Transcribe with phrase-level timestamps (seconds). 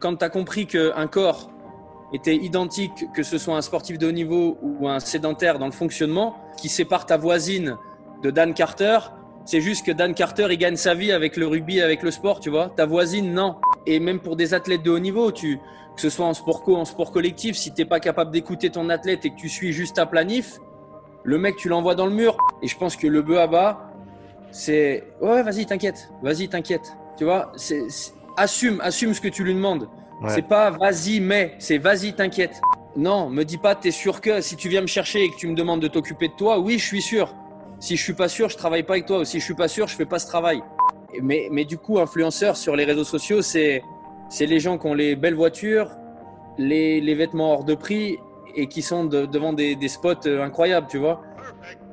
[0.00, 1.50] Quand tu as compris qu'un corps
[2.12, 5.72] était identique, que ce soit un sportif de haut niveau ou un sédentaire dans le
[5.72, 7.76] fonctionnement, qui sépare ta voisine
[8.22, 8.98] de Dan Carter,
[9.44, 12.40] c'est juste que Dan Carter, il gagne sa vie avec le rugby, avec le sport,
[12.40, 12.70] tu vois.
[12.70, 13.56] Ta voisine, non.
[13.86, 15.58] Et même pour des athlètes de haut niveau, tu,
[15.94, 18.88] que ce soit en sport co, en sport collectif, si t'es pas capable d'écouter ton
[18.88, 20.60] athlète et que tu suis juste ta planif,
[21.24, 22.38] le mec, tu l'envoies dans le mur.
[22.62, 23.90] Et je pense que le bœuf à bas,
[24.50, 26.96] c'est ouais, vas-y, t'inquiète, vas-y, t'inquiète.
[27.18, 27.86] Tu vois, c'est
[28.36, 29.88] assume, assume ce que tu lui demandes.
[30.28, 32.60] C'est pas vas-y, mais c'est vas-y, t'inquiète.
[32.96, 35.46] Non, me dis pas, t'es sûr que si tu viens me chercher et que tu
[35.46, 37.34] me demandes de t'occuper de toi, oui, je suis sûr.
[37.78, 39.20] Si je suis pas sûr, je travaille pas avec toi.
[39.20, 40.62] Ou si je suis pas sûr, je fais pas ce travail.
[41.22, 43.82] Mais, mais du coup, influenceur sur les réseaux sociaux, c'est
[44.28, 45.90] c'est les gens qui ont les belles voitures,
[46.56, 48.16] les, les vêtements hors de prix
[48.54, 51.20] et qui sont devant des, des, spots euh, incroyables, tu vois.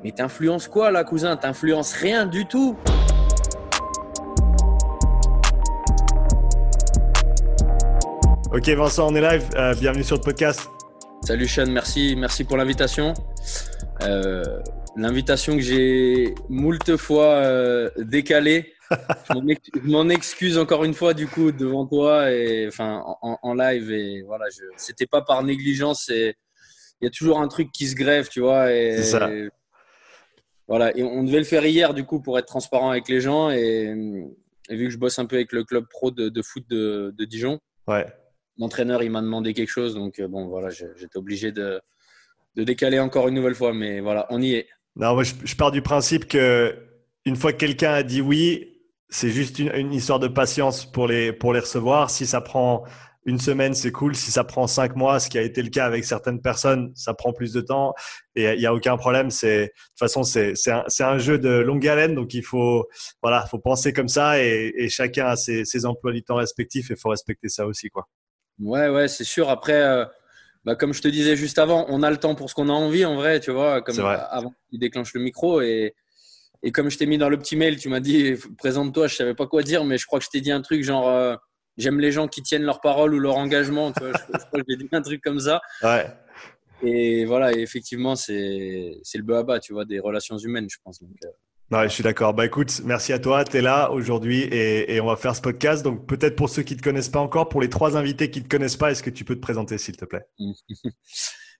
[0.04, 1.36] Mais t'influences quoi là, cousin?
[1.36, 2.76] T'influences rien du tout.
[8.50, 9.46] Ok Vincent, on est live.
[9.56, 10.70] Euh, bienvenue sur le podcast.
[11.22, 13.12] Salut Sean, merci, merci pour l'invitation.
[14.02, 14.42] Euh,
[14.96, 18.72] l'invitation que j'ai moult fois euh, décalée.
[18.90, 24.22] je m'en excuse encore une fois du coup devant toi et enfin en, live et
[24.22, 26.34] voilà, je, c'était pas par négligence et
[27.02, 28.72] il y a toujours un truc qui se grève, tu vois.
[28.72, 29.28] Et, ça.
[30.66, 33.50] voilà, et on devait le faire hier du coup pour être transparent avec les gens
[33.50, 33.92] et,
[34.70, 37.58] vu que je bosse un peu avec le club pro de, foot de, de Dijon.
[37.86, 38.06] Ouais.
[38.58, 41.80] L'entraîneur il m'a demandé quelque chose donc euh, bon voilà, j'étais obligé de
[42.58, 44.66] de décaler encore une nouvelle fois, mais voilà, on y est.
[44.96, 46.76] Non, moi, je, pars du principe que
[47.24, 51.32] une fois que quelqu'un a dit oui, c'est juste une, histoire de patience pour les,
[51.32, 52.10] pour les recevoir.
[52.10, 52.84] Si ça prend
[53.24, 54.16] une semaine, c'est cool.
[54.16, 57.14] Si ça prend cinq mois, ce qui a été le cas avec certaines personnes, ça
[57.14, 57.94] prend plus de temps.
[58.34, 59.28] Et il n'y a aucun problème.
[59.28, 62.16] De toute façon, c'est, un, un, jeu de longue haleine.
[62.16, 62.88] Donc, il faut,
[63.22, 66.90] voilà, faut penser comme ça et, et chacun a ses, ses emplois du temps respectifs
[66.90, 68.08] et il faut respecter ça aussi, quoi.
[68.60, 69.50] Ouais, ouais, c'est sûr.
[69.50, 70.04] Après, euh,
[70.64, 72.72] bah, comme je te disais juste avant, on a le temps pour ce qu'on a
[72.72, 75.60] envie en vrai, tu vois, comme avant qu'il déclenche le micro.
[75.60, 75.94] Et,
[76.62, 79.34] et comme je t'ai mis dans le petit mail, tu m'as dit présente-toi, je savais
[79.34, 81.36] pas quoi dire, mais je crois que je t'ai dit un truc genre euh,
[81.76, 83.92] j'aime les gens qui tiennent leur parole ou leur engagement.
[83.92, 85.60] Tu vois, je, crois que j'ai dit un truc comme ça.
[85.82, 86.06] Ouais.
[86.82, 90.76] Et voilà, et effectivement, c'est le bas à bas, tu vois, des relations humaines, je
[90.84, 91.00] pense.
[91.00, 91.28] Donc, euh,
[91.70, 92.32] Ouais, je suis d'accord.
[92.32, 93.44] Bah écoute, merci à toi.
[93.44, 95.84] Tu es là aujourd'hui et, et, on va faire ce podcast.
[95.84, 98.38] Donc peut-être pour ceux qui ne te connaissent pas encore, pour les trois invités qui
[98.38, 100.24] ne te connaissent pas, est-ce que tu peux te présenter s'il te plaît?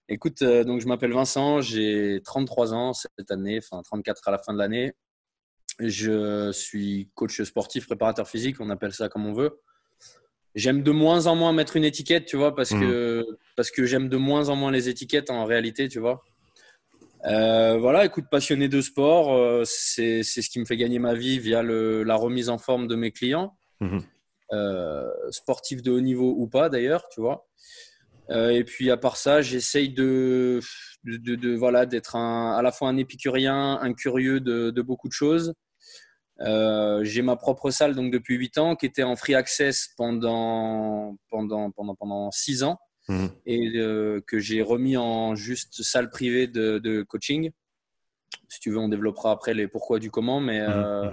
[0.09, 4.39] Écoute, euh, donc je m'appelle Vincent, j'ai 33 ans cette année, enfin 34 à la
[4.39, 4.93] fin de l'année.
[5.77, 9.61] Je suis coach sportif, préparateur physique, on appelle ça comme on veut.
[10.55, 12.79] J'aime de moins en moins mettre une étiquette, tu vois, parce mmh.
[12.79, 16.23] que, parce que j'aime de moins en moins les étiquettes en réalité, tu vois.
[17.25, 21.39] Euh, voilà, écoute, passionné de sport, euh, c'est ce qui me fait gagner ma vie
[21.39, 24.01] via le, la remise en forme de mes clients, mhm.
[24.53, 27.47] euh, sportifs de haut niveau ou pas d'ailleurs, tu vois.
[28.29, 30.61] et puis à part ça, j'essaye de,
[31.03, 35.13] de, de, voilà d'être à la fois un épicurien, un curieux de, de beaucoup de
[35.13, 35.53] choses.
[36.39, 41.69] J'ai ma propre salle donc depuis 8 ans qui était en free access pendant pendant
[41.71, 42.79] pendant pendant 6 ans.
[43.09, 43.29] Mhm.
[43.47, 47.51] et euh, que j'ai remis en juste salle privée de, coaching.
[48.47, 50.73] Si tu veux, on développera après les pourquoi du comment, mais mhm.
[50.73, 51.11] Euh.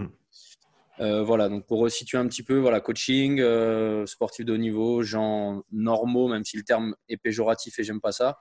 [1.00, 1.48] Euh, voilà.
[1.48, 3.42] Donc pour resituer un petit peu, voilà, coaching,
[4.06, 8.12] sportif de haut niveau, gens normaux, même si le terme est péjoratif et j'aime pas
[8.12, 8.38] ça.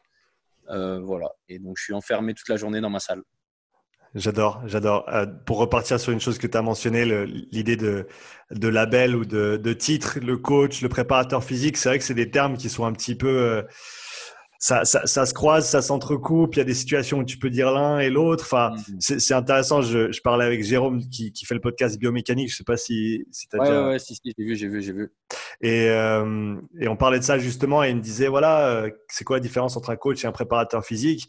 [0.67, 1.31] voilà.
[1.49, 3.23] Et donc je suis enfermé toute la journée dans ma salle.
[4.15, 5.05] J'adore, j'adore.
[5.09, 7.03] Euh, pour repartir sur une chose que tu as mentionné,
[7.51, 8.07] l'idée de,
[8.49, 12.13] de label ou de, de, titre, le coach, le préparateur physique, c'est vrai que c'est
[12.13, 13.27] des termes qui sont un petit peu...
[13.27, 13.61] Euh,
[14.57, 17.49] ça, ça, ça, se croise, ça s'entrecoupe, il y a des situations où tu peux
[17.49, 18.45] dire l'un et l'autre.
[18.45, 19.19] Enfin, mm-hmm.
[19.19, 19.81] c'est intéressant.
[19.81, 22.49] Je, je, parlais avec Jérôme qui, qui, fait le podcast biomécanique.
[22.49, 23.87] Je sais pas si, si tu as ouais, déjà...
[23.89, 25.11] Ouais, si, si, j'ai vu, j'ai vu, j'ai vu.
[25.59, 29.25] Et, euh, et on parlait de ça justement et il me disait, voilà, euh, c'est
[29.25, 31.27] quoi la différence entre un coach et un préparateur physique?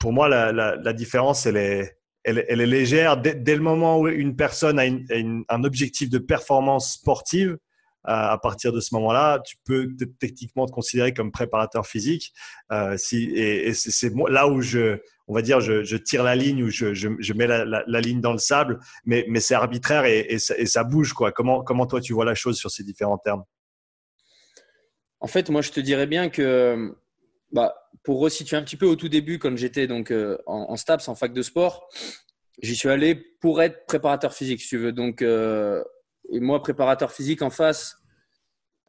[0.00, 1.97] Pour moi, la, la, la différence, elle est
[2.28, 3.16] elle, est légère.
[3.16, 7.58] Dès, le moment où une personne a, un objectif de performance sportive,
[8.06, 12.32] euh, à partir de ce moment-là, tu peux techniquement te considérer comme préparateur physique.
[12.72, 16.70] Euh, si, et, c'est là où je, on va dire, je, tire la ligne ou
[16.70, 21.12] je, mets la, ligne dans le sable, mais, c'est arbitraire et, ça, bouge.
[21.12, 21.32] Quoi.
[21.32, 23.44] Comment, comment toi tu vois la chose sur ces différents termes?
[25.20, 26.94] En fait, moi je te dirais bien que
[27.50, 27.74] bah,
[28.04, 31.14] pour resituer un petit peu au tout début, quand j'étais donc euh, en, STAPS, en
[31.14, 31.88] fac de sport,
[32.62, 34.92] j'y suis allé pour être préparateur physique, si tu veux.
[34.92, 35.82] Donc, euh,
[36.30, 37.96] et moi, préparateur physique en face,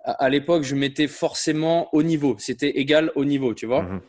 [0.04, 2.36] à, l'époque, je mettais forcément au niveau.
[2.40, 3.84] C'était égal au niveau, tu vois.
[3.84, 4.02] Mhm.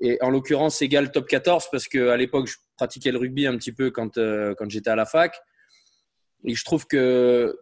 [0.00, 3.72] Et en l'occurrence, égal top 14 parce qu'à l'époque, je pratiquais le rugby un petit
[3.72, 5.36] peu quand, euh, quand j'étais à la fac.
[6.44, 7.58] Et je trouve que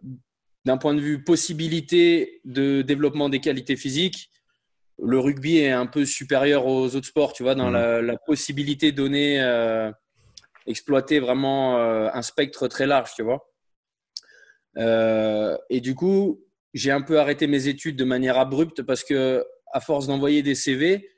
[0.65, 4.29] d'un point de vue possibilité de développement des qualités physiques,
[5.01, 8.05] le rugby est un peu supérieur aux autres sports, tu vois, dans mmh.
[8.05, 9.91] la, possibilité donnée, euh,
[10.67, 13.49] exploiter vraiment euh, un spectre très large, tu vois.
[14.77, 16.43] Euh, et du coup,
[16.73, 20.55] j'ai un peu arrêté mes études de manière abrupte parce que, à force d'envoyer des
[20.55, 21.09] CV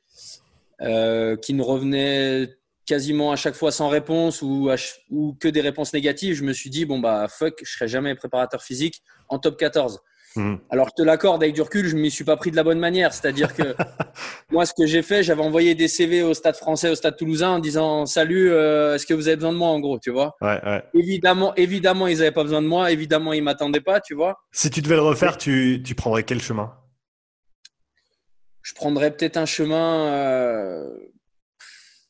[0.80, 2.50] qui ne revenaient
[2.86, 4.70] quasiment à chaque fois sans réponse ou,
[5.10, 8.16] ou que des réponses négatives, je me suis dit, bon, bah, fuck, je serai jamais
[8.16, 10.02] préparateur physique en top 14.
[10.36, 10.56] Hmm.
[10.70, 12.64] Alors, je te l'accorde avec du recul, je ne m'y suis pas pris de la
[12.64, 13.14] bonne manière.
[13.14, 13.76] C'est-à-dire que
[14.52, 17.50] moi, ce que j'ai fait, j'avais envoyé des CV au stade français, au stade toulousain
[17.52, 20.36] en disant Salut, euh, est-ce que vous avez besoin de moi en gros Tu vois?
[20.94, 22.92] Évidemment, évidemment, ils n'avaient pas besoin de moi.
[22.92, 24.38] Évidemment, ils ne m'attendaient pas, tu vois.
[24.52, 26.74] Si tu devais le refaire, tu, tu prendrais quel chemin?
[28.62, 30.08] Je prendrais peut-être un chemin.
[30.08, 30.90] Euh,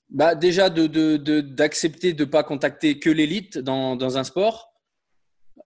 [0.10, 4.72] bah, déjà, d'accepter de ne de, de pas contacter que l'élite dans, dans un sport.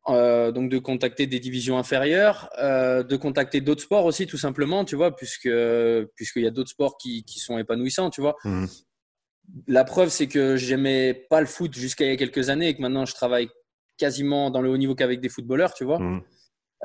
[0.09, 4.85] Euh, donc de contacter des divisions inférieures, euh, de contacter d'autres sports aussi tout simplement,
[4.85, 5.49] tu vois, puisque
[6.15, 8.35] puisqu'il y a d'autres sports qui, qui, sont épanouissants, tu vois.
[8.43, 8.65] Mmh.
[9.67, 12.75] La preuve, c'est que j'aimais pas le foot jusqu'à il y a quelques années et
[12.75, 13.49] que maintenant je travaille
[13.97, 15.99] quasiment dans le haut niveau qu'avec des footballeurs, tu vois.
[15.99, 16.23] Mmh.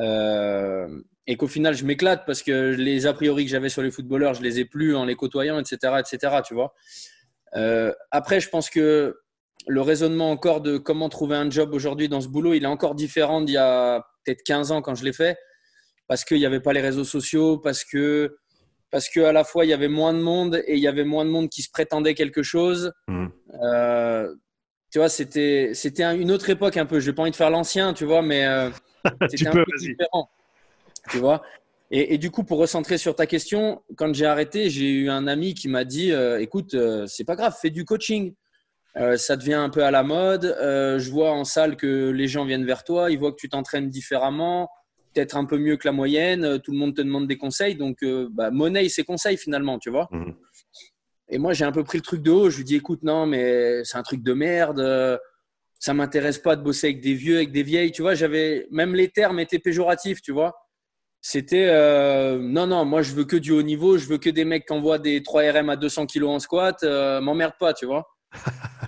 [0.00, 3.90] Euh, et qu'au final, je m'éclate parce que les a priori que j'avais sur les
[3.90, 6.74] footballeurs, je les ai plus en les côtoyant, etc., etc., tu vois.
[8.10, 9.16] après, je pense que
[9.66, 12.94] le raisonnement encore de comment trouver un job aujourd'hui dans ce boulot, il est encore
[12.94, 15.36] différent d'il y a peut-être 15 ans quand je l'ai fait,
[16.06, 18.36] parce qu'il n'y avait pas les réseaux sociaux, parce que
[18.90, 21.24] parce qu'à la fois il y avait moins de monde et il y avait moins
[21.24, 22.92] de monde qui se prétendait quelque chose.
[23.08, 23.26] Mmh.
[23.62, 24.34] Euh,
[24.90, 27.00] tu vois, c'était c'était une autre époque un peu.
[27.00, 28.70] Je n'ai pas envie de faire l'ancien, tu vois, mais euh,
[29.28, 30.30] c'était un peu différent.
[31.10, 31.42] Tu vois.
[31.90, 35.54] Et, du coup, pour recentrer sur ta question, quand j'ai arrêté, j'ai eu un ami
[35.54, 38.34] qui m'a dit euh, "Écoute, c'est pas grave, fais du coaching."
[38.96, 40.44] Euh, ça devient un peu à la mode.
[40.44, 43.48] Euh, je vois en salle que les gens viennent vers toi, ils voient que tu
[43.48, 44.68] t'entraînes différemment,
[45.12, 46.44] peut-être un peu mieux que la moyenne.
[46.44, 49.90] Euh, tout le monde te demande des conseils, donc bah, monnaie ses conseils finalement, tu
[49.90, 50.08] vois.
[50.12, 50.34] Mhm.
[51.30, 52.50] Et moi, j'ai un peu pris le truc de haut.
[52.50, 55.18] Je lui dis, écoute, non, mais c'est un truc de merde.
[55.80, 57.92] Ça m'intéresse pas de bosser avec des vieux, avec des vieilles.
[57.92, 60.54] Tu vois, j'avais même les termes étaient péjoratifs, tu vois.
[61.22, 61.66] C'était
[62.38, 64.74] non, non, moi je veux que du haut niveau, je veux que des mecs qui
[64.74, 68.06] envoient des 3 RM à 200 kg en squat, m'emmerde pas, tu vois.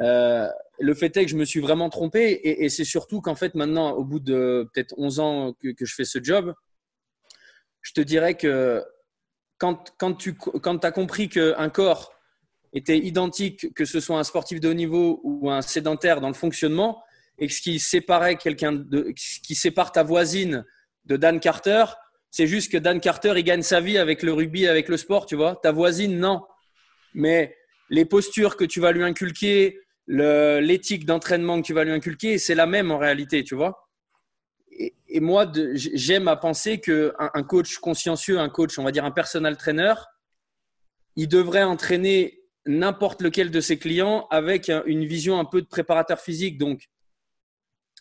[0.00, 0.48] Euh,
[0.78, 3.90] le fait est que je me suis vraiment trompé et, c'est surtout qu'en fait maintenant,
[3.92, 6.54] au bout de peut-être 11 ans que, je fais ce job,
[7.82, 8.82] je te dirais que
[9.58, 12.14] quand, quand tu quand as compris qu'un corps
[12.72, 16.34] était identique, que ce soit un sportif de haut niveau ou un sédentaire dans le
[16.34, 17.02] fonctionnement,
[17.38, 20.64] et que ce qui séparait quelqu'un de, qui sépare ta voisine
[21.04, 21.84] de Dan Carter,
[22.30, 25.26] c'est juste que Dan Carter, il gagne sa vie avec le rugby, avec le sport,
[25.26, 25.56] tu vois.
[25.62, 26.42] Ta voisine, non.
[27.14, 27.54] Mais
[27.92, 29.78] les postures que tu vas lui inculquer,
[30.08, 33.86] l'éthique d'entraînement que tu vas lui inculquer, c'est la même en réalité, tu vois.
[34.78, 39.10] Et, moi, j'aime à penser qu'un un coach consciencieux, un coach, on va dire un
[39.10, 39.92] personal trainer,
[41.16, 46.18] il devrait entraîner n'importe lequel de ses clients avec une vision un peu de préparateur
[46.18, 46.88] physique, donc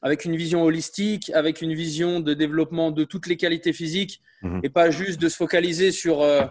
[0.02, 4.62] avec une vision holistique, avec une vision de développement de toutes les qualités physiques, mhm.
[4.64, 6.46] et pas juste de se focaliser sur euh,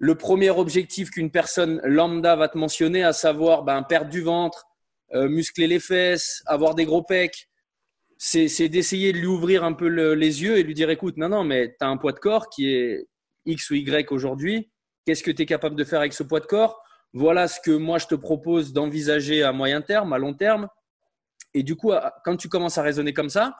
[0.00, 4.66] le premier objectif qu'une personne lambda va te mentionner, à savoir ben, perdre du ventre,
[5.12, 7.50] euh, muscler les fesses, avoir des gros pecs,
[8.16, 11.44] c'est d'essayer de lui ouvrir un peu les yeux et lui dire écoute, non, non,
[11.44, 13.08] mais tu as un poids de corps qui est
[13.44, 14.70] X ou Y aujourd'hui.
[15.04, 16.82] Qu'est-ce que tu es capable de faire avec ce poids de corps?
[17.12, 20.68] Voilà ce que moi je te propose d'envisager à moyen terme, à long terme.
[21.52, 21.92] Et du coup,
[22.24, 23.56] quand tu commences à raisonner comme ça,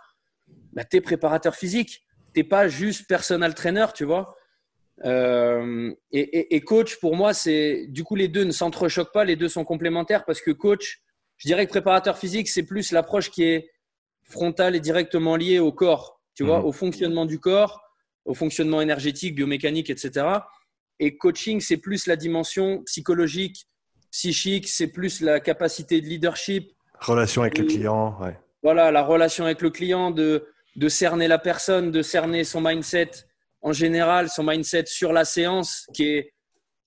[0.73, 2.07] ben, tu es préparateur physique.
[2.35, 4.37] Tu n'es pas juste personal trainer, tu vois.
[5.05, 9.49] Euh, et, coach, pour moi, c'est du coup les deux ne s'entrechoquent pas, les deux
[9.49, 11.01] sont complémentaires parce que coach,
[11.39, 13.71] je dirais que préparateur physique, c'est plus l'approche qui est
[14.23, 16.67] frontale et directement liée au corps, tu vois, mhm.
[16.67, 17.83] au fonctionnement du corps,
[18.27, 20.27] au fonctionnement énergétique, biomécanique, etc.
[20.99, 23.67] Et coaching, c'est plus la dimension psychologique,
[24.11, 26.73] psychique, c'est plus la capacité de leadership.
[27.01, 28.39] Relation avec le client, ouais.
[28.63, 33.11] Voilà, la relation avec le client, de, de cerner la personne, de cerner son mindset
[33.63, 36.35] en général, son mindset sur la séance qui est,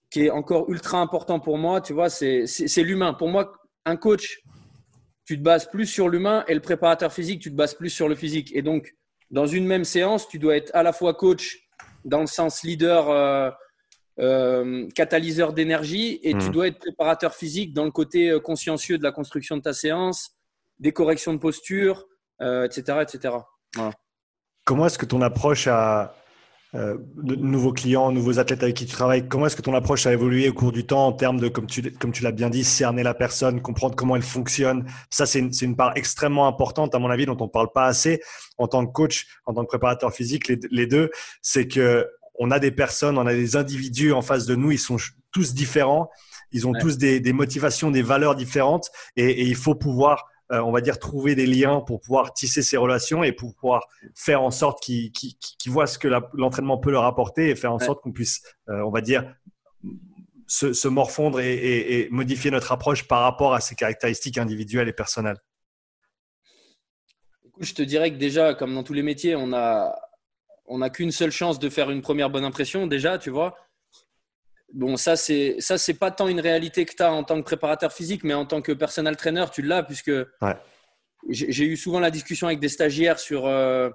[0.09, 2.45] qui est encore ultra important pour moi, tu vois, c'est
[2.77, 3.13] l'humain.
[3.13, 3.53] Pour moi,
[3.85, 4.41] un coach,
[5.25, 8.09] tu te bases plus sur l'humain et le préparateur physique, tu te bases plus sur
[8.09, 8.51] le physique.
[8.55, 8.95] Et donc,
[9.31, 11.59] dans une même séance, tu dois être à la fois coach
[12.05, 13.49] dans le sens leader, euh,
[14.19, 16.51] euh, catalyseur d'énergie, et tu mmh.
[16.51, 20.31] dois être préparateur physique dans le côté euh, consciencieux de la construction de ta séance,
[20.79, 22.05] des corrections de posture,
[22.41, 22.99] etc.
[23.01, 23.35] etc.
[24.65, 26.13] Comment est-ce que ton approche a,
[26.75, 30.07] euh, de nouveaux clients, nouveaux athlètes avec qui tu travailles Comment est-ce que ton approche
[30.07, 32.49] a évolué au cours du temps en termes de, comme tu, comme tu l'as bien
[32.49, 34.85] dit, cerner la personne, comprendre comment elle fonctionne?
[35.11, 37.85] Ça, c'est une, une, part extrêmement importante, à mon avis, dont on ne parle pas
[37.85, 38.21] assez
[38.57, 41.11] en tant que coach, en tant que préparateur physique, les, les deux.
[41.43, 42.07] C'est que
[42.39, 44.97] on a des personnes, on a des individus en face de nous, ils sont
[45.31, 46.09] tous différents,
[46.51, 50.59] ils ont tous des, des, motivations, des valeurs différentes, et, et il faut pouvoir euh,
[50.59, 54.41] on va dire, trouver des liens pour pouvoir tisser ces relations et pour pouvoir faire
[54.41, 55.23] en sorte qu'ils
[55.67, 58.91] voient ce que l'entraînement peut leur apporter et faire en sorte qu'on puisse, euh, on
[58.91, 59.33] va dire,
[60.45, 65.39] se, morfondre et, modifier notre approche par rapport à ces caractéristiques individuelles et personnelles.
[67.59, 69.95] je te dirais que déjà, comme dans tous les métiers, on a,
[70.65, 73.55] on n'a qu'une seule chance de faire une première bonne impression, déjà, tu vois.
[74.73, 77.45] Bon, ça, c'est ça, c'est pas tant une réalité que tu as en tant que
[77.45, 80.11] préparateur physique, mais en tant que personal trainer, tu l'as, puisque
[81.29, 83.89] j'ai eu souvent la discussion avec des stagiaires sur euh,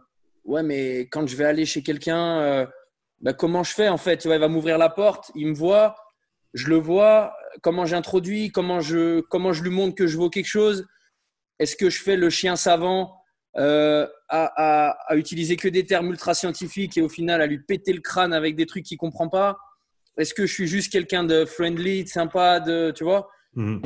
[0.48, 2.66] Ouais, mais quand je vais aller chez quelqu'un, euh,
[3.20, 4.16] bah, comment je fais en fait?
[4.16, 5.94] Tu vois, Il va m'ouvrir la porte, il me voit,
[6.54, 10.46] je le vois, comment j'introduis, comment je, comment je lui montre que je vaux quelque
[10.46, 10.86] chose?
[11.58, 13.14] Est-ce que je fais le chien savant
[13.58, 17.58] euh, à, à, à, utiliser que des termes ultra scientifiques et au final à lui
[17.58, 19.58] péter le crâne avec des trucs qu'il ne comprend pas?
[20.18, 23.30] Est-ce que je suis juste quelqu'un de friendly, de sympa, de, tu vois?
[23.54, 23.80] Mhm.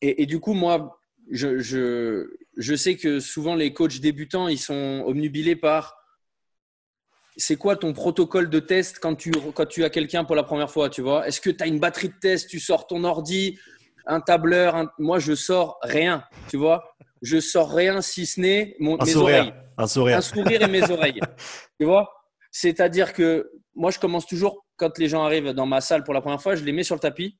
[0.00, 0.98] et, du coup, moi,
[1.30, 5.96] je, je, sais que souvent les coachs débutants, ils sont omnubilés par
[7.36, 10.70] c'est quoi ton protocole de test quand tu, quand tu as quelqu'un pour la première
[10.70, 11.26] fois, tu vois?
[11.26, 13.58] Est-ce que tu as une batterie de test, tu sors ton ordi,
[14.06, 16.94] un tableur Moi, je sors rien, tu vois?
[17.22, 19.54] Je sors rien si ce n'est mon, mes oreilles.
[19.78, 20.18] Un sourire.
[20.18, 21.20] Un sourire et mes oreilles.
[21.80, 22.12] Tu vois?
[22.50, 26.20] C'est-à-dire que moi, je commence toujours quand les gens arrivent dans ma salle pour la
[26.20, 27.38] première fois, je les mets sur le tapis.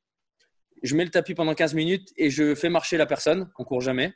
[0.83, 3.51] Je mets le tapis pendant 15 minutes et je fais marcher la personne.
[3.59, 4.13] On court jamais.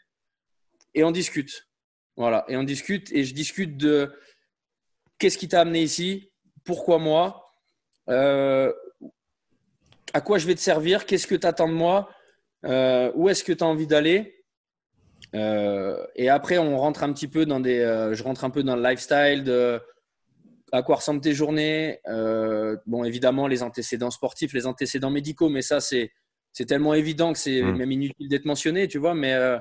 [0.95, 1.69] Et on discute.
[2.17, 2.45] Voilà.
[2.49, 4.13] Et on discute et je discute de
[5.19, 6.33] qu'est-ce qui t'a amené ici,
[6.65, 7.51] pourquoi moi,
[8.09, 8.73] euh,
[10.13, 12.11] à quoi je vais te servir, qu'est-ce que tu attends de moi,
[12.65, 14.45] euh, où est-ce que tu as envie d'aller?
[15.35, 17.79] Euh, et après, on rentre un petit peu dans des.
[18.13, 19.81] je rentre un peu dans le lifestyle de
[20.73, 25.63] à quoi ressemblent tes journées euh, Bon, évidemment, les antécédents sportifs, les antécédents médicaux, mais
[25.63, 26.13] ça, c'est,
[26.53, 27.77] c'est tellement évident que c'est mmh.
[27.77, 29.15] même inutile d'être mentionné, tu vois.
[29.15, 29.59] Mais euh,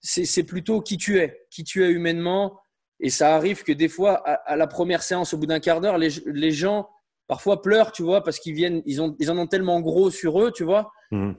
[0.00, 2.60] c'est, plutôt qui tu es, qui tu es humainement.
[3.00, 5.96] Et ça arrive que des fois, à, la première séance, au bout d'un quart d'heure,
[5.96, 6.90] les, les, gens
[7.26, 10.42] parfois pleurent, tu vois, parce qu'ils viennent, ils, ont, ils en ont tellement gros sur
[10.42, 10.92] eux, tu vois.
[11.10, 11.32] Mmh.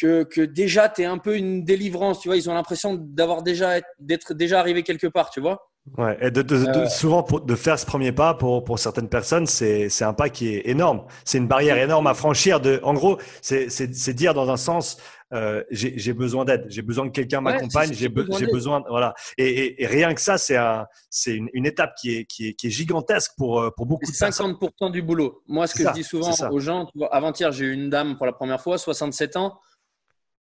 [0.00, 2.36] Que, que, déjà, tu es un peu une délivrance, tu vois.
[2.36, 5.70] Ils ont l'impression d'avoir déjà, d'être déjà arrivé quelque part, tu vois.
[5.96, 6.88] Ouais, et de, euh.
[6.88, 10.54] souvent, pour, de faire ce premier pas, pour, pour certaines personnes, c'est un pas qui
[10.54, 11.04] est énorme.
[11.24, 12.60] C'est une barrière énorme à franchir.
[12.60, 14.98] De, en gros, c'est dire dans un sens,
[15.32, 19.14] euh, j'ai besoin d'aide, j'ai besoin que quelqu'un m'accompagne, j'ai besoin, voilà.
[19.36, 20.86] Et, et, rien que ça, c'est un,
[21.26, 24.16] une, une, étape qui est, qui est, qui est gigantesque pour, euh, pour beaucoup de
[24.16, 24.52] 50% personnes.
[24.52, 25.42] 50% du boulot.
[25.46, 28.32] Moi, ce que je dis souvent aux gens, avant-hier, j'ai eu une dame pour la
[28.32, 29.58] première fois, 67 ans.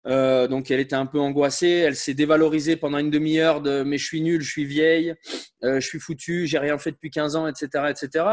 [0.07, 3.99] Euh, donc elle était un peu angoissée, elle s'est dévalorisée pendant une demi-heure de mais
[3.99, 5.15] je suis nul, je suis vieille,
[5.63, 8.25] euh, je suis foutu, j'ai rien fait depuis 15 ans, etc., etc.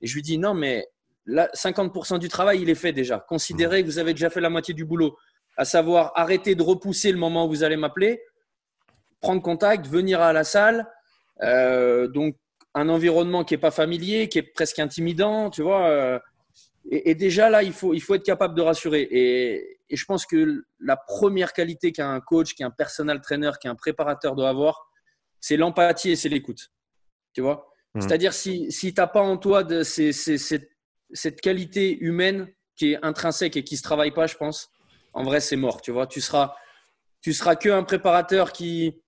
[0.00, 0.86] Et je lui dis non mais
[1.26, 3.24] là 50% du travail il est fait déjà.
[3.28, 5.16] Considérez que vous avez déjà fait la moitié du boulot,
[5.58, 8.22] à savoir arrêter de repousser le moment où vous allez m'appeler,
[9.20, 10.88] prendre contact, venir à la salle.
[11.42, 12.36] Euh, donc
[12.74, 16.20] un environnement qui est pas familier, qui est presque intimidant, tu vois.
[16.90, 20.06] Et, et, déjà là il faut il faut être capable de rassurer et et je
[20.06, 24.90] pense que la première qualité qu'un coach, qu'un personal trainer, qu'un préparateur doit avoir,
[25.38, 26.72] c'est l'empathie et c'est l'écoute.
[27.32, 27.68] Tu vois?
[27.94, 28.00] Mmh.
[28.00, 33.56] C'est-à-dire, si, si tu n'as pas en toi de cette, qualité humaine qui est intrinsèque
[33.56, 34.68] et qui ne se travaille pas, je pense,
[35.12, 35.80] en vrai, c'est mort.
[35.80, 36.08] Tu vois?
[36.08, 36.56] Tu seras,
[37.20, 39.00] tu seras que un préparateur qui,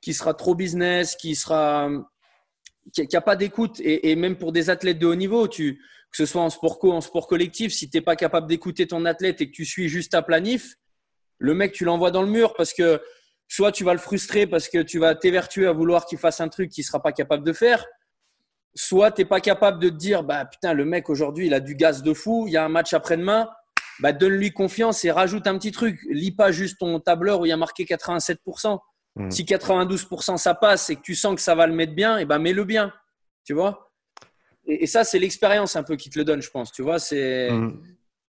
[0.00, 1.88] qui sera trop business, qui sera
[2.92, 3.78] qui n'a pas d'écoute.
[3.78, 6.78] Et, et, même pour des athlètes de haut niveau, tu, que ce soit en sport
[6.78, 9.64] co, en sport collectif, si tu n'es pas capable d'écouter ton athlète et que tu
[9.64, 10.76] suis juste ta planif,
[11.38, 13.00] le mec, tu l'envoies dans le mur parce que
[13.48, 16.48] soit tu vas le frustrer parce que tu vas t'évertuer à vouloir qu'il fasse un
[16.48, 17.86] truc qu'il ne sera pas capable de faire,
[18.74, 21.60] soit tu n'es pas capable de te dire bah putain, le mec aujourd'hui, il a
[21.60, 23.48] du gaz de fou, il y a un match après-demain,
[24.00, 26.00] bah, donne-lui confiance et rajoute un petit truc.
[26.08, 28.78] Lis pas juste ton tableur où il y a marqué 87%.
[29.16, 29.30] Mmh.
[29.30, 32.22] Si 92% ça passe et que tu sens que ça va le mettre bien, et
[32.22, 32.92] eh ben mets-le bien.
[33.44, 33.89] Tu vois?
[34.66, 36.72] Et, ça, c'est l'expérience un peu qui te le donne, je pense.
[36.72, 37.50] Tu vois, c'est.
[37.50, 37.82] Mm.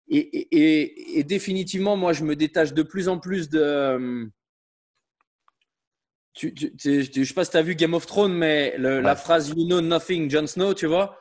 [0.09, 4.29] Et, définitivement, moi, je me détache de plus en plus de.
[6.33, 9.49] Tu, je ne sais pas si tu as vu Game of Thrones, mais la phrase
[9.49, 11.17] You know nothing, Jon Snow, tu vois.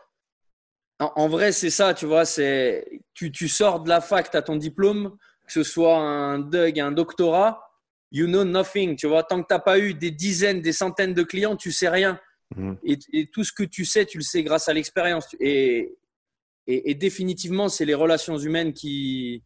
[0.99, 2.25] En, vrai, c'est ça, tu vois.
[2.25, 6.39] C'est tu, tu sors de la fac, tu as ton diplôme, que ce soit un
[6.39, 7.63] DUG, un doctorat,
[8.11, 9.23] you know nothing, tu vois.
[9.23, 12.19] Tant que tu n'as pas eu des dizaines, des centaines de clients, tu sais rien.
[12.55, 12.79] Mhm.
[12.85, 15.27] Et, tout ce que tu sais, tu le sais grâce à l'expérience.
[15.41, 15.97] Et,
[16.67, 19.43] et, définitivement, c'est les relations humaines qui,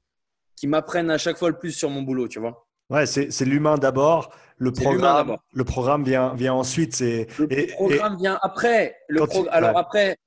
[0.56, 2.66] qui m'apprennent à chaque fois le plus sur mon boulot, tu vois.
[2.90, 4.34] Ouais, c'est l'humain d'abord.
[4.56, 7.00] Le programme, le programme vient, vient ensuite.
[7.00, 8.96] Le programme vient après.
[9.08, 10.18] Le Alors après,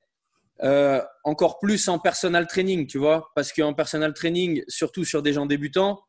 [0.63, 3.31] euh, encore plus en personal training, tu vois.
[3.35, 6.01] Parce qu'en personal training, surtout sur des gens débutants,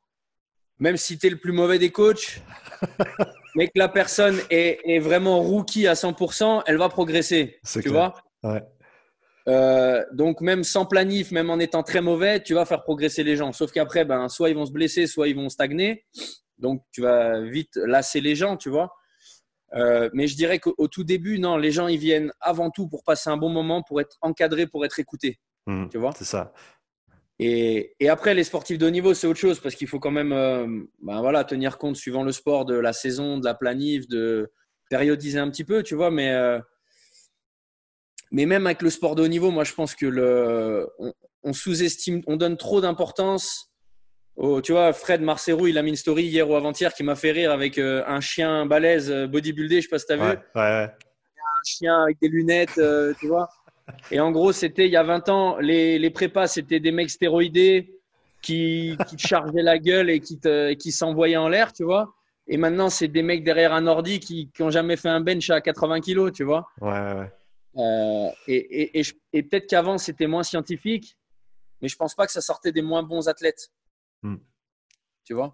[0.78, 2.40] même si tu es le plus mauvais des coachs,
[3.54, 7.58] mais que la personne est, est, vraiment rookie à 100%, elle va progresser.
[7.64, 8.14] Tu vois?
[8.42, 8.62] Ouais.
[9.46, 13.37] Euh, donc même sans planif, même en étant très mauvais, tu vas faire progresser les
[13.37, 13.52] gens.
[13.52, 16.04] Sauf qu'après, ben, soit ils vont se blesser, soit ils vont stagner.
[16.58, 18.94] Donc tu vas vite lasser les gens, tu vois.
[19.75, 23.02] Euh, mais je dirais qu'au tout début, non, les gens ils viennent avant tout pour
[23.02, 25.40] passer un bon moment, pour être encadrés, pour être écoutés.
[25.66, 26.52] Mmh, tu vois C'est ça.
[27.41, 30.12] Et, et, après, les sportifs de haut niveau, c'est autre chose parce qu'il faut quand
[30.12, 30.67] même euh,
[31.03, 34.53] ben voilà, tenir compte, suivant le sport, de la saison, de la planif, de
[34.88, 36.11] périodiser un petit peu, tu vois.
[36.12, 36.33] Mais
[38.35, 40.88] mais même avec le sport de haut niveau, moi, je pense que le,
[41.45, 43.71] on, sous-estime, on donne trop d'importance.
[44.35, 47.14] Au, tu vois, Fred Marcerou, il a mis une story hier ou avant-hier qui m'a
[47.14, 50.17] fait rire avec euh, un chien balèze euh, bodybuildé, je sais pas si tu as
[50.17, 50.23] vu.
[50.23, 50.91] Ouais, ouais.
[50.91, 53.49] Un chien avec des lunettes, euh, tu vois.
[54.11, 57.11] Et en gros, c'était il y a 20 ans, les, les prépas, c'était des mecs
[57.11, 58.00] stéroïdés
[58.43, 62.14] qui, qui te chargeaient la gueule et qui, te, qui s'envoyaient en l'air, tu vois.
[62.47, 65.61] Et maintenant, c'est des mecs derrière un ordi qui n'ont jamais fait un bench à
[65.61, 66.67] 80 kilos, tu vois.
[66.81, 67.33] Ouais, ouais.
[67.76, 69.00] Euh, et,
[69.33, 71.17] et, peut-être qu'avant, c'était moins scientifique,
[71.81, 73.71] mais je pense pas que ça sortait des moins bons athlètes.
[74.23, 74.37] Hmm.
[75.25, 75.53] Tu vois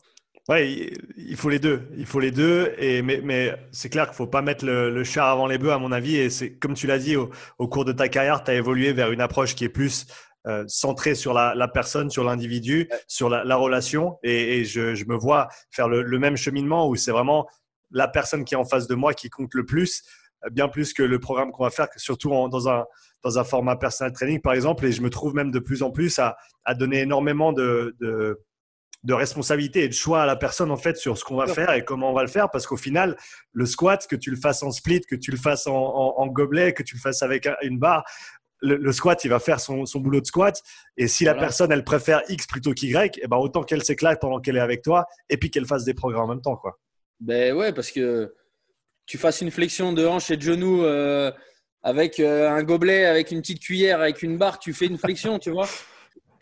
[0.50, 1.88] Ouais, il faut les deux.
[1.97, 2.75] Il faut les deux.
[2.76, 5.71] Et, mais, mais c'est clair qu'il ne faut pas mettre le, chat avant les bœufs,
[5.71, 6.16] à mon avis.
[6.16, 7.30] Et c'est comme tu l'as dit, au,
[7.69, 10.07] cours de ta carrière, tu as évolué vers une approche qui est plus
[10.49, 14.19] euh, centrée sur la, personne, sur l'individu, sur la, relation.
[14.25, 17.47] Et, je, je, me vois faire le, le même cheminement où c'est vraiment
[17.92, 20.02] la personne qui est en face de moi qui compte le plus
[20.50, 22.87] bien plus que le programme qu'on va faire, surtout dans, un,
[23.23, 24.87] dans un format personal training, par exemple.
[24.87, 28.40] Et je me trouve même de plus en plus à, à donner énormément de, de,
[29.02, 31.73] de responsabilité et de choix à la personne en fait sur ce qu'on va faire
[31.73, 33.16] et comment on va le faire parce qu'au final
[33.52, 36.75] le squat que tu le fasses en split que tu le fasses en, en, gobelet
[36.75, 38.04] que tu le fasses avec une barre
[38.61, 40.62] le, squat il va faire son, son, boulot de squat.
[40.99, 44.20] Et si la personne elle préfère X plutôt qu'Y et eh ben autant qu'elle s'éclate
[44.20, 46.79] pendant qu'elle est avec toi et puis qu'elle fasse des progrès en même temps quoi.
[47.20, 48.35] Ben ouais parce que
[49.07, 51.33] tu fasses une flexion de hanche et de genou euh,
[51.83, 55.38] avec euh, un gobelet, avec une petite cuillère, avec une barre, tu fais une flexion,
[55.40, 55.68] tu vois.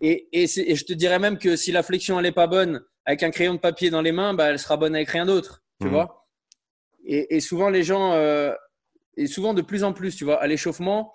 [0.00, 2.84] Et, et, et, je te dirais même que si la flexion elle est pas bonne,
[3.04, 5.62] avec un crayon de papier dans les mains, bah, elle sera bonne avec rien d'autre,
[5.80, 5.90] tu mmh.
[5.90, 6.28] vois.
[7.04, 8.52] Et, et, souvent les gens, euh,
[9.16, 11.12] et souvent de plus en plus, tu vois, à l'échauffement,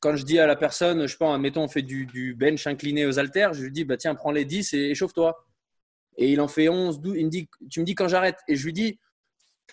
[0.00, 3.06] quand je dis à la personne, je pense, admettons, on fait du, du bench incliné
[3.06, 5.46] aux haltères, je lui dis, bah tiens, prends les 10 et échauffe-toi.
[6.16, 8.38] Et il en fait 11, 12, il me dit, tu me dis quand j'arrête.
[8.48, 8.98] Et je lui dis,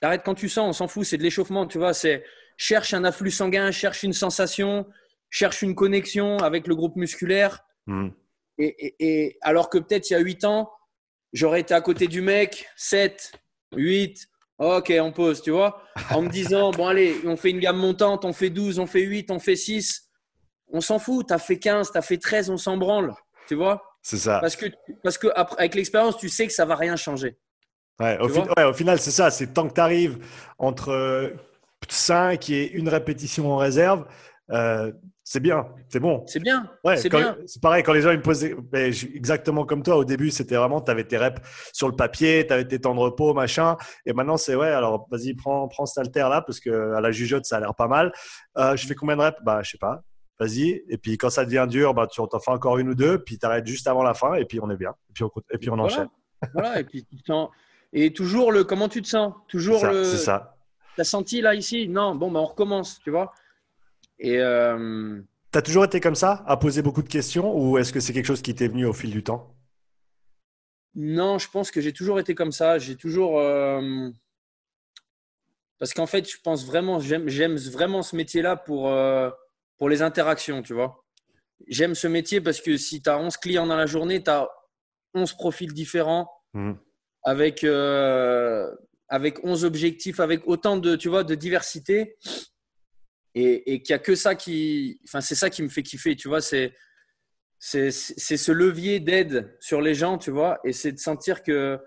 [0.01, 1.93] Arrête quand tu sens, on s'en fout, c'est de l'échauffement, tu vois.
[1.93, 2.23] C'est
[2.57, 4.87] cherche un afflux sanguin, cherche une sensation,
[5.29, 7.59] cherche une connexion avec le groupe musculaire.
[7.85, 8.09] Hmm.
[8.61, 10.71] Et, alors que peut-être il y a 8 ans,
[11.33, 13.33] j'aurais été à côté du mec, 7,
[13.75, 14.27] 8,
[14.59, 18.25] ok, on pose, tu vois, en me disant, bon allez, on fait une gamme montante,
[18.25, 20.09] on fait 12, on fait 8, on fait 6.
[20.73, 23.13] On s'en fout, tu as fait 15, tu as fait 13, on s'en branle,
[23.47, 23.83] tu vois.
[24.01, 24.39] C'est ça.
[24.39, 24.67] Parce que,
[25.03, 27.37] parce que avec l'expérience, tu sais que ça va rien changer.
[27.99, 29.29] Ouais, au, final, c'est ça.
[29.29, 30.25] C'est tant que tu arrives
[30.57, 31.33] entre
[31.87, 34.05] 5 et une répétition en réserve,
[34.51, 34.91] euh,
[35.23, 36.23] c'est bien, c'est bon.
[36.27, 36.69] C'est bien.
[36.83, 37.09] Ouais, c'est
[37.61, 40.91] pareil, quand les gens ils me posaient, exactement comme toi, au début, c'était vraiment, tu
[40.91, 41.41] avais tes reps
[41.73, 43.77] sur le papier, tu avais tes temps de repos, machin.
[44.05, 47.11] Et maintenant, c'est ouais, alors vas-y, prends, prends cet alter là, parce que à la
[47.11, 48.11] jugeote, ça a l'air pas mal.
[48.57, 49.37] Euh, je fais combien de reps?
[49.43, 50.01] Bah, je sais pas.
[50.39, 50.83] Vas-y.
[50.89, 53.37] Et puis quand ça devient dur, bah, tu en fais encore une ou deux, puis
[53.37, 54.95] tu arrêtes juste avant la fin, et puis on est bien.
[55.09, 56.09] Et puis on, et puis on enchaîne.
[56.53, 57.49] Voilà, et puis tu sens.
[57.93, 59.33] Et toujours le comment tu te sens?
[59.47, 60.03] Toujours le.
[60.03, 60.55] C'est ça.
[60.97, 61.87] T'as senti là ici?
[61.87, 63.31] Non, bon, ben on recommence, tu vois?
[64.21, 64.37] Et.
[64.39, 65.19] Euh...
[65.51, 68.25] T'as toujours été comme ça, à poser beaucoup de questions, ou est-ce que c'est quelque
[68.25, 69.53] chose qui t'est venu au fil du temps?
[70.95, 72.79] Non, je pense que j'ai toujours été comme ça.
[72.79, 73.39] J'ai toujours.
[73.39, 74.09] Euh,
[75.77, 79.29] parce qu'en fait, je pense vraiment, j'aime vraiment ce métier-là pour, euh,
[79.77, 81.03] pour les interactions, tu vois.
[81.67, 84.47] J'aime ce métier parce que si tu as 11 clients dans la journée, tu as
[85.13, 86.31] 11 profils différents.
[86.53, 86.73] Mmh
[87.23, 88.69] avec, euh,
[89.07, 92.17] avec 11 objectifs, avec autant de, tu vois, de diversité.
[93.33, 94.99] Et, et qu'il n'y a que ça qui.
[95.05, 96.41] Enfin, c'est ça qui me fait kiffer, tu vois.
[96.41, 96.73] C'est,
[97.59, 100.59] c'est, ce levier d'aide sur les gens, tu vois.
[100.63, 101.79] Et c'est de sentir que.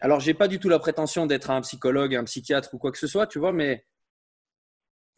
[0.00, 2.98] Alors, j'ai pas du tout la prétention d'être un psychologue, un psychiatre ou quoi que
[2.98, 3.84] ce soit, tu vois, mais.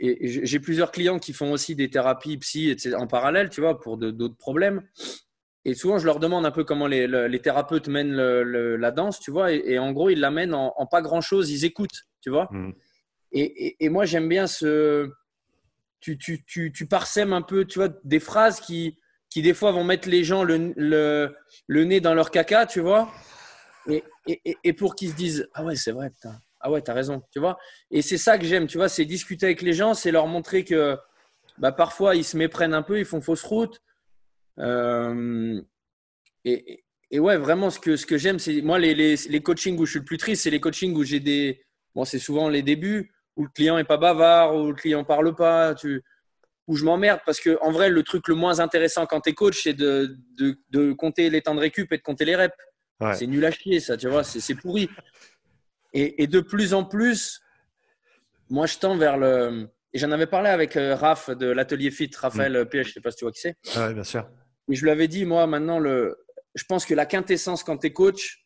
[0.02, 3.98] Et j'ai plusieurs clients qui font aussi des thérapies psy en parallèle, tu vois, pour
[3.98, 4.82] d'autres problèmes.
[5.66, 9.30] Et souvent, je leur demande un peu comment les, les thérapeutes mènent la danse, tu
[9.30, 9.52] vois.
[9.52, 12.48] Et, en gros, ils la mènent en, pas grand-chose, ils écoutent, tu vois.
[12.50, 12.72] Mm.
[13.32, 15.10] Et, et, moi, j'aime bien ce,
[16.00, 18.96] tu, tu, tu, tu parsèmes un peu, tu vois, des phrases qui,
[19.28, 21.34] qui des fois vont mettre les gens le, le,
[21.66, 23.12] le nez dans leur caca, tu vois.
[23.88, 26.10] Et, et, et pour qu'ils se disent Ah ouais, c'est vrai.
[26.60, 27.58] Ah ouais, t'as raison, tu vois.
[27.90, 30.64] Et c'est ça que j'aime, tu vois, c'est discuter avec les gens, c'est leur montrer
[30.64, 30.98] que
[31.58, 33.80] bah, parfois ils se méprennent un peu, ils font fausse route.
[34.58, 35.60] Euh,
[36.44, 39.78] et, et, ouais, vraiment, ce que, ce que j'aime, c'est moi, les, les, les, coachings
[39.78, 41.62] où je suis le plus triste, c'est les coachings où j'ai des.
[41.94, 45.34] Bon, c'est souvent les débuts où le client est pas bavard, où le client parle
[45.34, 46.02] pas, tu,
[46.66, 49.32] où je m'emmerde parce que en vrai, le truc le moins intéressant quand tu es
[49.34, 52.54] coach, c'est de, de, de, compter les temps de récup et de compter les reps.
[53.14, 54.88] C'est nul à chier, ça, tu vois, c'est pourri.
[55.92, 57.40] Et, et, de plus en plus,
[58.50, 59.68] moi, je tends vers le.
[59.92, 62.66] Et j'en avais parlé avec euh, Raph de l'atelier Fit, Raphaël mm.
[62.66, 63.56] P, je sais pas si tu vois qui c'est.
[63.76, 64.28] Oui, bien sûr.
[64.70, 66.16] Et je lui avais dit, moi, maintenant, le,
[66.54, 68.44] je pense que la quintessence quand tu es coach,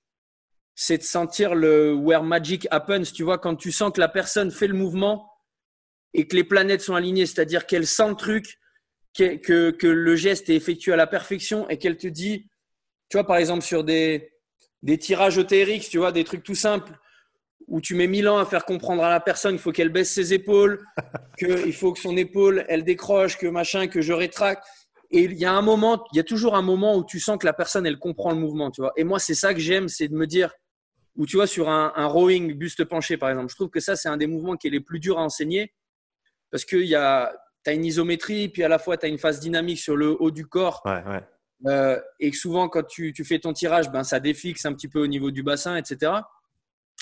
[0.74, 3.12] c'est de sentir le where magic happens.
[3.14, 5.30] Tu vois, quand tu sens que la personne fait le mouvement
[6.12, 8.58] et que les planètes sont alignées, c'est-à-dire qu'elle sent le truc,
[9.16, 12.48] que, que, le geste est effectué à la perfection et qu'elle te dit,
[13.08, 14.32] tu vois, par exemple, sur des,
[14.82, 16.92] des tirages ETRX, tu vois, des trucs tout simples
[17.66, 20.12] où tu mets mille ans à faire comprendre à la personne il faut qu'elle baisse
[20.12, 20.84] ses épaules,
[21.38, 24.64] qu'il faut que son épaule, elle décroche, que machin, que je rétracte.
[25.10, 27.38] Et il y a un moment, il y a toujours un moment où tu sens
[27.38, 28.92] que la personne, elle comprend le mouvement, tu vois.
[28.96, 30.52] Et moi, c'est ça que j'aime, c'est de me dire,
[31.16, 33.96] ou tu vois, sur un, un, rowing buste penché, par exemple, je trouve que ça,
[33.96, 35.72] c'est un des mouvements qui est les plus durs à enseigner
[36.50, 39.78] parce que tu as une isométrie, puis à la fois, tu as une phase dynamique
[39.78, 40.82] sur le haut du corps.
[40.84, 41.22] Ouais, ouais.
[41.66, 45.00] Euh, et souvent, quand tu, tu, fais ton tirage, ben, ça défixe un petit peu
[45.00, 46.12] au niveau du bassin, etc.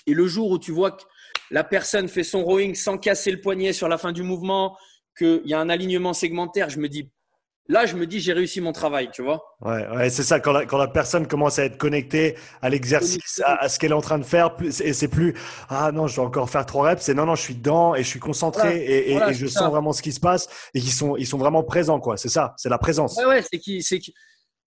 [0.06, 1.02] Et le jour où tu vois que
[1.50, 4.76] la personne fait son rowing sans casser le poignet sur la fin du mouvement,
[5.18, 7.10] qu'il y a un alignement segmentaire, je me dis,
[7.68, 9.42] là, je me dis, j'ai réussi mon travail, tu vois.
[9.60, 10.40] Ouais, ouais c'est ça.
[10.40, 13.94] Quand la, quand la, personne commence à être connectée à l'exercice, à, ce qu'elle est
[13.94, 15.34] en train de faire, et c'est plus,
[15.68, 18.02] ah non, je dois encore faire trois reps, c'est non, non, je suis dedans et
[18.02, 20.92] je suis concentré et, et, et, je sens vraiment ce qui se passe et qu'ils
[20.92, 22.16] sont, ils sont vraiment présents, quoi.
[22.16, 23.16] C'est ça, c'est la présence.
[23.16, 24.00] Ouais, ouais, c'est qui, c'est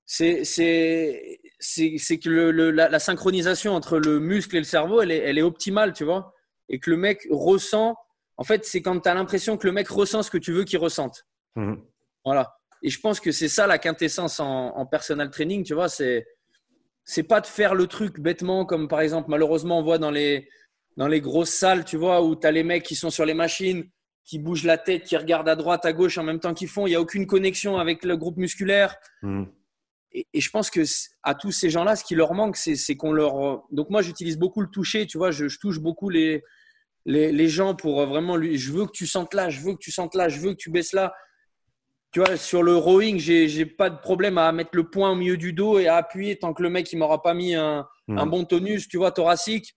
[0.08, 5.01] c'est, c'est, c'est, que le, le, la, la, synchronisation entre le muscle et le cerveau,
[5.01, 6.34] elle est, elle est optimale, tu vois.
[6.69, 7.95] Et que le mec ressent,
[8.38, 10.63] en fait, c'est quand tu as l'impression que le mec ressent ce que tu veux
[10.63, 11.25] qu'il ressente.
[11.55, 11.75] Mmh.
[12.23, 12.55] Voilà.
[12.86, 15.89] Et je pense que c'est ça la quintessence en, en, personal training, tu vois.
[15.89, 16.28] C'est,
[17.04, 20.48] c'est pas de faire le truc bêtement, comme par exemple, malheureusement, on voit dans les,
[20.95, 23.34] dans les grosses salles, tu vois, où tu as les mecs qui sont sur les
[23.34, 23.89] machines,
[24.24, 26.86] qui bougent la tête, qui regardent à droite, à gauche en même temps qu'ils font.
[26.86, 28.95] Il n'y a aucune connexion avec le groupe musculaire.
[29.24, 29.45] Mmh.
[30.12, 30.82] Et, et, je pense que
[31.24, 33.63] à tous ces gens-là, ce qui leur manque, c'est qu'on leur.
[33.71, 36.43] Donc, moi, j'utilise beaucoup le toucher, tu vois, je, je touche beaucoup les,
[37.08, 38.60] les, les, gens pour vraiment lui.
[38.60, 40.58] Je veux que tu sentes là, je veux que tu sentes là, je veux que
[40.58, 41.12] tu baisses là
[42.15, 45.36] tu vois, sur le rowing, j'ai pas de problème à mettre le poing au milieu
[45.36, 48.17] du dos et à appuyer tant que le mec il m'aura pas mis un, mmh.
[48.17, 49.75] un, bon tonus, tu vois, thoracique.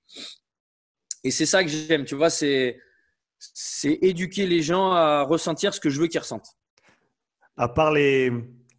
[1.25, 2.79] Et c'est ça que j'aime, tu vois, c'est
[3.41, 6.55] c'est éduquer les gens à ressentir ce que je veux qu'ils ressentent.
[7.57, 8.31] À part les,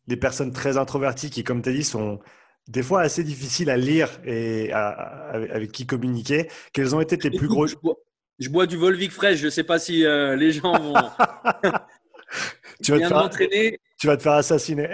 [0.08, 2.22] les personnes très introverties qui, comme tu as dit, sont
[2.70, 4.88] des fois assez difficiles à lire et à,
[5.32, 7.68] avec qui communiquer, quels ont été tes plus gros.
[7.68, 7.98] Je bois,
[8.40, 10.94] je bois du Volvic fraîche, je ne sais pas si euh, les gens vont.
[12.84, 13.30] tu, vas te faire,
[14.00, 14.90] tu vas te faire assassiner.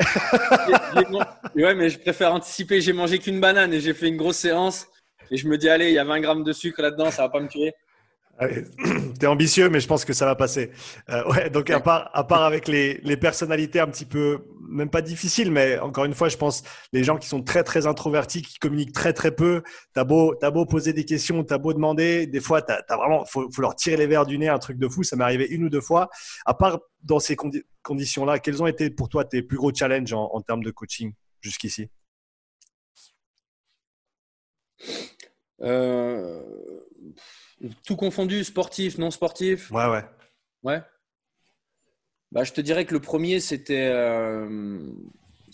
[1.56, 2.82] ouais, mais je préfère anticiper.
[2.82, 4.88] J'ai mangé qu'une banane et j'ai fait une grosse séance.
[5.32, 7.30] Et je me dis, allez, il y a 20 grammes de sucre là-dedans, ça va
[7.30, 7.74] pas me tuer.
[9.20, 10.72] T'es ambitieux, mais je pense que ça va passer.
[11.10, 14.90] Euh, ouais, donc à part, à part avec les, les, personnalités un petit peu, même
[14.90, 18.42] pas difficiles, mais encore une fois, je pense les gens qui sont très très introvertis,
[18.42, 19.64] qui communiquent très très peu.
[19.94, 23.26] T'as beau, as beau poser des questions, t'as beau demander, des fois, t'as as vraiment,
[23.26, 25.04] faut, faut, leur tirer les verres du nez, un truc de fou.
[25.04, 26.10] Ça m'est arrivé une ou deux fois.
[26.46, 27.36] À part dans ces
[27.84, 31.14] conditions-là, quels ont été pour toi tes plus gros challenges en, en termes de coaching
[31.42, 31.90] jusqu'ici?
[35.62, 36.42] Euh
[37.86, 39.72] tout confondu, sportif, non sportif?
[39.72, 40.04] Ouais, ouais.
[40.64, 40.82] Ouais.
[42.32, 43.90] Bah, je te dirais que le premier, c'était.
[43.92, 44.80] Euh,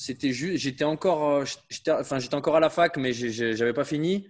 [0.02, 0.58] c'était juste.
[0.58, 1.44] J'étais encore, euh,
[1.92, 4.28] enfin, j'étais encore à la fac, mais j'avais pas fini.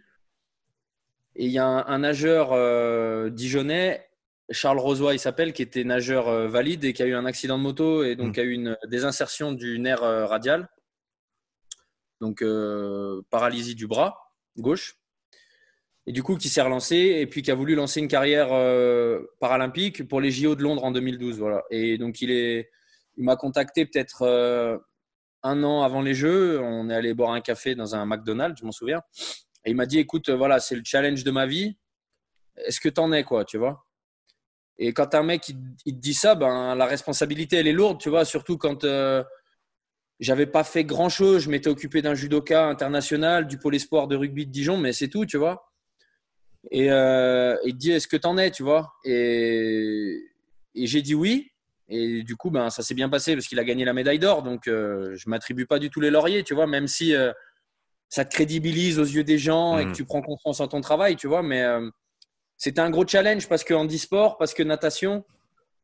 [1.37, 4.05] Et il y a un, nageur euh, dijonnais,
[4.49, 7.57] Charles Rosoy, il s'appelle, qui était nageur euh, valide et qui a eu un accident
[7.57, 8.39] de moto et donc mmh.
[8.41, 10.67] a eu une désinsertion du nerf radial.
[12.19, 12.43] Donc,
[13.29, 15.00] paralysie du bras gauche
[16.07, 19.21] et du coup qui s'est relancé et puis qui a voulu lancer une carrière euh,
[19.39, 21.39] paralympique pour les JO de Londres en 2012.
[21.39, 21.63] Voilà.
[21.69, 22.65] Et donc il
[23.17, 24.77] il m'a contacté peut-être euh,
[25.43, 26.59] un an avant les Jeux.
[26.59, 29.01] On est allé boire un café dans un McDonald's, je m'en souviens.
[29.65, 31.77] Et il m'a dit, écoute, voilà, c'est le challenge de ma vie.
[32.65, 33.85] Est-ce que t'en es quoi, tu vois?
[34.77, 37.99] Et quand un mec il, il, te dit ça, ben la responsabilité elle est lourde,
[37.99, 39.23] tu vois, surtout quand euh,
[40.19, 41.43] j'avais pas fait grand chose.
[41.43, 45.09] Je m'étais occupé d'un judoka international, du pôle espoir de rugby de Dijon, mais c'est
[45.09, 45.70] tout, tu vois.
[46.69, 48.93] Et euh, il dit Est-ce que t'en es Tu vois?
[49.03, 50.21] Et,
[50.75, 51.51] et j'ai dit oui.
[51.89, 54.43] et du coup, ben, ça s'est bien passé parce qu'il a gagné la médaille d'or.
[54.43, 57.31] Donc, euh, je m'attribue pas du tout les lauriers, tu vois, même si euh,
[58.09, 59.93] ça te crédibilise aux yeux des gens et que mm.
[59.93, 61.43] tu prends confiance en ton travail, tu vois.
[61.43, 61.89] Mais euh,
[62.57, 65.25] c'était un gros challenge parce que handisport, parce que natation.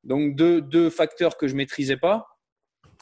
[0.04, 2.28] Donc, deux, deux facteurs que je maîtrisais pas.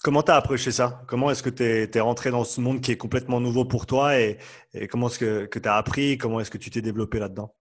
[0.03, 1.03] Comment tu as approché ça?
[1.07, 4.19] Comment est-ce que tu es, rentré dans ce monde qui est complètement nouveau pour toi
[4.19, 4.37] et,
[4.89, 6.17] comment est-ce que, que tu as appris?
[6.17, 7.53] Comment est-ce que tu t'es développé là-dedans?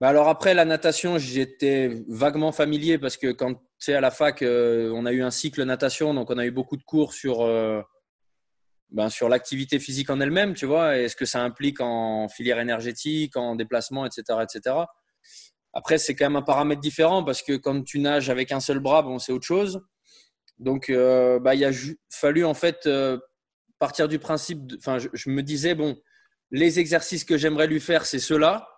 [0.00, 4.10] Bah alors après la natation, j'étais vaguement familier parce que quand tu sais à la
[4.10, 7.12] fac, euh, on a eu un cycle natation, donc on a eu beaucoup de cours
[7.12, 7.82] sur euh,
[8.92, 12.58] ben, sur l'activité physique en elle-même, tu vois, et ce que ça implique en filière
[12.58, 14.76] énergétique, en déplacement, etc., etc.
[15.74, 18.80] Après, c'est quand même un paramètre différent parce que quand tu nages avec un seul
[18.80, 19.82] bras, bon, c'est autre chose.
[20.58, 21.72] Donc, euh, bah, il a
[22.10, 22.88] fallu en fait
[23.78, 24.60] partir du principe.
[24.78, 25.96] Enfin, je, je me disais bon,
[26.50, 28.69] les exercices que j'aimerais lui faire, c'est ceux-là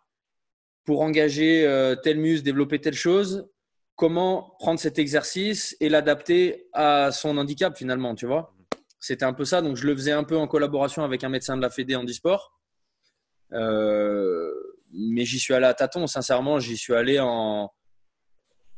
[0.85, 3.49] pour engager euh, tel muscle, développer telle chose,
[3.97, 8.55] comment prendre cet exercice et l'adapter à son handicap finalement, tu vois.
[8.99, 11.57] C'était un peu ça, donc je le faisais un peu en collaboration avec un médecin
[11.57, 12.59] de la Fédé en e-sport.
[13.53, 14.53] Euh,
[14.93, 17.71] mais j'y suis allé à tâtons, sincèrement, j'y suis allé en,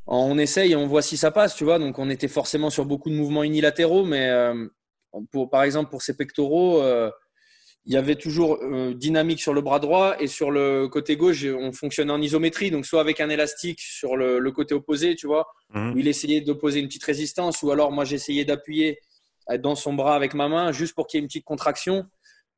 [0.07, 1.79] on essaye et on voit si ça passe, tu vois.
[1.79, 4.67] Donc on était forcément sur beaucoup de mouvements unilatéraux, mais euh,
[5.31, 6.83] pour, par exemple pour ses pectoraux,
[7.87, 11.45] il y avait toujours euh, dynamique sur le bras droit et sur le côté gauche,
[11.45, 15.49] on fonctionnait en isométrie, donc soit avec un élastique sur le, côté opposé, tu vois,
[15.75, 15.93] mhm.
[15.93, 19.01] où il essayait d'opposer une petite résistance, ou alors moi j'essayais d'appuyer
[19.51, 22.07] euh, dans son bras avec ma main juste pour qu'il y ait une petite contraction,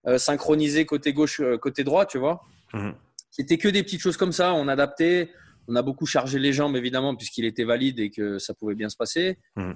[0.07, 2.43] euh, synchronisée côté gauche, côté droit, tu vois.
[2.73, 2.95] Mhm.
[3.31, 5.31] C'était que des petites choses comme ça, on adaptait,
[5.67, 8.89] on a beaucoup chargé les jambes évidemment puisqu'il était valide et que ça pouvait bien
[8.89, 9.39] se passer.
[9.57, 9.75] Mhm.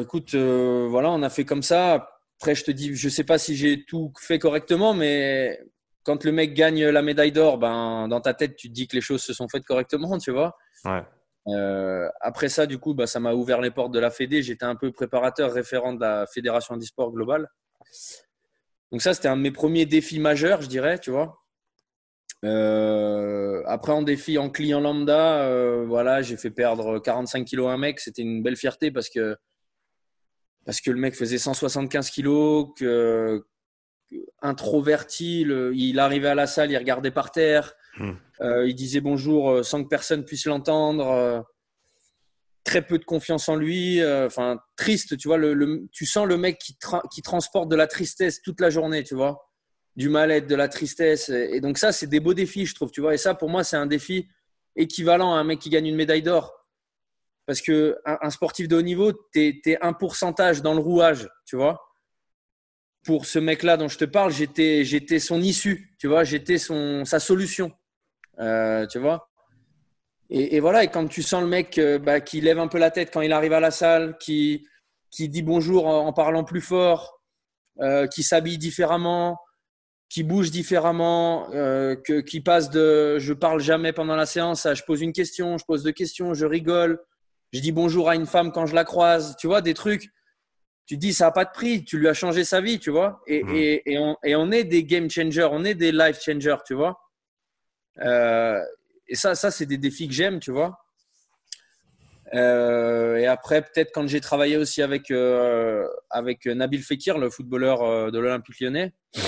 [0.00, 2.11] écoute, voilà, on a fait comme ça.
[2.42, 5.60] Après, je te dis, je sais pas si j'ai tout fait correctement, mais
[6.02, 8.96] quand le mec gagne la médaille d'or, ben, dans ta tête, tu te dis que
[8.96, 10.56] les choses se sont faites correctement, tu vois.
[11.46, 14.42] Euh, après ça, du coup, bah, ça m'a ouvert les portes de la Fédé.
[14.42, 17.46] J'étais un peu préparateur référent de la Fédération d'e-sport globale.
[18.90, 21.38] Donc ça, c'était un de mes premiers défis majeurs, je dirais, tu vois.
[22.44, 27.74] Euh, après, en défi en client lambda, euh, voilà, j'ai fait perdre 45 kilos à
[27.74, 28.00] un mec.
[28.00, 29.36] C'était une belle fierté parce que
[30.64, 33.44] parce que le mec faisait 175 kilos, que,
[34.40, 38.12] introverti, il arrivait à la salle, il regardait par terre, hmm.
[38.40, 41.40] euh, il disait bonjour euh, sans que personne puisse l'entendre, euh,
[42.64, 46.58] très peu de confiance en lui, enfin triste, tu vois, le, tu sens le mec
[46.58, 46.76] qui,
[47.12, 49.50] qui, transporte de la tristesse toute la journée, tu vois,
[49.96, 53.00] du mal-être, de la tristesse, et, donc ça c'est des beaux défis, je trouve, tu
[53.00, 54.28] vois, et ça pour moi c'est un défi
[54.76, 56.61] équivalent à un mec qui gagne une médaille d'or
[57.46, 61.56] parce que un, sportif de haut niveau, tu es, un pourcentage dans le rouage, tu
[61.56, 61.80] vois.
[63.04, 64.84] Pour ce mec-là dont je te parle, j'étais,
[65.18, 67.72] son issue, tu vois, j'étais sa solution,
[68.38, 69.28] euh, tu vois.
[70.30, 72.90] Et, voilà, et quand tu sens le mec euh, bah, qui lève un peu la
[72.90, 74.66] tête quand il arrive à la salle, qui,
[75.10, 77.20] qui dit bonjour en, parlant plus fort,
[77.80, 79.38] euh, qui s'habille différemment,
[80.08, 84.82] qui bouge différemment, que, qui passe de je parle jamais pendant la séance à je
[84.84, 86.98] pose une question, je pose deux questions, je rigole,
[87.52, 90.10] je dis bonjour à une femme quand je la croise, tu vois, des trucs.
[90.86, 93.22] Tu dis, ça n'a pas de prix, tu lui as changé sa vie, tu vois.
[93.26, 93.56] Et, mmh.
[93.86, 96.98] et, on, et, on, est des game changers, on est des life changers, tu vois.
[98.00, 98.60] Euh,
[99.06, 100.78] et ça, ça c'est des défis que j'aime, tu vois.
[102.34, 108.10] Euh, et après, peut-être quand j'ai travaillé aussi avec, euh, avec Nabil Fekir, le footballeur
[108.10, 108.92] de l'Olympique lyonnais.
[109.14, 109.20] Mmh.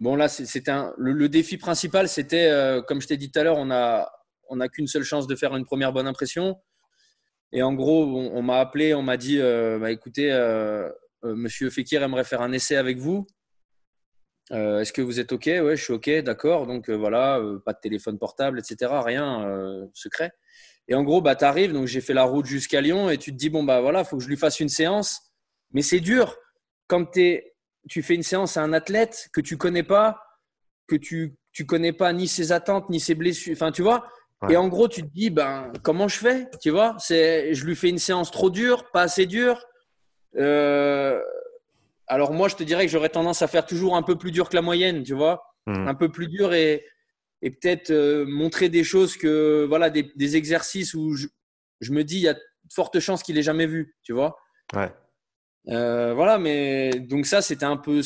[0.00, 2.50] Bon, là, c'était le, le, défi principal, c'était,
[2.86, 4.10] comme je t'ai dit tout à l'heure, on n'a
[4.48, 6.60] on a qu'une seule chance de faire une première bonne impression.
[7.56, 10.90] Et en gros, on, m'a appelé, on m'a dit euh, bah, écoutez, euh,
[11.24, 13.26] euh, monsieur Fekir aimerait faire un essai avec vous.
[14.50, 15.46] Est-ce que vous êtes OK?
[15.46, 16.66] Oui, je suis OK, d'accord.
[16.66, 18.92] Donc voilà, pas de téléphone portable, etc.
[19.02, 20.32] Rien, secret.
[20.86, 23.32] Et en gros, bah, tu arrives, donc j'ai fait la route jusqu'à Lyon et tu
[23.32, 25.32] te dis bon, bah voilà, il faut que je lui fasse une séance.
[25.72, 26.36] Mais c'est dur
[26.88, 30.20] quand tu fais une séance à un athlète que tu connais pas,
[30.88, 33.52] que tu tu connais pas ni ses attentes, ni ses blessures.
[33.52, 34.08] Enfin, tu vois,
[34.50, 37.76] et en gros, tu te dis, ben, comment je fais Tu vois, c'est, je lui
[37.76, 39.64] fais une séance trop dure, pas assez dure.
[40.36, 41.20] Euh,
[42.06, 44.48] alors moi, je te dirais que j'aurais tendance à faire toujours un peu plus dur
[44.48, 45.88] que la moyenne, tu vois, hmm.
[45.88, 46.84] un peu plus dur et,
[47.42, 51.28] et peut-être euh, montrer des choses que, voilà, des, des exercices où je,
[51.80, 52.40] je, me dis, il y a de
[52.74, 54.36] fortes chances qu'il ait jamais vu, tu vois?
[54.74, 54.92] Ouais.
[55.68, 58.02] Euh, voilà, mais donc ça, c'était un peu,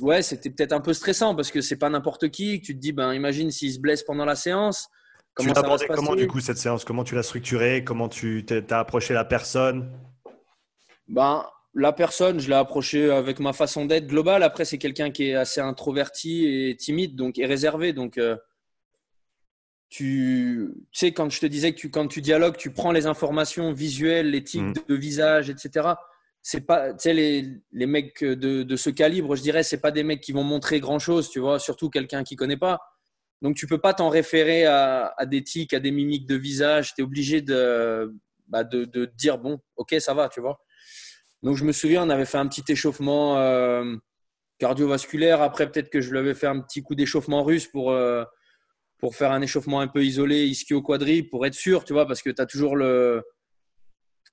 [0.00, 2.62] ouais, c'était peut-être un peu stressant parce que c'est pas n'importe qui.
[2.62, 4.88] Tu te dis, ben, imagine s'il se blesse pendant la séance.
[5.34, 6.84] Comment tu l'as abordé comment du coup cette séance?
[6.84, 7.84] Comment tu l'as structurée?
[7.84, 9.90] Comment tu t'as approché la personne?
[11.08, 14.42] Ben la personne, je l'ai approché avec ma façon d'être globale.
[14.42, 17.92] Après, c'est quelqu'un qui est assez introverti et timide, donc et réservé.
[17.92, 18.36] Donc, euh,
[19.88, 23.72] tu, sais, quand je te disais que tu, quand tu dialogues, tu prends les informations
[23.72, 24.84] visuelles, les types mm.
[24.88, 25.90] de visage, etc.
[26.42, 29.90] C'est pas, tu sais, les, les mecs de, de, ce calibre, je dirais, c'est pas
[29.90, 32.80] des mecs qui vont montrer grand chose, tu vois, surtout quelqu'un qui connaît pas.
[33.42, 36.94] Donc, tu peux pas t'en référer à, à, des tics, à des mimiques de visage.
[36.94, 38.14] Tu es obligé de,
[38.48, 40.60] bah, de, de, dire, bon, ok, ça va, tu vois.
[41.42, 43.96] Donc, je me souviens, on avait fait un petit échauffement euh,
[44.58, 45.40] cardiovasculaire.
[45.40, 47.90] Après, peut-être que je lui avais fait un petit coup d'échauffement russe pour.
[47.90, 48.24] Euh,
[48.98, 52.28] pour faire un échauffement un peu isolé, ischio-quadri, pour être sûr, tu vois, parce que
[52.28, 53.22] tu as toujours le,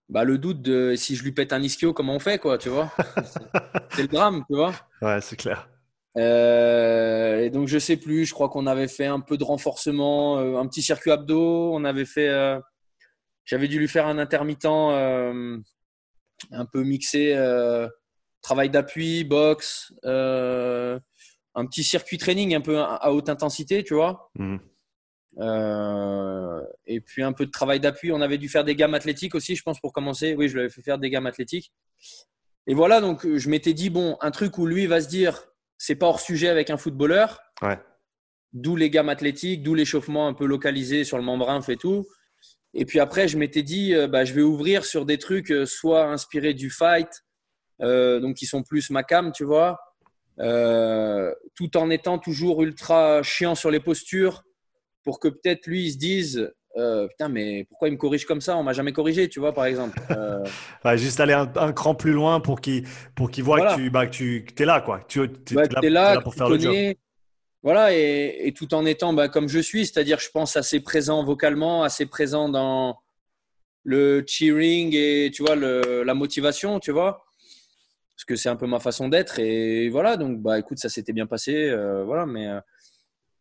[0.09, 2.69] bah, le doute de si je lui pète un ischio, comment on fait, quoi, tu
[2.69, 2.91] vois.
[3.91, 4.73] c'est le drame, tu vois.
[5.01, 5.69] Ouais, c'est clair.
[6.17, 10.39] Euh, et donc, je sais plus, je crois qu'on avait fait un peu de renforcement,
[10.39, 12.29] euh, un petit circuit abdos, on avait fait.
[12.29, 12.59] Euh,
[13.45, 15.63] j'avais dû lui faire un intermittent un
[16.71, 17.33] peu mixé,
[18.41, 19.93] travail d'appui, boxe
[21.57, 24.31] un petit circuit training un peu à haute intensité, tu vois.
[25.39, 28.11] Euh, et puis un peu de travail d'appui.
[28.11, 30.35] On avait dû faire des gammes athlétiques aussi, je pense, pour commencer.
[30.35, 31.73] Oui, je lui avais fait faire des gammes athlétiques.
[32.67, 35.95] Et voilà, donc je m'étais dit, bon, un truc où lui va se dire, c'est
[35.95, 37.39] pas hors sujet avec un footballeur.
[37.61, 37.79] Ouais.
[38.53, 42.07] D'où les gammes athlétiques, d'où l'échauffement un peu localisé sur le membrane et tout.
[42.73, 45.65] Et puis après, je m'étais dit, euh, bah, je vais ouvrir sur des trucs euh,
[45.65, 47.09] soit inspirés du fight,
[47.79, 49.77] donc qui sont plus ma cam, tu vois,
[50.39, 54.43] euh, tout en étant toujours ultra chiant sur les postures
[55.03, 58.41] pour que peut-être lui il se dise euh, putain mais pourquoi il me corrige comme
[58.41, 58.55] ça?
[58.57, 59.99] On m'a jamais corrigé tu vois par exemple.
[60.11, 60.45] Euh,
[60.97, 62.85] juste aller un, cran plus loin pour qu'il
[63.15, 65.01] pour qu'il voit que tu bah, que tu es là quoi.
[65.07, 66.75] Tu es, là, pour faire le job.
[67.63, 71.83] voilà et, tout en étant bah, comme je suis c'est-à-dire je pense assez présent vocalement
[71.83, 72.99] assez présent dans
[73.83, 77.23] le cheering et tu vois le, la motivation tu vois.
[78.15, 79.37] Parce que c'est un peu ma façon d'être.
[79.37, 81.69] Et voilà, donc bah écoute, ça s'était bien passé.
[81.69, 82.47] Euh, voilà, mais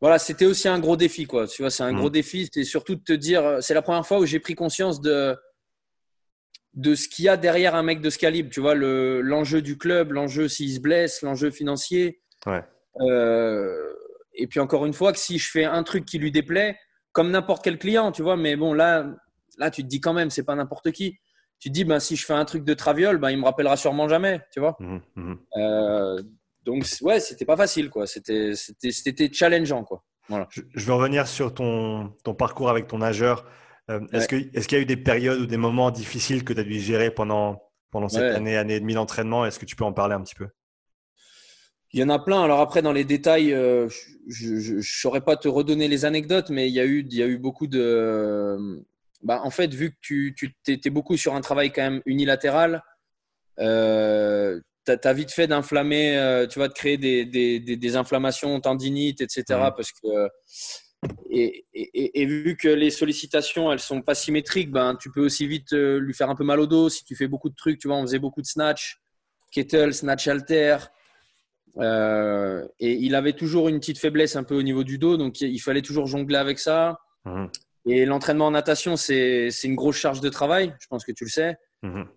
[0.00, 1.46] voilà, c'était aussi un gros défi, quoi.
[1.46, 2.12] Tu vois, c'est un gros mmh.
[2.12, 2.48] défi.
[2.52, 5.36] C'est surtout de te dire, euh, c'est la première fois où j'ai pris conscience de
[6.74, 8.50] de ce qu'il y a derrière un mec de ce calibre.
[8.50, 12.20] Tu vois, l'enjeu du club, l'enjeu s'il se blesse, l'enjeu financier.
[12.44, 12.62] Ouais.
[14.34, 16.78] et puis encore une fois, que si je fais un truc qui lui déplaît,
[17.12, 19.06] comme n'importe quel client, tu vois, mais bon, là,
[19.56, 21.18] là, tu te dis quand même, c'est pas n'importe qui
[21.58, 23.76] tu te dis, ben, si je fais un truc de traviole, ben, il me rappellera
[23.76, 24.76] sûrement jamais, tu vois.
[24.78, 25.34] Mmh, mmh.
[25.56, 26.22] Euh,
[26.66, 28.06] donc, ouais, c'était pas facile, quoi.
[28.06, 30.04] C'était, c'était, challengeant, quoi.
[30.28, 30.48] Voilà.
[30.50, 33.46] Je, vais revenir sur ton, ton parcours avec ton nageur.
[33.88, 36.52] Euh, est-ce, que, est-ce qu'il y a eu des périodes ou des moments difficiles que
[36.52, 39.46] tu as dû gérer pendant, pendant cette année, année et demie d'entraînement?
[39.46, 40.48] Est-ce que tu peux en parler un petit peu?
[41.92, 42.42] Il y en a plein.
[42.42, 43.88] Alors après, dans les détails, euh,
[44.28, 47.22] je ne saurais pas te redonner les anecdotes, mais il y a eu, il y
[47.22, 48.84] a eu beaucoup de,
[49.22, 52.82] bah, en fait, vu que tu, tu étais beaucoup sur un travail quand même unilatéral,
[53.60, 58.60] euh, tu as, vite fait d'inflammer, euh, tu vas de créer des, des, des, inflammations
[58.60, 59.44] tendinites, etc.
[59.76, 60.28] Parce que,
[61.30, 65.46] et, et, et, vu que les sollicitations, elles sont pas symétriques, ben, tu peux aussi
[65.46, 67.78] vite euh, lui faire un peu mal au dos si tu fais beaucoup de trucs.
[67.78, 69.00] Tu vois, on faisait beaucoup de snatch,
[69.52, 70.76] kettle, snatch alter.
[71.78, 75.40] Euh, et il avait toujours une petite faiblesse un peu au niveau du dos, donc
[75.42, 76.98] il fallait toujours jongler avec ça.
[77.26, 77.46] Mmh.
[77.86, 81.30] Et l'entraînement en natation, c'est une grosse charge de travail, je pense que tu le
[81.30, 81.56] sais.
[81.82, 82.08] Mhm.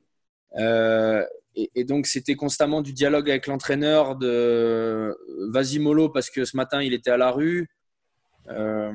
[0.58, 1.24] Euh,
[1.56, 5.18] et, donc, c'était constamment du dialogue avec l'entraîneur de
[5.52, 7.68] vas-y mollo parce que ce matin, il était à la rue.
[8.50, 8.92] Euh,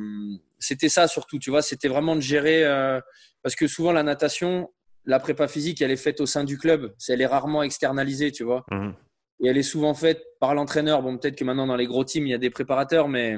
[0.59, 2.65] c'était ça surtout, tu vois, c'était vraiment de gérer.
[2.65, 3.01] Euh,
[3.43, 4.73] parce que souvent, la natation,
[5.05, 6.95] la prépa physique, elle est faite au sein du club.
[7.09, 8.65] Elle est rarement externalisée, tu vois.
[8.71, 8.95] Mhm.
[9.41, 11.03] Et elle est souvent faite par l'entraîneur.
[11.03, 13.37] Bon, peut-être que maintenant, dans les gros teams, il y a des préparateurs, mais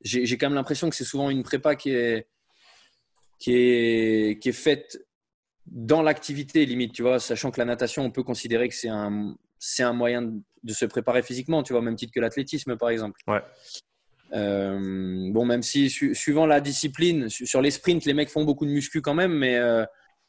[0.00, 2.28] j'ai quand même l'impression que c'est souvent une prépa qui est,
[3.38, 4.98] qui est, qui est faite
[5.66, 9.36] dans l'activité limite, tu vois, sachant que la natation, on peut considérer que c'est un,
[9.58, 13.20] c'est un moyen de se préparer physiquement, tu vois, même titre que l'athlétisme, par exemple.
[13.26, 13.42] Ouais.
[14.34, 18.70] Euh, bon, même si suivant la discipline, sur les sprints, les mecs font beaucoup de
[18.70, 19.84] muscu quand même, mais euh,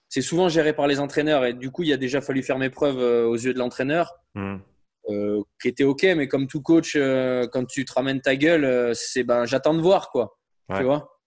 [0.10, 1.46] c'est souvent géré par les entraîneurs.
[1.46, 4.14] Et du coup, il a déjà fallu faire mes preuves euh, aux yeux de l'entraîneur.
[4.36, 4.58] Mmh.
[5.10, 6.98] Euh, qui était ok, mais comme tout coach,
[7.52, 10.38] quand tu te ramènes ta gueule, c'est ben j'attends de voir quoi.
[10.74, 11.20] Tu vois?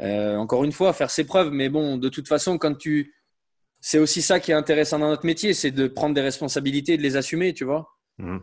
[0.00, 3.14] Encore une fois, faire ses preuves, mais bon, de toute façon, quand tu,
[3.80, 6.96] c'est aussi ça qui est intéressant dans notre métier, c'est de prendre des responsabilités et
[6.96, 7.88] de les assumer, tu vois.
[8.18, 8.38] Mmh.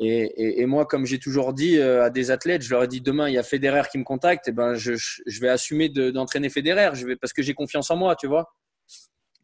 [0.00, 3.28] Et, et, moi, comme j'ai toujours dit à des athlètes, je leur ai dit demain
[3.28, 6.90] il y a Federer qui me contacte, et ben je, je vais assumer d'entraîner Federer,
[6.94, 8.48] je vais parce que j'ai confiance en moi, tu vois.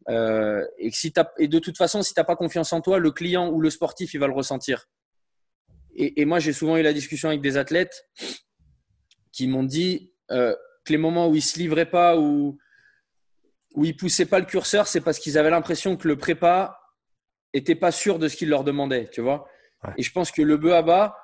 [0.09, 3.11] Euh, et, si et de toute façon, si tu n'as pas confiance en toi, le
[3.11, 4.87] client ou le sportif, il va le ressentir.
[5.97, 8.09] Et, moi, j'ai souvent eu la discussion avec des athlètes
[9.31, 10.53] qui m'ont dit euh,
[10.91, 12.57] les moments où ils se livraient pas ou
[13.75, 16.79] où ils poussaient pas le curseur, c'est parce qu'ils avaient l'impression que le prépa
[17.53, 19.47] était pas sûr de ce qu'il leur demandait, tu vois.
[19.97, 21.17] Et je pense que le bœuf à bas,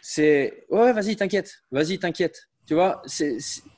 [0.00, 2.48] c'est ouais, vas-y, t'inquiète, vas-y, t'inquiète.
[2.66, 3.36] Tu vois, c'est,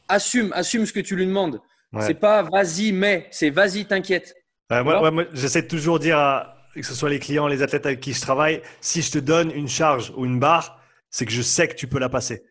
[0.08, 1.60] assume, assume ce que tu lui demandes.
[2.00, 4.34] C'est pas vas-y, mais c'est vas-y, t'inquiète.
[4.70, 8.14] moi, j'essaie de toujours dire, à, que ce soit les clients, les athlètes avec qui
[8.14, 10.80] je travaille, si je te donne une charge ou une barre,
[11.12, 12.42] c'est que je sais que tu peux la passer.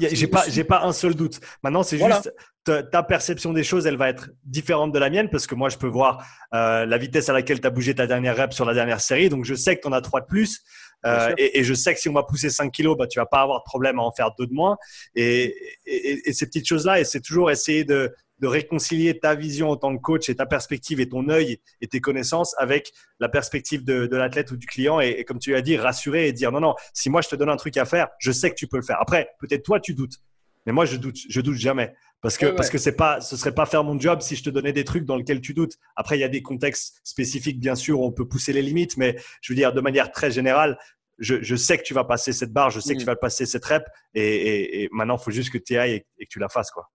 [0.00, 1.38] j'ai pas, j'ai pas un seul doute.
[1.62, 2.32] Maintenant, c'est juste
[2.64, 5.76] ta, perception des choses, elle va être différente de la mienne parce que moi, je
[5.76, 8.72] peux voir euh, la vitesse à laquelle tu as bougé ta dernière rep sur la
[8.72, 9.28] dernière série.
[9.28, 10.62] Donc, je sais que tu en as trois de plus.
[11.04, 13.42] Euh, et, je sais que si on va pousser 5 kilos, bah, tu vas pas
[13.42, 14.78] avoir de problème à en faire deux de moins.
[15.14, 15.54] Et,
[15.84, 19.96] et ces petites choses-là, et c'est toujours essayer de, de réconcilier ta vision en tant
[19.96, 24.08] que coach et ta perspective et ton œil et tes connaissances avec la perspective de,
[24.14, 27.10] l'athlète ou du client et, comme tu as dit, rassurer et dire non, non, si
[27.10, 29.00] moi je te donne un truc à faire, je sais que tu peux le faire.
[29.00, 30.18] Après, peut-être toi tu doutes,
[30.66, 33.54] mais moi je doute, je doute jamais parce que parce que c'est pas, ce serait
[33.54, 35.74] pas faire mon job si je te donnais des trucs dans lesquels tu doutes.
[35.94, 39.16] Après, il y a des contextes spécifiques bien sûr, on peut pousser les limites, mais
[39.40, 40.78] je veux dire de manière très générale,
[41.18, 43.06] je, sais que tu vas passer cette barre, je sais que tu mm.
[43.06, 43.84] vas passer cette rep,
[44.14, 46.70] et, maintenant, il faut juste que tu ailles et, et, que tu la fasses.
[46.70, 46.90] quoi.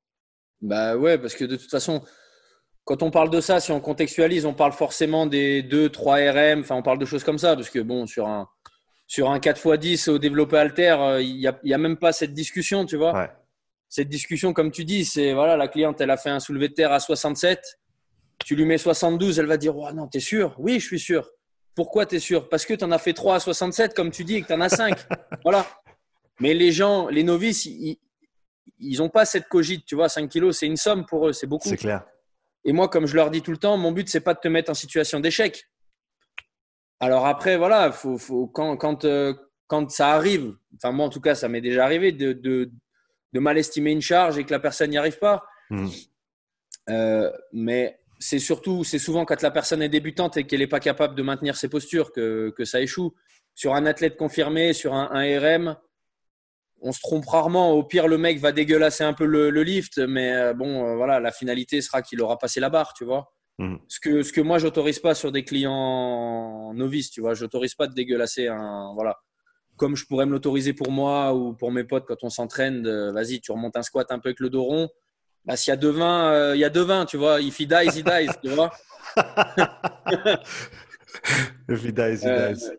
[0.62, 2.03] Bah ouais, parce que de toute façon,
[2.84, 6.59] quand on parle de ça, si on contextualise, on parle forcément des 2, 3 RM,
[6.62, 8.47] enfin on parle de choses comme ça, parce que bon, sur un,
[9.07, 12.34] sur un 4x10 au développé alter, euh, il n'y a, y a, même pas cette
[12.34, 13.30] discussion, tu vois.
[13.89, 16.74] Cette discussion, comme tu dis, c'est voilà, la cliente, elle a fait un soulevé de
[16.74, 17.80] terre à 67,
[18.45, 20.55] tu lui mets 72, elle va dire oh, non, t'es sûr?
[20.57, 21.30] Oui, je suis sûr.
[21.76, 22.49] Pourquoi tu es sûr?
[22.49, 24.53] Parce que tu en as fait 3 à 67, comme tu dis, et que tu
[24.53, 24.97] en as 5.
[25.43, 25.66] voilà.
[26.39, 27.97] Mais les gens, les novices, ils,
[28.80, 31.47] ils n'ont pas cette cogite, tu vois, 5 kilos, c'est une somme pour eux, c'est
[31.47, 31.70] beaucoup.
[31.70, 32.03] C'est clair.
[32.64, 34.47] Et moi, comme je leur dis tout le temps, mon but, c'est pas de te
[34.47, 35.68] mettre en situation d'échec.
[36.99, 39.34] Alors après, voilà, faut, faut, quand, quand, euh,
[39.66, 42.70] quand ça arrive, enfin moi en tout cas, ça m'est déjà arrivé de, de,
[43.34, 45.43] de, mal estimer une charge et que la personne n'y arrive pas.
[45.72, 45.88] Hmm.
[46.89, 50.80] Euh, mais c'est surtout, c'est souvent quand la personne est débutante et qu'elle n'est pas
[50.80, 53.16] capable de maintenir ses postures que, que, ça échoue.
[53.55, 55.76] Sur un athlète confirmé, sur un, un RM,
[56.82, 57.71] on se trompe rarement.
[57.71, 61.19] Au pire, le mec va dégueulasser un peu le, lift, mais euh, bon, euh, voilà,
[61.19, 63.34] la finalité sera qu'il aura passé la barre, tu vois.
[63.59, 63.79] Mhm.
[63.88, 67.34] Ce que, ce que moi, j'autorise pas sur des clients novices, tu vois.
[67.34, 69.17] J'autorise pas de dégueulasser un, voilà.
[69.77, 73.39] Comme je pourrais me l'autoriser pour moi ou pour mes potes quand on s'entraîne, vas-y,
[73.41, 74.89] tu remontes un squat un peu avec le dos rond.
[75.45, 77.41] Bah, s'il y a deux vins, euh, il y a deux vins, tu vois.
[77.41, 78.71] If he dies, he dies, tu vois.
[81.67, 82.71] If he dies, he dies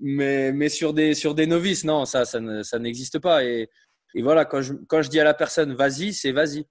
[0.00, 3.44] mais, mais sur, des, sur des novices, non, ça, ça, n'existe pas.
[3.44, 3.68] Et,
[4.14, 6.66] et, voilà, quand je, quand je dis à la personne vas-y, c'est vas-y.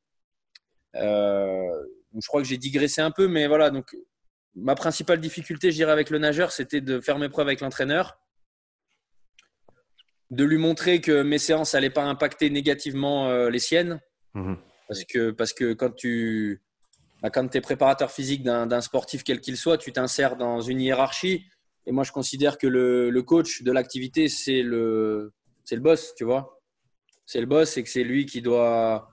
[0.95, 1.83] Euh,
[2.19, 3.69] je crois que j'ai digressé un peu, mais voilà.
[3.69, 3.95] Donc,
[4.55, 8.19] ma principale difficulté, je dirais, avec le nageur, c'était de faire mes preuves avec l'entraîneur,
[10.29, 13.99] de lui montrer que mes séances n'allaient pas impacter négativement euh, les siennes.
[14.33, 14.57] Mhm.
[14.87, 16.61] Parce, que, parce que quand tu
[17.23, 21.45] bah, quand es préparateur physique d'un sportif quel qu'il soit, tu t'insères dans une hiérarchie
[21.85, 25.33] et moi, je considère que le, coach de l'activité, c'est le,
[25.65, 26.59] c'est le boss, tu vois.
[27.25, 29.09] C'est le boss et que c'est lui qui doit.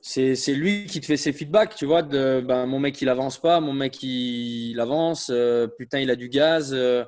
[0.00, 2.02] C'est, lui qui te fait ses feedbacks, tu vois.
[2.02, 6.28] Ben, mon mec, il avance pas, mon mec, il, avance, euh, putain, il a du
[6.28, 6.72] gaz.
[6.72, 7.04] Euh.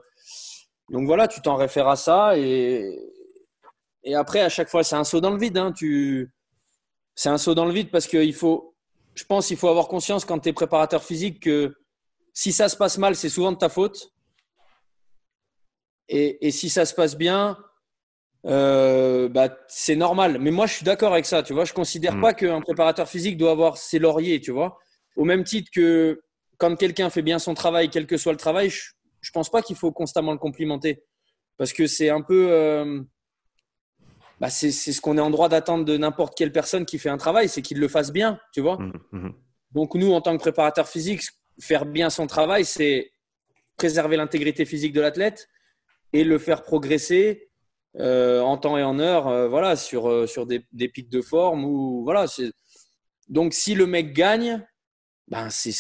[0.91, 2.37] donc voilà, tu t'en réfères à ça.
[2.37, 2.99] Et,
[4.05, 5.57] et après, à chaque fois, c'est un saut dans le vide.
[5.59, 6.33] Hein, tu...
[7.15, 8.75] C'est un saut dans le vide parce qu'il faut.
[9.15, 11.75] Je pense qu'il faut avoir conscience quand tu es préparateur physique que
[12.33, 14.13] si ça se passe mal, c'est souvent de ta faute.
[16.09, 17.57] Et, si ça se passe bien,
[18.47, 20.39] euh, bah, c'est normal.
[20.41, 21.43] Mais moi, je suis d'accord avec ça.
[21.43, 22.21] Tu vois, je considère mm.
[22.21, 24.41] pas qu'un préparateur physique doit avoir ses lauriers.
[24.41, 24.79] Tu vois,
[25.17, 26.23] au même titre que
[26.59, 28.91] quand quelqu'un fait bien son travail, quel que soit le travail, je,
[29.25, 31.03] ne pense pas qu'il faut constamment le complimenter
[31.57, 33.01] parce que c'est un peu, euh,
[34.41, 37.19] bah, c'est ce qu'on est en droit d'attendre de n'importe quelle personne qui fait un
[37.19, 38.41] travail, c'est qu'il le fasse bien.
[38.53, 38.79] Tu vois.
[38.79, 39.35] Mm, mm,
[39.73, 41.23] Donc nous, en tant que préparateur physique,
[41.61, 43.13] faire bien son travail, c'est
[43.77, 45.49] préserver l'intégrité physique de l'athlète,
[46.13, 47.51] et le faire progresser
[47.99, 51.65] euh, en temps et en heure, euh, voilà, sur, euh, sur des, pics de forme.
[51.65, 52.27] Ou, voilà,
[53.29, 54.67] Donc, si le mec gagne,
[55.29, 55.73] ben, c'est,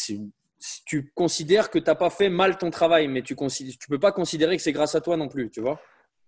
[0.84, 4.12] tu considères que tu n'as pas fait mal ton travail, mais tu ne peux pas
[4.12, 5.80] considérer que c'est grâce à toi non plus, tu vois.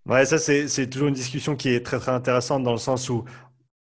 [0.06, 3.24] Ouais, ça, c'est, toujours une discussion qui est très, très intéressante dans le sens où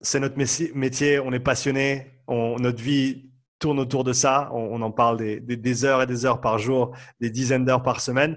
[0.00, 4.90] c'est notre métier, on est passionné, on, notre vie tourne autour de ça, on, en
[4.90, 8.36] parle des, des, heures et des heures par jour, des dizaines d'heures par semaine.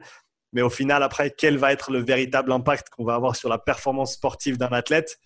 [0.53, 3.57] Mais au final, après, quel va être le véritable impact qu'on va avoir sur la
[3.57, 5.19] performance sportive d'un athlète?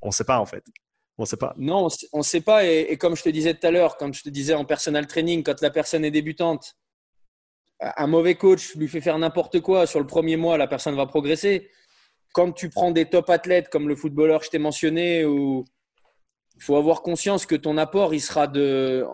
[0.00, 0.64] On ne sait pas en fait.
[1.18, 1.54] On sait pas.
[1.56, 2.64] Non, on ne sait pas.
[2.64, 5.42] Et, comme je te disais tout à l'heure, comme je te disais en personal training,
[5.42, 6.74] quand la personne est débutante,
[7.80, 11.06] un mauvais coach lui fait faire n'importe quoi sur le premier mois, la personne va
[11.06, 11.68] progresser.
[12.32, 15.64] Quand tu prends des top athlètes comme le footballeur que je t'ai mentionné, il
[16.60, 19.04] faut avoir conscience que ton apport, il sera de,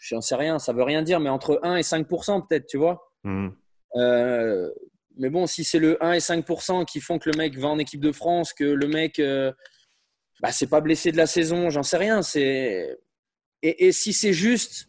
[0.00, 3.12] j'en sais rien, ça veut rien dire, mais entre 1 et 5% peut-être, tu vois.
[3.24, 3.48] Mmh.
[3.94, 4.70] Euh,
[5.16, 7.78] mais bon, si c'est le 1 et 5% qui font que le mec va en
[7.78, 9.52] équipe de France, que le mec, euh,
[10.40, 12.22] bah, c'est pas blessé de la saison, j'en sais rien.
[12.22, 12.98] C'est
[13.62, 14.88] et, si c'est juste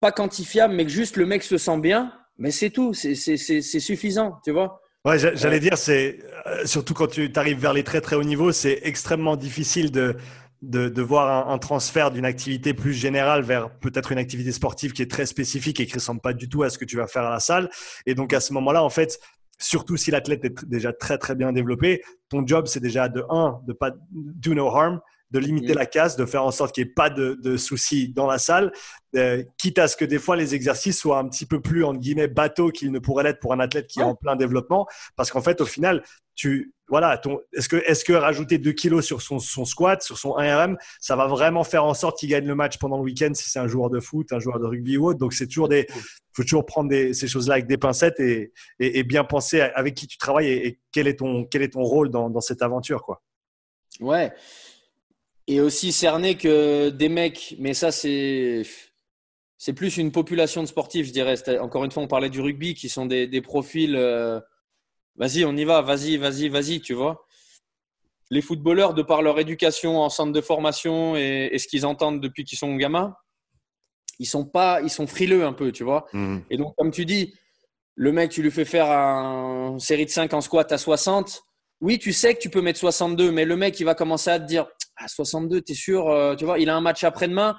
[0.00, 3.14] pas quantifiable, mais que juste le mec se sent bien, mais c'est tout, c'est
[3.62, 4.80] suffisant, tu vois.
[5.04, 8.52] Ouais, j'allais dire, c'est euh, surtout quand tu arrives vers les très très hauts niveaux,
[8.52, 10.16] c'est extrêmement difficile de,
[10.62, 15.10] de, voir un, transfert d'une activité plus générale vers peut-être une activité sportive qui est
[15.10, 17.30] très spécifique et qui ressemble pas du tout à ce que tu vas faire à
[17.30, 17.70] la salle.
[18.06, 19.18] Et donc à ce moment-là, en fait,
[19.58, 23.60] surtout si l'athlète est déjà très très bien développé, ton job c'est déjà de un
[23.66, 25.00] de pas do no harm,
[25.30, 25.76] de limiter mm.
[25.76, 28.72] la casse, de faire en sorte qu'il n'y ait pas de, soucis dans la salle,
[29.16, 32.00] euh, quitte à ce que des fois les exercices soient un petit peu plus, entre
[32.00, 34.86] guillemets, bateau qu'ils ne pourraient l'être pour un athlète qui est en plein développement.
[35.16, 36.02] Parce qu'en fait, au final,
[36.34, 40.18] tu, voilà, ton, est-ce que, est-ce que rajouter 2 kilos sur son, son squat, sur
[40.18, 43.30] son 1RM, ça va vraiment faire en sorte qu'il gagne le match pendant le week-end
[43.34, 45.18] si c'est un joueur de foot, un joueur de rugby ou autre?
[45.18, 45.86] Donc, c'est toujours des,
[46.32, 50.18] faut toujours prendre ces choses-là avec des pincettes et, et, bien penser avec qui tu
[50.18, 53.22] travailles et, quel est ton, quel est ton rôle dans, dans cette aventure, quoi.
[54.00, 54.32] Ouais
[55.50, 58.62] et aussi cerner que des mecs, mais ça c'est
[59.58, 61.34] c'est plus une population de sportifs, je dirais.
[61.58, 63.94] Encore une fois, on parlait du rugby, qui sont des, des profils.
[63.96, 64.40] Euh,
[65.16, 67.26] vas-y, on y va, vas-y, vas-y, vas-y, tu vois.
[68.30, 72.44] Les footballeurs, de par leur éducation en centre de formation et, ce qu'ils entendent depuis
[72.44, 73.14] qu'ils sont gamins,
[74.20, 76.06] ils sont pas, ils sont frileux un peu, tu vois.
[76.12, 76.38] Mmh.
[76.48, 77.34] Et donc, comme tu dis,
[77.96, 81.42] le mec, tu lui fais faire une série de 5 en squat à 60.
[81.80, 84.38] Oui, tu sais que tu peux mettre 62, mais le mec, il va commencer à
[84.38, 84.66] te dire
[85.00, 87.56] à 62, tu es sûr euh, Tu vois, il a un match après-demain.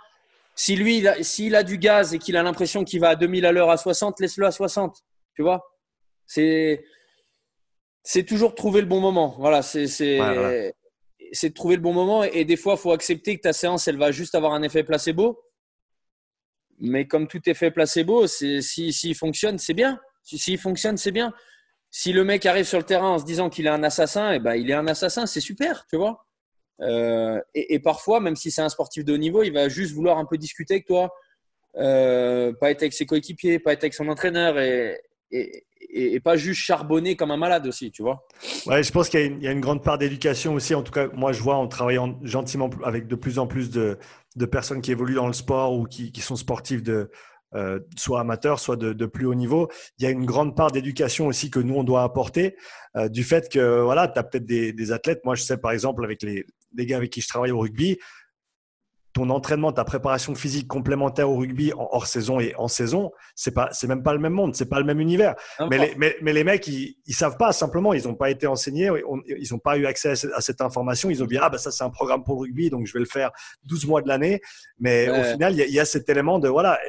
[0.56, 3.52] Si lui, s'il a, du gaz et qu'il a l'impression qu'il va à 2000 à
[3.52, 4.98] l'heure à 60, laisse-le à 60.
[5.34, 5.62] Tu vois
[6.28, 6.84] C'est
[8.04, 9.36] c'est toujours trouver le bon moment.
[9.40, 12.24] Voilà, c'est c'est de trouver le bon moment.
[12.24, 14.84] Et, des fois, il faut accepter que ta séance, elle va juste avoir un effet
[14.84, 15.42] placebo.
[16.80, 20.00] Mais comme tout effet placebo, s'il si, fonctionne, c'est bien.
[20.24, 21.32] S'il fonctionne, c'est bien.
[21.90, 24.38] Si le mec arrive sur le terrain en se disant qu'il est un assassin, et
[24.38, 26.26] eh ben, il est un assassin, c'est super, tu vois.
[26.82, 30.18] Euh, et, parfois, même si c'est un sportif de haut niveau, il va juste vouloir
[30.18, 31.14] un peu discuter avec toi,
[31.78, 35.00] euh, pas être avec ses coéquipiers, pas être avec son entraîneur et,
[35.32, 38.26] et, pas juste charbonner comme un malade aussi, tu vois.
[38.66, 40.74] Ouais, je pense qu'il y, a une grande part d'éducation aussi.
[40.74, 43.98] En tout cas, moi, je vois en travaillant gentiment avec de plus en plus de,
[44.36, 47.12] de personnes qui évoluent dans le sport ou qui, sont sportifs de,
[47.54, 49.70] euh, soit amateur, soit de, plus haut niveau.
[50.00, 52.56] Il y a une grande part d'éducation aussi que nous, on doit apporter,
[53.10, 55.22] du fait que voilà, tu as peut-être des, athlètes.
[55.24, 57.98] Moi, je sais par exemple avec les, gars avec qui je travaille au rugby,
[59.14, 63.54] ton entraînement, ta préparation physique complémentaire au rugby en hors saison et en saison, c'est
[63.54, 65.36] pas, c'est même pas le même monde, c'est pas le même univers.
[65.70, 68.90] Mais les, mais, les, mecs, ils, ils savent pas simplement, ils n'ont pas été enseignés,
[69.28, 71.10] ils n'ont pas eu accès à, cette information.
[71.10, 73.00] Ils ont dit ah ben ça c'est un programme pour le rugby, donc je vais
[73.00, 73.32] le faire
[73.66, 74.42] 12 mois de l'année.
[74.80, 76.80] Mais au final, il y, a, y, a cet élément de voilà,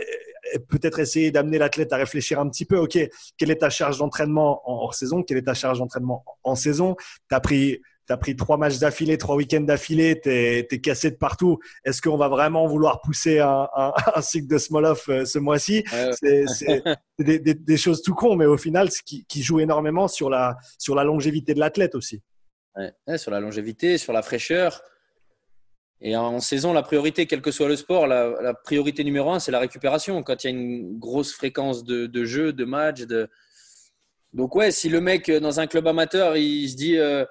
[0.68, 2.98] peut-être essayer d'amener l'athlète à réfléchir un petit peu, OK,
[3.36, 5.22] quelle est ta charge d'entraînement en hors saison?
[5.22, 6.96] Quelle est ta charge d'entraînement en saison?
[7.28, 11.10] Tu as pris tu as pris trois matchs d'affilée, trois week-ends d'affilée, tu es, cassé
[11.10, 11.58] de partout.
[11.84, 13.68] Est-ce qu'on va vraiment vouloir pousser un,
[14.20, 15.84] cycle de Smolov euh, ce mois-ci?
[16.12, 16.82] C'est
[17.18, 20.94] des, choses tout con, mais au final, ce qui, qui joue énormément sur la, sur
[20.94, 22.22] la longévité de l'athlète aussi.
[23.16, 24.82] sur la longévité, sur la fraîcheur.
[26.04, 29.52] Et en saison, la priorité, quel que soit le sport, la, priorité numéro un, c'est
[29.52, 30.20] la récupération.
[30.24, 33.02] Quand il y a une grosse fréquence de, de jeux, de matchs.
[33.02, 33.30] De...
[34.32, 37.24] Donc, ouais, si le mec dans un club amateur, il se dit euh,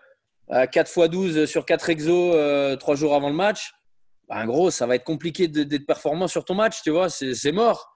[0.52, 3.72] 4 x 12 sur 4 exos, euh, 3 jours avant le match,
[4.30, 7.88] ben, gros, ça va être compliqué d'être performant sur ton match, tu vois, c'est mort.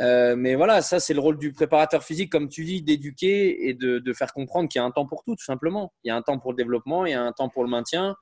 [0.00, 3.74] Euh, mais voilà, ça, c'est le rôle du préparateur physique, comme tu dis, d'éduquer et
[3.74, 5.92] de, de faire comprendre qu'il y a un temps pour tout, tout simplement.
[6.02, 7.70] Il y a un temps pour le développement, il y a un temps pour le
[7.70, 8.16] maintien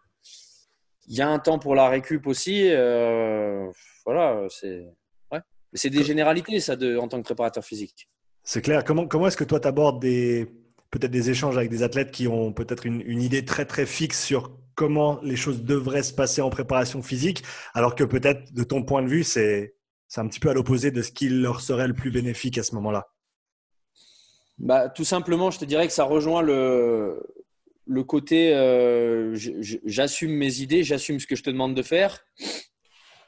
[1.06, 2.68] il y a un temps pour la récup aussi.
[2.70, 3.70] Euh,
[4.04, 4.84] voilà, c'est
[5.30, 5.40] ouais.
[5.72, 8.08] c'est des généralités ça de, en tant que préparateur physique.
[8.44, 8.84] C'est clair.
[8.84, 10.48] Comment, comment est-ce que toi tu abordes des
[10.92, 14.56] peut-être des échanges avec des athlètes qui ont peut-être une, idée très très fixe sur
[14.76, 17.42] comment les choses devraient se passer en préparation physique,
[17.74, 19.74] alors que peut-être de ton point de vue c'est
[20.06, 22.62] c'est un petit peu à l'opposé de ce qui leur serait le plus bénéfique à
[22.62, 23.08] ce moment-là.
[24.58, 27.18] Bah, tout simplement, je te dirais que ça rejoint le,
[27.86, 29.34] le côté euh,
[29.84, 32.24] j'assume mes idées, j'assume ce que je te demande de faire.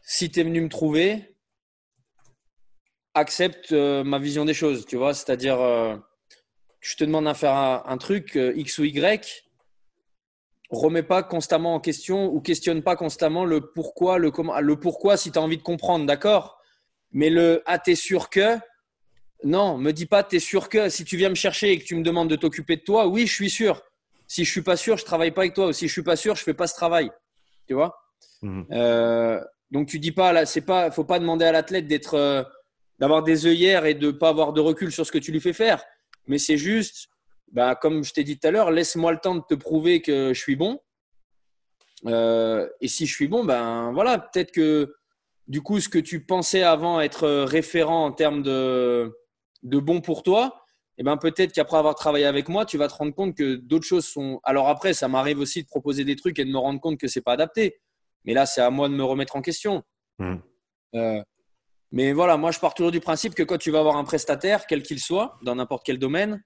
[0.02, 1.34] Si tu es venu me trouver,
[3.14, 5.96] accepte euh, ma vision des choses, tu vois, c'est-à-dire euh,
[6.84, 9.44] je te demande de faire un, truc X ou Y,
[10.68, 15.16] remets pas constamment en question ou questionne pas constamment le pourquoi, le comment, le pourquoi
[15.16, 16.58] si tu as envie de comprendre, d'accord?
[17.10, 18.58] Mais le ah t'es sûr que?
[19.44, 21.94] Non, me dis pas t'es sûr que si tu viens me chercher et que tu
[21.96, 23.82] me demandes de t'occuper de toi, oui, je suis sûr.
[24.26, 25.68] Si je suis pas sûr, je travaille pas avec toi.
[25.68, 27.10] Ou si je suis pas sûr, je fais pas ce travail.
[27.66, 27.96] Tu vois?
[28.42, 28.66] Mhm.
[28.72, 32.42] euh, Donc tu dis pas là, c'est pas, faut pas demander à l'athlète d'être, euh,
[32.98, 35.54] d'avoir des œillères et de pas avoir de recul sur ce que tu lui fais
[35.54, 35.82] faire.
[36.26, 37.08] Mais c'est juste,
[37.52, 40.32] bah, comme je t'ai dit tout à l'heure, laisse-moi le temps de te prouver que
[40.32, 40.80] je suis bon.
[42.06, 44.94] et si je suis bon, ben voilà, peut-être que
[45.46, 49.14] du coup, ce que tu pensais avant être référent en termes de,
[49.62, 50.64] de bon pour toi,
[50.96, 53.56] et eh ben peut-être qu'après avoir travaillé avec moi, tu vas te rendre compte que
[53.56, 54.40] d'autres choses sont.
[54.44, 57.08] Alors après, ça m'arrive aussi de proposer des trucs et de me rendre compte que
[57.08, 57.80] c'est pas adapté.
[58.24, 59.82] Mais là, c'est à moi de me remettre en question.
[60.20, 60.36] Mmh.
[60.94, 61.20] Euh,
[61.94, 64.66] mais voilà, moi, je pars toujours du principe que quand tu vas avoir un prestataire,
[64.66, 66.42] quel qu'il soit, dans n'importe quel domaine,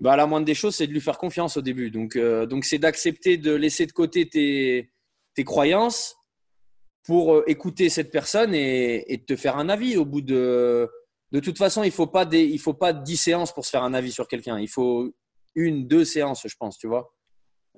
[0.00, 1.92] bah, la moindre des choses, c'est de lui faire confiance au début.
[1.92, 4.90] Donc, euh, donc c'est d'accepter de laisser de côté tes,
[5.44, 6.16] croyances
[7.04, 10.90] pour euh, écouter cette personne et, te faire un avis au bout de
[11.40, 13.84] toute façon, il ne faut, pas des, il faut pas 10 séances pour se faire
[13.84, 14.58] un avis sur quelqu'un.
[14.58, 15.14] Il faut
[15.54, 17.14] une, deux séances, je pense, tu vois.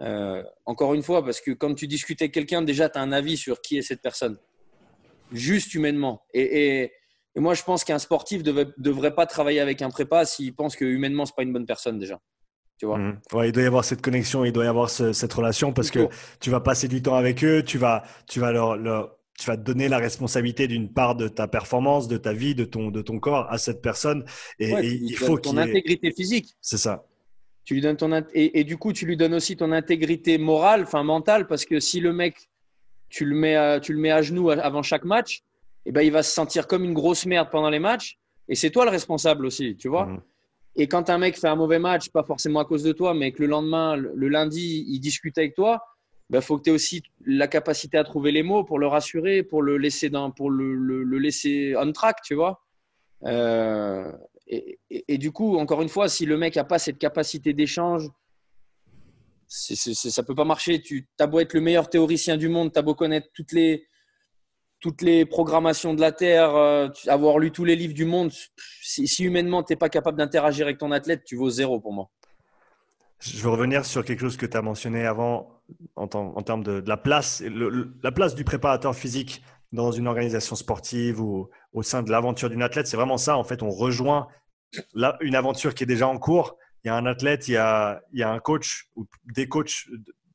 [0.01, 3.12] Euh, encore une fois, parce que quand tu discutes avec quelqu'un, déjà, tu as un
[3.12, 4.39] avis sur qui est cette personne.
[5.32, 6.22] Juste humainement.
[6.34, 6.92] Et,
[7.36, 10.84] moi, je pense qu'un sportif ne devrait, pas travailler avec un prépa s'il pense que
[10.84, 12.20] humainement, ce n'est pas une bonne personne déjà.
[12.78, 12.98] Tu vois?
[12.98, 13.20] Mmh.
[13.32, 16.08] ouais, il doit y avoir cette connexion, il doit y avoir cette relation parce que
[16.40, 19.56] tu vas passer du temps avec eux, tu vas, tu vas leur, leur tu vas
[19.56, 23.20] donner la responsabilité d'une part de ta performance, de ta vie, de ton, de ton
[23.20, 24.24] corps à cette personne.
[24.58, 26.56] Et, il faut ton intégrité physique.
[26.60, 27.06] C'est ça.
[27.64, 30.82] Tu lui donnes ton et, et, du coup, tu lui donnes aussi ton intégrité morale,
[30.82, 32.48] enfin mentale, parce que si le mec,
[33.09, 35.42] tu le mets à, tu le mets à genoux avant chaque match,
[35.86, 38.18] eh ben, il va se sentir comme une grosse merde pendant les matchs.
[38.48, 40.06] Et c'est toi le responsable aussi, tu vois.
[40.06, 40.20] Mhm.
[40.76, 43.32] Et quand un mec fait un mauvais match, pas forcément à cause de toi, mais
[43.32, 45.82] que le lendemain, le lundi, il discute avec toi,
[46.30, 48.86] il bah, faut que tu aies aussi la capacité à trouver les mots pour le
[48.86, 52.62] rassurer, pour le laisser, dans, pour le, le, laisser on track, tu vois.
[53.24, 54.12] Euh,
[54.46, 58.09] et, et, du coup, encore une fois, si le mec n'a pas cette capacité d'échange,
[59.49, 60.80] ça ne peut pas marcher.
[60.80, 63.86] Tu as beau être le meilleur théoricien du monde, tu as beau connaître toutes les,
[64.80, 68.30] toutes les programmations de la Terre, euh, avoir lu tous les livres du monde,
[68.82, 72.11] si, humainement tu n'es pas capable d'interagir avec ton athlète, tu vaux zéro pour moi.
[73.20, 75.61] Je veux revenir sur quelque chose que tu as mentionné avant
[75.96, 77.42] en, en termes de, la place,
[78.03, 79.42] la place du préparateur physique
[79.72, 82.86] dans une organisation sportive ou au sein de l'aventure d'une athlète.
[82.86, 83.36] C'est vraiment ça.
[83.36, 84.28] En fait, on rejoint
[85.20, 86.57] une aventure qui est déjà en cours.
[86.84, 89.48] Il y a un athlète, il y a, il y a un coach ou des
[89.48, 89.86] coachs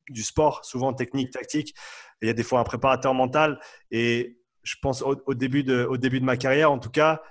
[0.08, 1.74] du sport, souvent technique, tactique.
[2.22, 3.58] il y a des fois un préparateur mental.
[3.90, 7.22] Et je pense au, début, de, au début de ma carrière, en tout cas,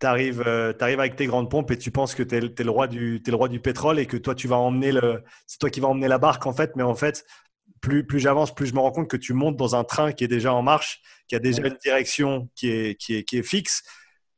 [0.00, 2.86] tu arrives, euh, avec tes grandes pompes et tu penses que tu es, le roi
[2.86, 5.70] du, es le roi du pétrole et que toi, tu vas emmener le, c'est toi
[5.70, 6.76] qui vas emmener la barque en fait.
[6.76, 7.24] Mais en fait,
[7.80, 10.24] plus, plus j'avance, plus je me rends compte que tu montes dans un train qui
[10.24, 13.42] est déjà en marche, qui a déjà une direction qui est, qui est, qui est
[13.42, 13.82] fixe.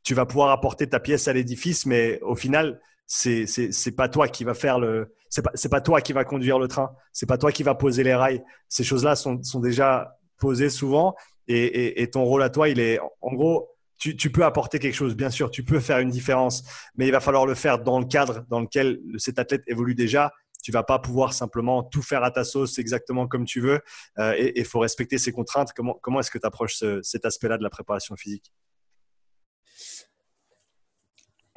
[0.03, 2.81] Tu vas pouvoir apporter ta pièce à l'édifice, mais au final,
[3.11, 6.59] c'est c'est pas toi qui va faire le c'est pas c'est toi qui va conduire
[6.59, 6.91] le train.
[7.13, 8.45] C'est pas toi qui va poser les rails.
[8.69, 11.17] Ces choses là sont, déjà posées souvent.
[11.49, 15.31] Et, ton rôle à toi il est en gros tu, peux apporter quelque chose, bien
[15.31, 16.63] sûr, tu peux faire une différence,
[16.97, 20.33] mais il va falloir le faire dans le cadre dans lequel cet athlète évolue déjà.
[20.63, 23.81] Tu vas pas pouvoir simplement tout faire à ta sauce exactement comme tu veux.
[24.19, 25.73] Euh, et il faut respecter ses contraintes.
[25.75, 28.53] Comment, comment est-ce que tu approches cet aspect-là de la préparation physique?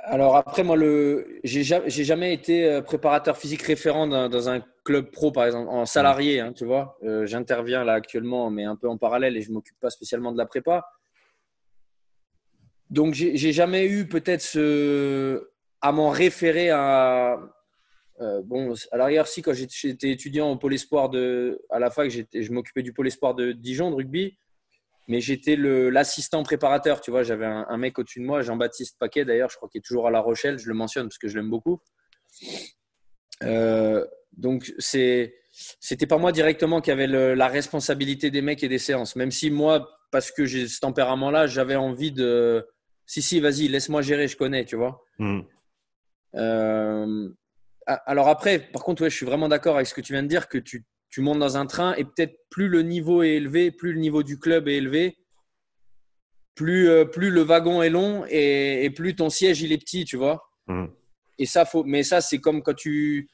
[0.04, 5.32] Alors après, moi, le, j'ai jamais été euh, préparateur physique référent dans, un club pro,
[5.32, 6.98] par exemple, en salarié, hein, tu vois.
[7.04, 10.38] Euh, j'interviens là actuellement, mais un peu en parallèle et je m'occupe pas spécialement de
[10.38, 10.86] la prépa.
[12.90, 14.58] Donc, j'ai jamais eu peut-être
[15.82, 17.40] à m'en référer à.
[18.20, 22.10] Euh, bon, à l'arrière, si, quand j'étais étudiant au pôle espoir de, à la fac,
[22.10, 24.38] je m'occupais du pôle espoir de Dijon, de rugby,
[25.12, 27.02] mais j'étais l'assistant préparateur.
[27.02, 29.86] Tu vois, j'avais un, mec au-dessus de moi, Jean-Baptiste Paquet d'ailleurs, je crois qu'il est
[29.86, 31.82] toujours à La Rochelle, je le mentionne parce que je l'aime beaucoup.
[33.44, 35.36] Euh, donc, c'est
[35.82, 39.52] c'était pas moi directement qui avait la responsabilité des mecs et des séances, même si
[39.52, 42.66] moi, parce que j'ai ce tempérament-là, j'avais envie de
[43.06, 45.04] si, si, vas-y, laisse-moi gérer, je connais, tu vois.
[45.20, 45.42] Hmm.
[46.36, 47.30] Euh,
[47.86, 50.30] alors après, par contre, ouais, je suis vraiment d'accord avec ce que tu viens de
[50.30, 53.70] dire, que tu, tu montes dans un train et peut-être plus le niveau est élevé,
[53.70, 55.18] plus le niveau du club est élevé,
[56.56, 60.18] plus, euh, plus le wagon est long et, plus ton siège il est petit, tu
[60.18, 60.50] vois.
[60.68, 60.88] Hmm.
[61.38, 63.30] Et ça, faut, mais ça, c'est comme quand tu.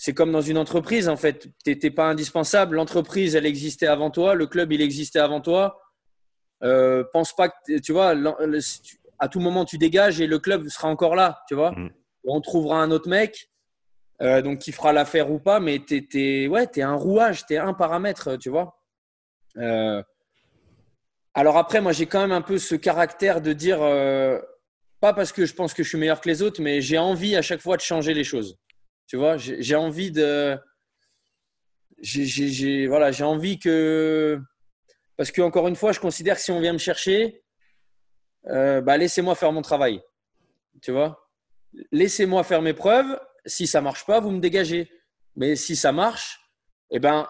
[0.00, 1.48] C'est comme dans une entreprise, en fait.
[1.64, 2.76] Tu n'étais pas indispensable.
[2.76, 4.34] L'entreprise, elle existait avant toi.
[4.34, 5.80] Le club, il existait avant toi.
[6.62, 7.78] Euh, pense pas que.
[7.80, 8.14] Tu vois,
[9.18, 11.72] à tout moment, tu dégages et le club sera encore là, tu vois.
[11.72, 11.90] Mm.
[12.24, 13.50] On trouvera un autre mec,
[14.20, 17.58] euh, donc qui fera l'affaire ou pas, mais tu es, ouais, un rouage, tu es
[17.58, 18.82] un paramètre, tu vois.
[19.56, 20.02] Euh,
[21.34, 24.40] alors après, moi, j'ai quand même un peu ce caractère de dire, euh,
[25.00, 27.36] pas parce que je pense que je suis meilleur que les autres, mais j'ai envie
[27.36, 28.58] à chaque fois de changer les choses.
[29.06, 30.58] Tu vois, j'ai envie de.
[32.00, 34.40] J'ai voilà, envie que.
[35.16, 37.42] Parce que, encore une fois, je considère que si on vient me chercher,
[38.44, 40.02] bah, laissez-moi faire mon travail.
[40.82, 41.30] Tu vois?
[41.92, 43.18] Laissez-moi faire mes preuves.
[43.48, 44.90] Si ça marche pas, vous me dégagez.
[45.34, 46.40] Mais si ça marche,
[46.90, 47.26] eh ben,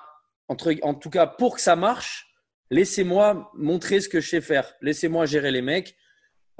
[0.48, 2.28] en tout cas, pour que ça marche,
[2.70, 4.74] laissez-moi montrer ce que je sais faire.
[4.80, 5.96] Laissez-moi gérer les mecs.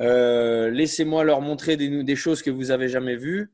[0.00, 3.52] Euh, laissez-moi leur montrer des, choses que vous n'avez jamais vues.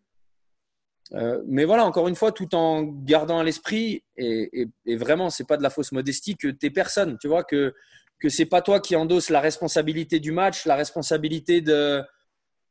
[1.12, 5.46] Euh, mais voilà, encore une fois, tout en gardant à l'esprit, et, et, vraiment, c'est
[5.46, 7.18] pas de la fausse modestie, que tu es personne.
[7.20, 7.74] Tu vois, que,
[8.20, 12.02] que c'est pas toi qui endosse la responsabilité du match, la responsabilité de,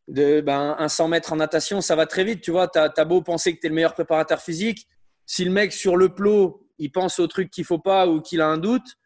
[0.08, 2.42] de ben, un 100 mètres en natation, ça va très vite.
[2.42, 4.88] Tu vois, tu as, beau penser que tu es le meilleur préparateur physique.
[5.26, 8.42] Si le mec sur le plot, il pense au truc qu'il faut pas ou qu'il
[8.42, 8.98] a un doute,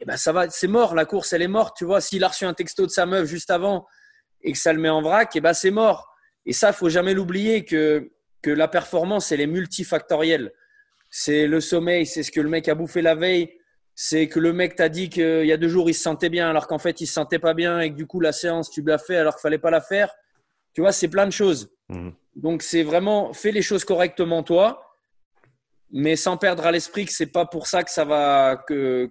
[0.00, 0.94] eh ben ça va, c'est mort.
[0.94, 1.76] La course, elle est morte.
[1.76, 3.86] Tu vois, s'il a reçu un texto de sa meuf juste avant
[4.42, 6.08] et que ça le met en vrac, eh ben c'est mort.
[6.44, 8.12] Et ça, faut jamais l'oublier que,
[8.42, 10.52] que la performance, elle est multifactorielle.
[11.10, 13.55] C'est le sommeil, c'est ce que le mec a bouffé la veille,
[13.98, 16.50] c'est que le mec t'a dit qu'il y a deux jours, il se sentait bien,
[16.50, 18.82] alors qu'en fait, il se sentait pas bien et que du coup, la séance, tu
[18.82, 20.14] l'as fait alors qu'il fallait pas la faire.
[20.74, 21.72] Tu vois, c'est plein de choses.
[21.88, 22.12] Mhm.
[22.36, 24.98] Donc, c'est vraiment, fais les choses correctement, toi,
[25.90, 29.10] mais sans perdre à l'esprit que c'est pas pour ça que ça va, que,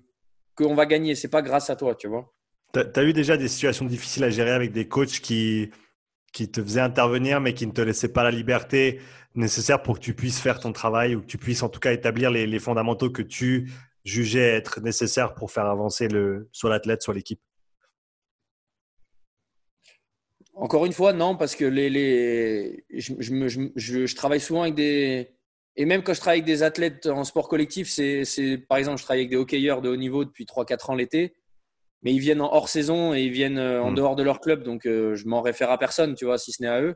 [0.54, 1.16] qu'on va gagner.
[1.16, 2.32] C'est pas grâce à toi, tu vois.
[2.72, 5.72] Tu as, eu déjà des situations difficiles à gérer avec des coachs qui,
[6.32, 9.00] qui te faisaient intervenir, mais qui ne te laissaient pas la liberté
[9.34, 11.92] nécessaire pour que tu puisses faire ton travail ou que tu puisses en tout cas
[11.92, 13.72] établir les, les fondamentaux que tu
[14.06, 17.42] jugé être nécessaire pour faire avancer le, soit l'athlète, soit l'équipe
[20.54, 25.32] Encore une fois, non, parce que les, les je, je, je, travaille souvent avec des.
[25.76, 29.04] Et même quand je travaille avec des athlètes en sport collectif, c'est par exemple, je
[29.04, 31.36] travaille avec des hockeyeurs de haut niveau depuis 3-4 ans l'été,
[32.04, 33.96] mais ils viennent en hors saison et ils viennent euh, en hmm.
[33.96, 36.62] dehors de leur club, donc euh, je m'en réfère à personne, tu vois, si ce
[36.62, 36.96] n'est à eux.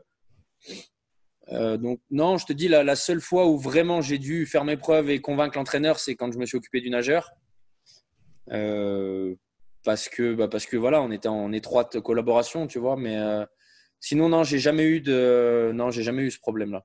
[1.52, 4.64] Euh, donc non, je te dis, la, la, seule fois où vraiment j'ai dû faire
[4.64, 7.32] mes preuves et convaincre l'entraîneur, c'est quand je me suis occupé du nageur.
[8.52, 9.34] Euh,
[9.84, 12.96] parce que, bah, parce que voilà, on était en étroite collaboration, tu vois.
[12.96, 13.44] Mais euh,
[13.98, 16.84] sinon, non, j'ai jamais eu de, non, j'ai jamais eu ce problème-là.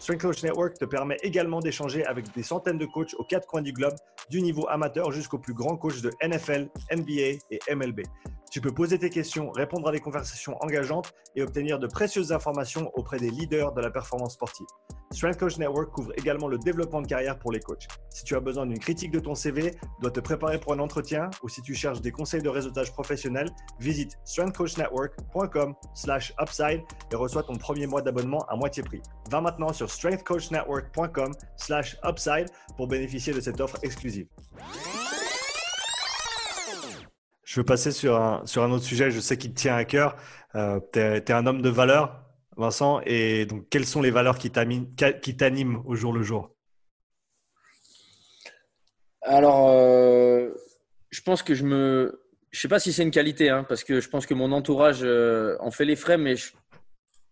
[0.00, 3.60] Strength Coach Network te permet également d'échanger avec des centaines de coachs aux quatre coins
[3.60, 3.94] du globe,
[4.30, 8.00] du niveau amateur jusqu'aux plus grands coachs de NFL, NBA et MLB.
[8.50, 12.90] Tu peux poser tes questions, répondre à des conversations engageantes et obtenir de précieuses informations
[12.94, 14.66] auprès des leaders de la performance sportive.
[15.12, 17.86] Strength Coach Network couvre également le développement de carrière pour les coachs.
[18.10, 21.30] Si tu as besoin d'une critique de ton CV, dois te préparer pour un entretien
[21.42, 26.82] ou si tu cherches des conseils de réseautage professionnel, visite strengthcoachnetwork.com/upside
[27.12, 29.02] et reçois ton premier mois d'abonnement à moitié prix.
[29.30, 34.26] Va maintenant sur strengthcoachnetwork.com/upside pour bénéficier de cette offre exclusive.
[37.44, 40.14] Je veux passer sur un, sur un autre sujet, je sais qu'il tient à cœur.
[40.54, 42.22] Euh, tu es, un homme de valeur,
[42.56, 46.54] Vincent, et donc quelles sont les valeurs qui t'animent au jour le jour?
[49.22, 50.50] Alors, euh,
[51.10, 52.22] je pense que je me.
[52.50, 55.00] Je sais pas si c'est une qualité, hein, parce que je pense que mon entourage
[55.02, 56.34] euh, en fait les frais, mais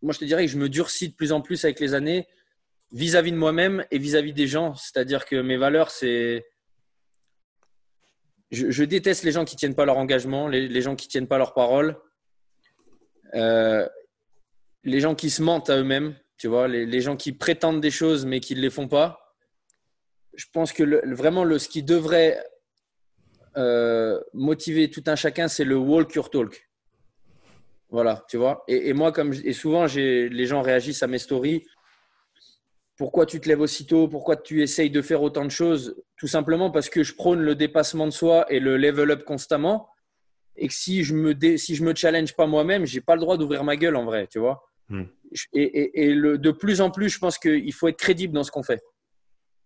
[0.01, 2.29] moi je te dirais que je me durcis de plus en plus avec les années
[2.93, 4.75] vis-à-vis -vis de moi-même et vis-à-vis -vis des gens.
[4.75, 6.45] C'est-à-dire que mes valeurs, c'est
[8.51, 11.55] je, déteste les gens qui tiennent pas leur engagement, les, gens qui tiennent pas leur
[11.55, 11.97] parole,
[13.35, 13.87] euh,
[14.85, 18.25] les gens qui se mentent à eux-mêmes, tu vois, les, gens qui prétendent des choses
[18.25, 19.35] mais qui ne les font pas.
[20.35, 22.43] Je pense que vraiment ce qui devrait
[23.57, 26.71] euh, motiver tout un chacun, c'est le walk your talk.
[27.91, 28.65] Voilà, tu vois.
[28.69, 31.65] Et, et moi, comme et souvent, les gens réagissent à mes stories
[32.99, 36.71] pourquoi tu te lèves aussitôt Pourquoi tu essayes de faire autant de choses Tout simplement
[36.73, 39.89] parce que je prône le dépassement de soi et le level up constamment.
[40.57, 43.37] Et que si je me, si je me challenge pas moi-même, j'ai pas le droit
[43.37, 44.69] d'ouvrir ma gueule en vrai, tu vois.
[44.89, 45.05] Hmm.
[45.53, 48.83] Et, de plus en plus, je pense qu'il faut être crédible dans ce qu'on fait.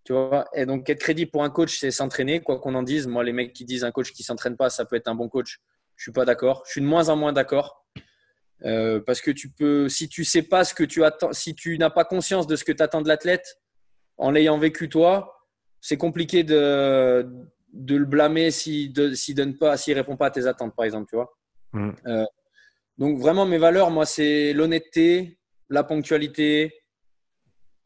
[0.04, 3.06] Tu vois et donc, être crédible pour un coach, c'est s'entraîner, quoi qu'on en dise.
[3.06, 5.30] Moi, les mecs qui disent un coach qui s'entraîne pas, ça peut être un bon
[5.30, 5.60] coach.
[5.96, 6.64] Je suis pas d'accord.
[6.66, 7.86] Je suis de moins en moins d'accord.
[8.64, 11.76] Euh, parce que tu peux, si tu sais pas ce que tu attends, si tu
[11.78, 13.58] n'as pas conscience de ce que tu attends de l'athlète,
[14.18, 15.36] en l'ayant vécu toi,
[15.80, 17.26] c'est compliqué de,
[17.72, 21.08] de le blâmer s'il ne donne pas, s'il répond pas à tes attentes, par exemple,
[21.08, 21.36] tu vois.
[21.72, 21.90] Mm.
[22.06, 22.24] Euh,
[22.98, 26.72] donc vraiment mes valeurs, moi, c'est l'honnêteté, la ponctualité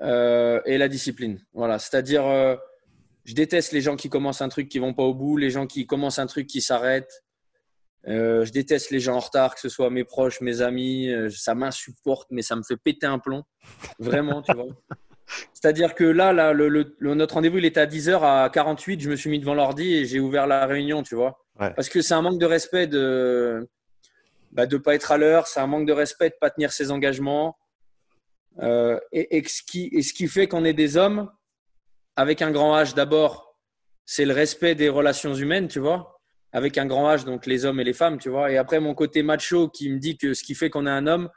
[0.02, 1.40] euh, et la discipline.
[1.54, 2.24] Voilà, c'est-à-dire,
[3.24, 5.66] je déteste les gens qui commencent un truc qui vont pas au bout, les gens
[5.66, 7.24] qui commencent un truc qui s'arrête.
[8.08, 11.08] Euh, je déteste les gens en retard, que ce soit mes proches, mes amis.
[11.10, 13.44] Euh, ça m'insupporte, mais ça me fait péter un plomb.
[13.98, 14.66] Vraiment, tu vois.
[15.52, 19.16] C'est-à-dire que là, là le, notre rendez-vous, il était à 10h, à 48, je me
[19.16, 21.44] suis mis devant l'ordi et j'ai ouvert la réunion, tu vois.
[21.58, 23.66] Parce que c'est un manque de respect de
[24.52, 26.90] bah, de pas être à l'heure, c'est un manque de respect de pas tenir ses
[26.90, 27.56] engagements.
[28.60, 31.30] Euh, et, ce qui, et ce qui fait qu'on est des hommes,
[32.16, 33.54] avec un grand H d'abord,
[34.06, 36.15] c'est le respect des relations humaines, tu vois,
[36.52, 38.50] avec un grand H, donc les hommes et les femmes, tu vois.
[38.50, 41.06] Et après, mon côté macho qui me dit que ce qui fait qu'on est un
[41.06, 41.28] homme,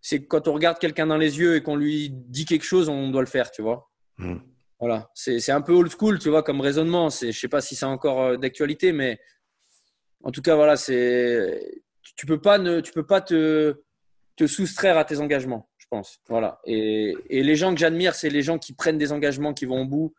[0.00, 2.88] c'est que quand on regarde quelqu'un dans les yeux et qu'on lui dit quelque chose,
[2.88, 3.90] on doit le faire, tu vois.
[4.18, 4.38] Hmm.
[4.80, 7.10] Voilà, c'est un peu old school, tu vois, comme raisonnement.
[7.10, 9.18] Je sais pas si c'est encore euh, d'actualité, mais
[10.22, 11.82] en tout cas, voilà, c'est
[12.16, 13.82] tu peux pas ne, tu peux pas te,
[14.36, 16.20] te soustraire à tes engagements, je pense.
[16.28, 16.60] Voilà.
[16.64, 19.82] Et, et les gens que j'admire, c'est les gens qui prennent des engagements, qui vont
[19.82, 20.14] au bout.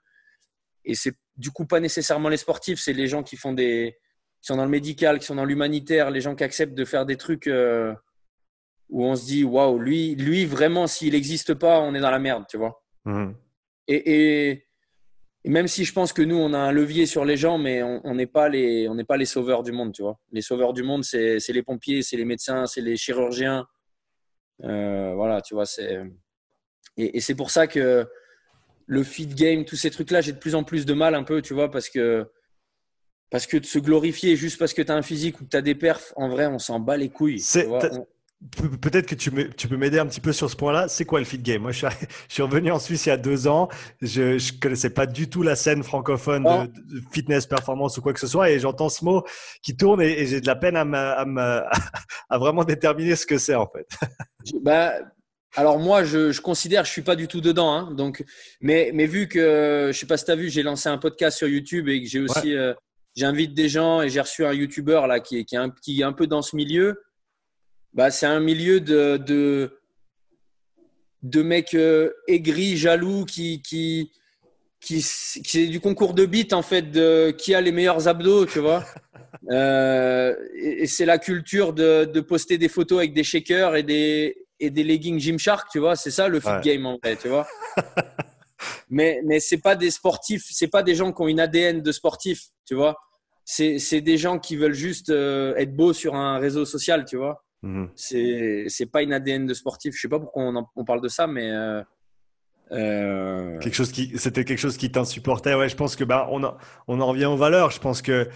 [0.83, 3.97] Et c'est du coup pas nécessairement les sportifs, c'est les gens qui font des,
[4.41, 7.05] qui sont dans le médical, qui sont dans l'humanitaire, les gens qui acceptent de faire
[7.05, 7.47] des trucs.
[7.47, 7.93] Euh,
[8.89, 12.19] où on se dit waouh, lui, lui vraiment, s'il n'existe pas, on est dans la
[12.19, 12.83] merde, tu vois.
[13.05, 13.31] Mmh.
[13.87, 14.65] Et, et,
[15.45, 18.15] même si je pense que nous, on a un levier sur les gens, mais on
[18.15, 20.19] n'est pas les, on n'est pas les sauveurs du monde, tu vois.
[20.31, 23.65] Les sauveurs du monde, c'est les pompiers, c'est les médecins, c'est les chirurgiens.
[24.63, 26.01] Euh, voilà, tu vois, c'est
[26.97, 28.05] et, et c'est pour ça que
[28.85, 31.41] le feed game, tous ces trucs-là, j'ai de plus en plus de mal un peu,
[31.41, 32.29] tu vois, parce que
[33.29, 35.57] parce que de se glorifier juste parce que tu as un physique ou que tu
[35.57, 37.43] as des perfs, en vrai, on s'en bat les couilles.
[38.81, 40.87] Peut-être que tu, tu peux m'aider un petit peu sur ce point-là.
[40.87, 41.61] C'est quoi le fit game?
[41.61, 41.87] Moi, je
[42.29, 43.67] suis, revenu en Suisse il y a deux ans.
[44.01, 48.19] Je ne connaissais pas du tout la scène francophone de, fitness, performance ou quoi que
[48.19, 48.49] ce soit.
[48.49, 49.23] Et j'entends ce mot
[49.61, 51.25] qui tourne et, j'ai de la peine à,
[52.29, 53.87] à, vraiment déterminer ce que c'est en fait.
[54.61, 54.93] bah,
[55.57, 57.73] alors moi, je, je considère, je suis pas du tout dedans.
[57.73, 58.23] Hein, donc,
[58.61, 61.37] mais, mais vu que, je sais pas si tu as vu, j'ai lancé un podcast
[61.37, 62.73] sur YouTube et que j'ai aussi, euh,
[63.19, 66.03] j'invite des gens et j'ai reçu un YouTuber là qui, qui, est un, qui est
[66.03, 66.99] un peu dans ce milieu
[67.93, 69.79] bah, c'est un milieu de, de,
[71.23, 74.11] de mecs euh, aigris, jaloux, qui, qui,
[74.79, 78.59] qui, c'est du concours de beat en fait, de qui a les meilleurs abdos, tu
[78.59, 78.83] vois.
[79.51, 84.45] Euh, et, c'est la culture de, de, poster des photos avec des shakers et des,
[84.59, 85.95] et des leggings Gymshark, tu vois.
[85.95, 87.47] C'est ça le fit game en fait, tu vois.
[88.89, 91.91] mais mais c'est pas des sportifs, c'est pas des gens qui ont une ADN de
[91.91, 92.97] sportif, tu vois.
[93.51, 97.43] C'est des gens qui veulent juste euh, être beaux sur un réseau social, tu vois.
[97.63, 97.89] Mhm.
[97.95, 99.95] C'est pas une ADN de sportif.
[99.95, 101.81] Je sais pas pourquoi on, parle de ça, mais euh,
[102.71, 105.55] euh, quelque chose qui c'était quelque chose qui t'insupportait.
[105.55, 106.43] Ouais, je pense que bah on,
[106.87, 107.71] on en revient aux valeurs.
[107.71, 108.29] Je pense que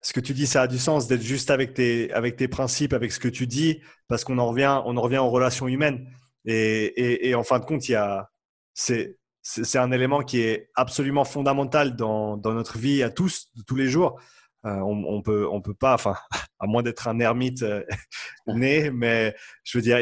[0.00, 2.92] ce que tu dis, ça a du sens d'être juste avec tes avec tes principes,
[2.92, 6.06] avec ce que tu dis, parce qu'on en revient on en revient aux relations humaines.
[6.44, 8.30] Et, et, en fin de compte, il y a
[8.74, 13.62] c'est c'est un élément qui est absolument fondamental dans, dans notre vie à tous, de
[13.62, 14.20] tous les jours.
[14.64, 16.14] Euh, on, on, peut, on peut pas, enfin,
[16.60, 17.82] à moins d'être un ermite euh,
[18.46, 19.34] né, mais
[19.64, 19.98] je veux dire,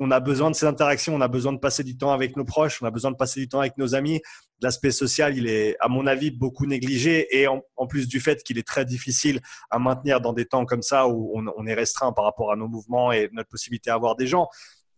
[0.00, 2.44] on a besoin de ces interactions, on a besoin de passer du temps avec nos
[2.44, 4.20] proches, on a besoin de passer du temps avec nos amis.
[4.62, 8.58] L'aspect social, il est, à mon avis, beaucoup négligé et en, plus du fait qu'il
[8.58, 9.40] est très difficile
[9.70, 12.56] à maintenir dans des temps comme ça où on, on est restreint par rapport à
[12.56, 14.48] nos mouvements et notre possibilité à voir des gens.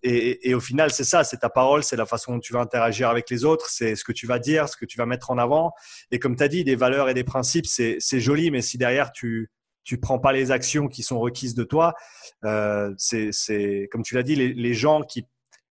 [0.02, 3.08] Et, au final, c'est ça, c'est ta parole, c'est la façon dont tu vas interagir
[3.08, 5.38] avec les autres, c'est ce que tu vas dire, ce que tu vas mettre en
[5.38, 5.72] avant.
[6.10, 9.12] Et comme tu as dit, des valeurs et des principes, c'est joli, mais si derrière
[9.12, 9.50] tu
[9.84, 11.94] tu prends pas les actions qui sont requises de toi,
[12.44, 15.26] euh, c'est comme tu l'as dit, les, gens qui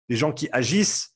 [0.09, 1.15] les gens qui agissent,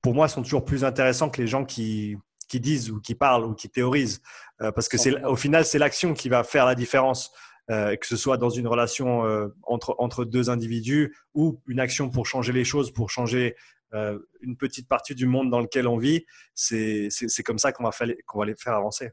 [0.00, 2.16] pour moi, sont toujours plus intéressants que les gens qui
[2.48, 4.22] qui disent ou qui parlent ou qui théorisent,
[4.62, 7.32] euh, parce que c'est au final c'est l'action qui va faire la différence.
[7.70, 12.10] Euh, que ce soit dans une relation euh, entre, entre deux individus ou une action
[12.10, 13.56] pour changer les choses, pour changer
[13.94, 17.08] euh, une petite partie du monde dans lequel on vit, c'est
[17.42, 17.90] comme ça qu'on va,
[18.26, 19.12] qu'on va les faire avancer.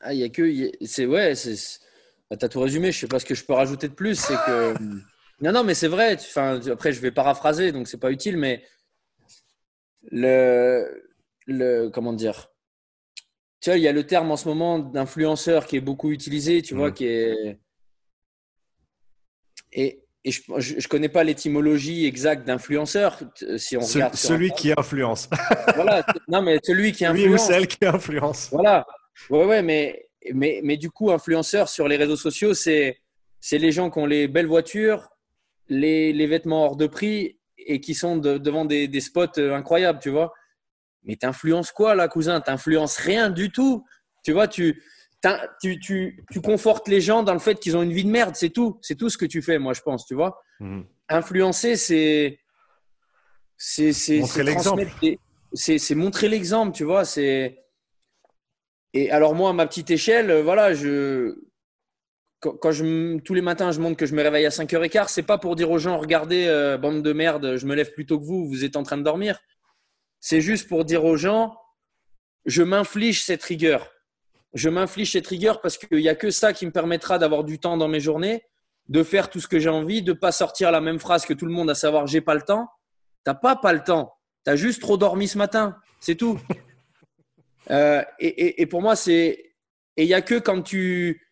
[0.00, 0.72] Ah, il y a que.
[0.84, 1.34] C'est ouais,
[2.28, 2.90] bah, tu as tout résumé.
[2.90, 4.16] Je sais pas ce que je peux rajouter de plus.
[4.16, 4.74] C'est que.
[5.40, 6.14] Non, non, mais c'est vrai.
[6.14, 8.64] Enfin, après, je vais paraphraser, donc c'est pas utile, mais
[10.12, 11.10] le,
[11.46, 12.53] le comment dire
[13.64, 16.60] tu vois, il y a le terme en ce moment d'influenceur qui est beaucoup utilisé,
[16.60, 16.92] tu vois, mm.
[16.92, 17.58] qui est.
[19.72, 23.18] Et, et je ne connais pas l'étymologie exacte d'influenceur.
[23.56, 25.30] Si on regarde celui qui influence.
[25.76, 27.26] voilà, non, mais celui qui influence.
[27.26, 28.50] Lui ou celle qui influence.
[28.52, 28.86] Voilà.
[29.30, 32.98] Ouais, ouais, mais, mais, mais du coup, influenceur sur les réseaux sociaux, c'est
[33.50, 35.08] les gens qui ont les belles voitures,
[35.70, 40.10] les, les vêtements hors de prix et qui sont devant des, des spots incroyables, tu
[40.10, 40.34] vois.
[41.04, 42.40] Mais t'influences quoi là, cousin?
[42.40, 43.84] T'influences rien du tout.
[44.22, 44.82] Tu vois, tu,
[45.60, 48.34] tu, tu, tu, confortes les gens dans le fait qu'ils ont une vie de merde,
[48.36, 48.78] c'est tout.
[48.82, 50.42] C'est tout ce que tu fais, moi, je pense, tu vois.
[50.60, 50.84] Mhm.
[51.08, 52.38] Influencer, c'est.
[53.56, 54.86] C'est montrer l'exemple.
[55.52, 57.04] C'est montrer l'exemple, tu vois.
[57.04, 57.60] C'est.
[58.94, 61.34] Et alors, moi, à ma petite échelle, voilà, je.
[62.40, 65.38] Quand, je, tous les matins, je montre que je me réveille à 5h15, c'est pas
[65.38, 68.24] pour dire aux gens, regardez, euh, bande de merde, je me lève plus tôt que
[68.24, 69.40] vous, vous êtes en train de dormir
[70.24, 71.54] c'est juste pour dire aux gens,
[72.46, 73.92] je m'inflige cette rigueur.
[74.54, 77.58] Je m'inflige cette rigueur parce qu'il n'y a que ça qui me permettra d'avoir du
[77.58, 78.42] temps dans mes journées,
[78.88, 81.34] de faire tout ce que j'ai envie, de ne pas sortir la même phrase que
[81.34, 82.70] tout le monde, à savoir j'ai pas le temps.
[83.22, 84.14] T'as pas pas le temps.
[84.46, 85.76] Tu as juste trop dormi ce matin.
[86.00, 86.40] C'est tout.
[87.70, 89.54] Euh, et, pour moi, c'est.
[89.96, 91.30] Et il n'y a que quand tu,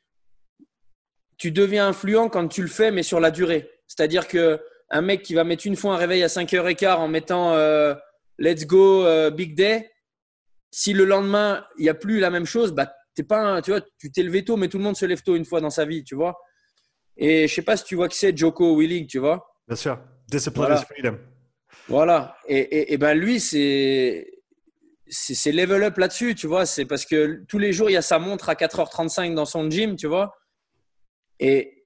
[1.37, 3.71] tu deviens influent, quand tu le fais, mais sur la durée.
[3.87, 7.53] C'est-à-dire que un mec qui va mettre une fois un réveil à 5h15 en mettant
[7.53, 7.95] euh,
[8.39, 9.91] Let's go, euh, big day,
[10.71, 13.83] si le lendemain, il n'y a plus la même chose, bah, t'es pas tu vois,
[13.99, 15.85] tu t'es levé tôt, mais tout le monde se lève tôt une fois dans sa
[15.85, 16.39] vie, tu vois.
[17.17, 19.55] Et je sais pas si tu vois qui c'est, Joko Willing, tu vois.
[19.69, 20.01] Bien sûr.
[20.29, 20.77] Discipline voilà.
[20.77, 21.19] freedom.
[21.89, 22.37] Voilà.
[22.49, 24.29] Et, et, ben lui, c'est
[25.09, 26.65] c'est level up là-dessus, tu vois.
[26.65, 29.69] C'est parce que tous les jours, il y a sa montre à 4h35 dans son
[29.69, 30.35] gym, tu vois.
[31.39, 31.85] Et,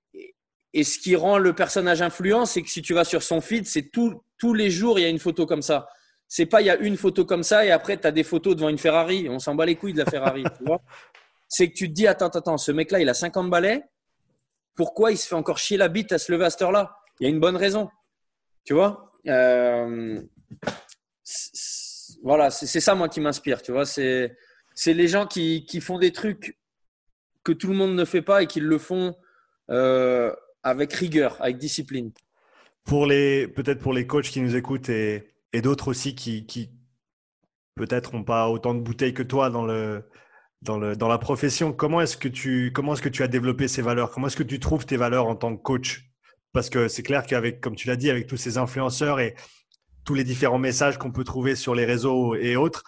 [0.73, 3.67] et ce qui rend le personnage influent, c'est que si tu vas sur son feed,
[3.67, 5.89] c'est tous les jours, il y a une photo comme ça.
[6.29, 8.57] C'est pas il y a une photo comme ça et après tu as des photos
[8.57, 9.29] devant une Ferrari.
[9.29, 10.45] On s'en bat les couilles de la Ferrari.
[11.49, 13.85] c'est que tu te dis attends, attends, ce mec-là, il a 50 balais.
[14.75, 16.97] Pourquoi il se fait encore chier la bite à se lever à cette heure-là?
[17.21, 17.89] Il y a une bonne raison.
[18.65, 20.21] Tu vois euh,
[22.23, 23.63] Voilà, c'est ça moi qui m'inspire.
[23.63, 24.37] Tu vois, c'est
[24.85, 26.59] les gens qui, qui, font des trucs
[27.43, 29.15] que tout le monde ne fait pas et qui le font
[29.71, 32.13] euh, avec rigueur, avec discipline.
[32.85, 36.71] Pour les peut-être pour les coachs qui nous écoutent et et d'autres aussi qui, qui
[37.75, 40.05] peut-être n'ont pas autant de bouteilles que toi dans, le,
[40.63, 41.73] dans, le, dans la profession.
[41.73, 44.11] Comment est-ce que, tu, est-ce que tu as développé ces valeurs?
[44.11, 46.11] Comment est-ce que tu trouves tes valeurs en tant que coach?
[46.53, 49.35] Parce que c'est clair qu'avec, comme tu l'as dit, avec tous ces influenceurs et
[50.05, 52.85] tous les différents messages qu'on peut trouver sur les réseaux et autres,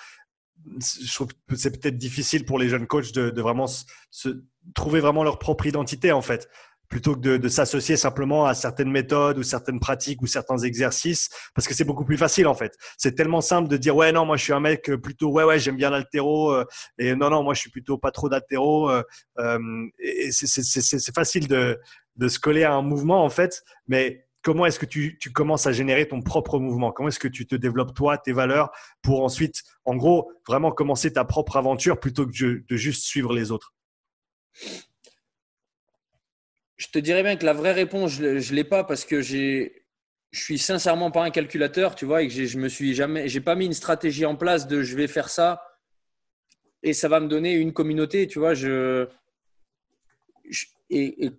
[0.80, 3.66] je trouve que c'est peut-être difficile pour les jeunes coachs de, vraiment
[4.74, 6.48] trouver vraiment leur propre identité en fait
[6.88, 11.66] plutôt que de, s'associer simplement à certaines méthodes ou certaines pratiques ou certains exercices, parce
[11.68, 12.74] que c'est beaucoup plus facile en fait.
[12.96, 15.58] C'est tellement simple de dire ouais non moi je suis un mec plutôt ouais ouais
[15.58, 16.64] j'aime bien l'altéro euh,
[16.98, 19.02] et non non moi je suis plutôt pas trop d'altéro euh,
[19.38, 21.78] euh, et c'est facile de,
[22.16, 25.66] de se coller à un mouvement en fait, mais comment est-ce que tu, tu, commences
[25.66, 26.92] à générer ton propre mouvement?
[26.92, 28.70] Comment est-ce que tu te développes toi, tes valeurs,
[29.02, 33.50] pour ensuite, en gros, vraiment commencer ta propre aventure plutôt que de juste suivre les
[33.50, 33.74] autres?
[36.78, 39.68] Je te dirais bien que la vraie réponse, je ne l'ai pas parce que je
[40.32, 43.56] suis sincèrement pas un calculateur, tu vois, et que je me suis jamais, j'ai pas
[43.56, 45.62] mis une stratégie en place de je vais faire ça
[46.84, 48.54] et ça va me donner une communauté, tu vois.
[48.54, 49.08] Je,
[50.88, 51.30] et,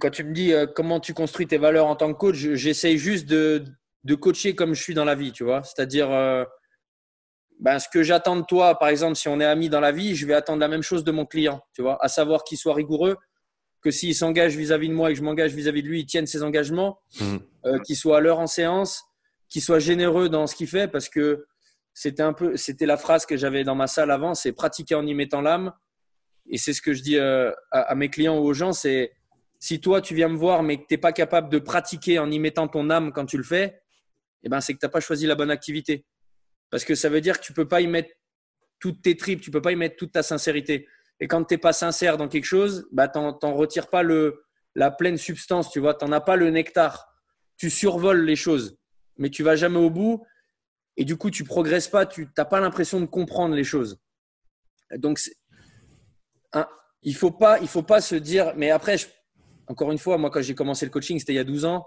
[0.00, 2.98] quand tu me dis euh, comment tu construis tes valeurs en tant que coach, j'essaye
[2.98, 3.64] juste de,
[4.04, 5.62] de, coacher comme je suis dans la vie, tu vois.
[5.62, 6.44] C'est-à-dire, euh,
[7.60, 10.16] ben, ce que j'attends de toi, par exemple, si on est amis dans la vie,
[10.16, 12.74] je vais attendre la même chose de mon client, tu vois, à savoir qu'il soit
[12.74, 13.16] rigoureux,
[13.82, 16.26] que s'il s'engage vis-à-vis de moi et que je m'engage vis-à-vis de lui, il tienne
[16.26, 17.36] ses engagements, mmh.
[17.66, 19.04] euh, qu'il soit à l'heure en séance,
[19.48, 21.46] qu'il soit généreux dans ce qu'il fait, parce que
[21.94, 25.06] c'était un peu, c'était la phrase que j'avais dans ma salle avant, c'est pratiquer en
[25.06, 25.72] y mettant l'âme.
[26.48, 29.12] Et c'est ce que je dis euh, à, mes clients ou aux gens, c'est
[29.58, 32.30] si toi tu viens me voir mais que tu n'es pas capable de pratiquer en
[32.30, 33.80] y mettant ton âme quand tu le fais,
[34.42, 36.06] eh ben c'est que tu n'as pas choisi la bonne activité.
[36.70, 38.10] Parce que ça veut dire que tu peux pas y mettre
[38.78, 40.88] toutes tes tripes, tu peux pas y mettre toute ta sincérité.
[41.20, 44.42] Et quand tu n'es pas sincère dans quelque chose, bah, tu n'en retires pas le,
[44.74, 45.94] la pleine substance, tu vois.
[45.94, 47.06] Tu n'en as pas le nectar.
[47.56, 48.78] Tu survoles les choses,
[49.18, 50.24] mais tu vas jamais au bout.
[50.96, 53.98] Et du coup, tu progresses pas, tu n'as pas l'impression de comprendre les choses.
[54.96, 55.20] Donc,
[57.02, 58.52] il ne faut, pas, il faut pas se dire.
[58.56, 58.96] Mais après,
[59.66, 61.86] encore une fois, moi, quand j'ai commencé le coaching, c'était il y a 12 ans.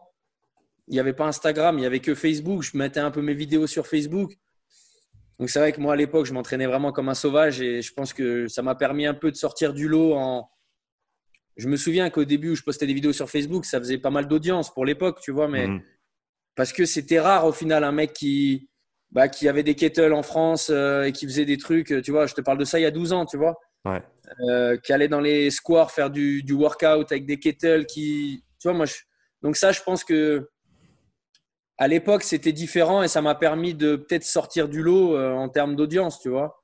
[0.87, 2.61] Il n'y avait pas Instagram, il n'y avait que Facebook.
[2.63, 4.33] Je mettais un peu mes vidéos sur Facebook.
[5.43, 7.93] Donc c'est vrai que moi à l'époque, je m'entraînais vraiment comme un sauvage et je
[7.93, 10.13] pense que ça m'a permis un peu de sortir du lot.
[10.13, 10.49] En...
[11.57, 14.09] Je me souviens qu'au début où je postais des vidéos sur Facebook, ça faisait pas
[14.09, 15.81] mal d'audience pour l'époque, tu vois, mais mhm.
[16.55, 18.69] parce que c'était rare au final un mec qui,
[19.11, 22.25] bah, qui avait des kettles en France euh, et qui faisait des trucs, tu vois,
[22.25, 23.59] je te parle de ça il y a 12 ans, tu vois,
[24.47, 28.69] euh, qui allait dans les squares faire du, du workout avec des kettles, qui, tu
[28.69, 28.85] vois, moi,
[29.41, 30.49] donc ça, je pense que
[31.77, 35.49] à l'époque, c'était différent et ça m'a permis de peut-être sortir du lot euh, en
[35.49, 36.63] termes d'audience, tu vois.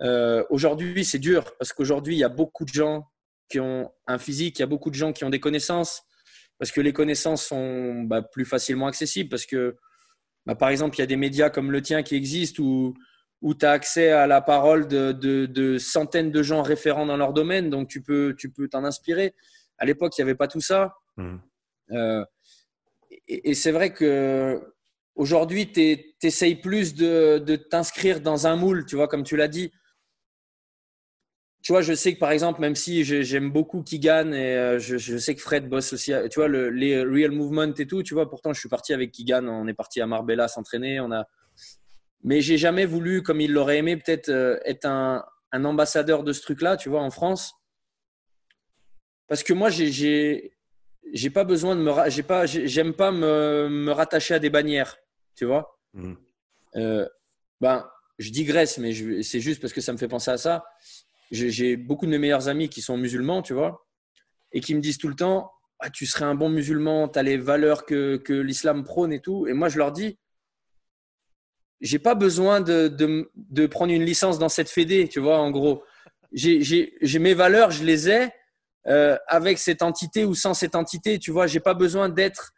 [0.00, 3.06] Euh, aujourd'hui, c'est dur parce qu'aujourd'hui, il y a beaucoup de gens
[3.48, 6.02] qui ont un physique, il y a beaucoup de gens qui ont des connaissances
[6.58, 9.76] parce que les connaissances sont bah, plus facilement accessibles parce que,
[10.46, 12.94] bah, par exemple, il y a des médias comme le tien qui existent où,
[13.42, 17.70] où tu as accès à la parole de, centaines de gens référents dans leur domaine,
[17.70, 19.34] donc tu peux tu peux t'en inspirer.
[19.78, 20.94] À l'époque, il n'y avait pas tout ça.
[21.16, 21.36] Mmh.
[21.90, 22.24] Euh,
[23.28, 24.74] et, c'est vrai que
[25.14, 29.72] aujourd'hui, tu essayes plus de, t'inscrire dans un moule, tu vois, comme tu l'as dit.
[31.62, 35.16] Tu vois, je sais que par exemple, même si j'aime beaucoup Kigan et euh, je,
[35.16, 38.52] sais que Fred bosse aussi, tu vois, les Real Movement et tout, tu vois, pourtant
[38.52, 41.24] je suis parti avec Kigan, on est parti à Marbella s'entraîner, on a.
[42.24, 46.32] mais j'ai jamais voulu, comme il l'aurait aimé, peut-être euh, être un, un, ambassadeur de
[46.32, 47.54] ce truc-là, tu vois, en France.
[49.28, 50.51] Parce que moi, j'ai
[51.12, 54.96] j'ai pas besoin de me j'ai pas j'aime pas me, me, rattacher à des bannières
[55.34, 55.78] tu vois.
[55.94, 56.14] Mmh.
[56.76, 57.08] euh,
[57.60, 57.88] ben
[58.18, 58.92] je digresse mais
[59.22, 60.64] c'est juste parce que ça me fait penser à ça.
[61.30, 63.86] J'ai beaucoup de mes meilleurs amis qui sont musulmans tu vois
[64.52, 67.22] et qui me disent tout le temps ah, tu serais un bon musulman tu as
[67.22, 70.18] les valeurs que, que l'islam prône et tout et moi je leur dis
[71.80, 75.50] j'ai pas besoin de, de, de, prendre une licence dans cette fédé tu vois en
[75.50, 75.82] gros.
[76.32, 78.28] J'ai mes valeurs je les ai
[78.88, 81.18] euh, avec cette entité ou sans cette entité.
[81.18, 82.52] Tu vois, j'ai pas besoin d'être.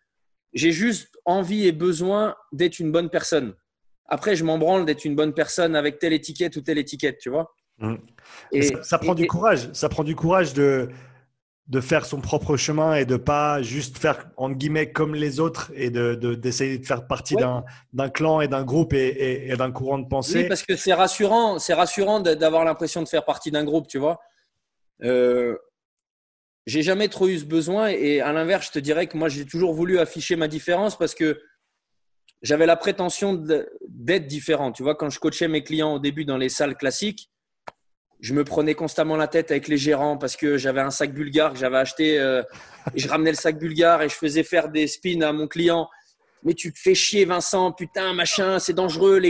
[0.53, 3.55] J'ai juste envie et besoin d'être une bonne personne.
[4.07, 7.31] Après, je m'en branle d'être une bonne personne avec telle étiquette ou telle étiquette, tu
[7.31, 7.55] vois.
[7.79, 7.95] Mmh.
[8.53, 9.70] Et, ça, prend du courage.
[9.72, 10.89] Ça prend du courage de,
[11.68, 15.72] de faire son propre chemin et de pas juste faire entre guillemets comme les autres
[15.75, 19.99] et de d'essayer de, faire partie d'un clan et d'un groupe et, et d'un courant
[19.99, 20.43] de pensée.
[20.43, 23.99] Oui, parce que c'est rassurant, c'est rassurant d'avoir l'impression de faire partie d'un groupe, tu
[23.99, 24.20] vois.
[25.03, 25.57] Euh,
[26.67, 27.89] j'ai jamais trop eu ce besoin.
[27.89, 31.15] Et à l'inverse, je te dirais que moi, j'ai toujours voulu afficher ma différence parce
[31.15, 31.41] que
[32.43, 33.35] j'avais la prétention
[33.89, 34.73] d'être différent.
[34.73, 37.31] Tu vois, quand je coachais mes clients au début dans les salles classiques,
[38.21, 41.53] je me prenais constamment la tête avec les gérants parce que j'avais un sac bulgare
[41.53, 42.43] que j'avais acheté euh,
[42.95, 45.89] et je ramenais le sac bulgare et je faisais faire des spins à mon client.
[46.43, 49.21] Mais tu te fais chier, Vincent, putain, machin, c'est dangereux.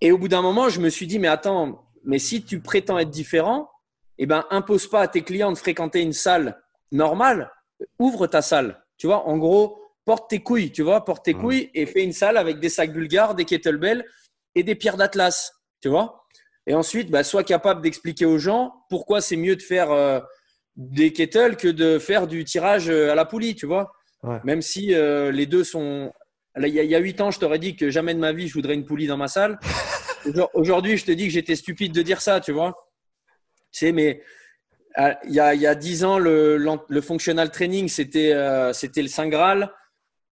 [0.00, 2.98] Et au bout d'un moment, je me suis dit, mais attends, mais si tu prétends
[2.98, 3.70] être différent,
[4.18, 6.60] eh ben, impose pas à tes clients de fréquenter une salle
[6.92, 7.50] normale,
[7.98, 8.82] ouvre ta salle.
[8.98, 11.40] Tu vois, en gros, porte tes couilles, tu vois, porte tes mmh.
[11.40, 14.04] couilles et fais une salle avec des sacs bulgares, des kettlebells
[14.54, 15.52] et des pierres d'Atlas,
[15.82, 16.24] tu vois.
[16.66, 20.20] Et ensuite, bah, sois capable d'expliquer aux gens pourquoi c'est mieux de faire euh,
[20.76, 23.92] des kettles que de faire du tirage euh, à la poulie, tu vois.
[24.42, 26.12] Même si euh, les deux sont.
[26.60, 28.74] Il y a huit ans, je t'aurais dit que jamais de ma vie je voudrais
[28.74, 29.60] une poulie dans ma salle.
[30.54, 32.85] Aujourd'hui, je te dis que j'étais stupide de dire ça, tu vois
[33.76, 34.22] sais, mais
[34.98, 39.28] euh, il y, a, 10 ans, le, le functional training, c'était euh, c'était le Saint
[39.28, 39.72] Graal.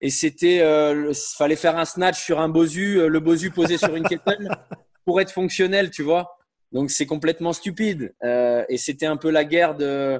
[0.01, 4.03] Et c'était, euh, fallait faire un snatch sur un bosu, le bosu posé sur une
[4.03, 4.49] kettle
[5.05, 6.37] pour être fonctionnel, tu vois.
[6.73, 8.13] Donc c'est complètement stupide.
[8.21, 10.19] et c'était un peu la guerre de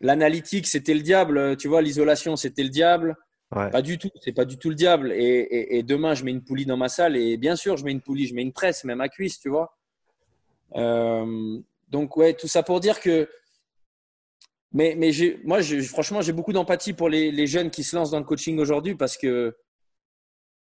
[0.00, 1.82] l'analytique, c'était le diable, tu vois.
[1.82, 3.16] L'isolation, c'était le diable.
[3.50, 5.12] Pas du tout, c'est pas du tout le diable.
[5.12, 7.92] Et, et, demain, je mets une poulie dans ma salle et bien sûr, je mets
[7.92, 9.76] une poulie, je mets une presse, même à cuisse, tu vois.
[10.74, 13.28] Euh, donc, ouais, tout ça pour dire que.
[14.72, 15.10] Mais, mais
[15.44, 18.94] moi, franchement, j'ai beaucoup d'empathie pour les, jeunes qui se lancent dans le coaching aujourd'hui
[18.94, 19.56] parce que.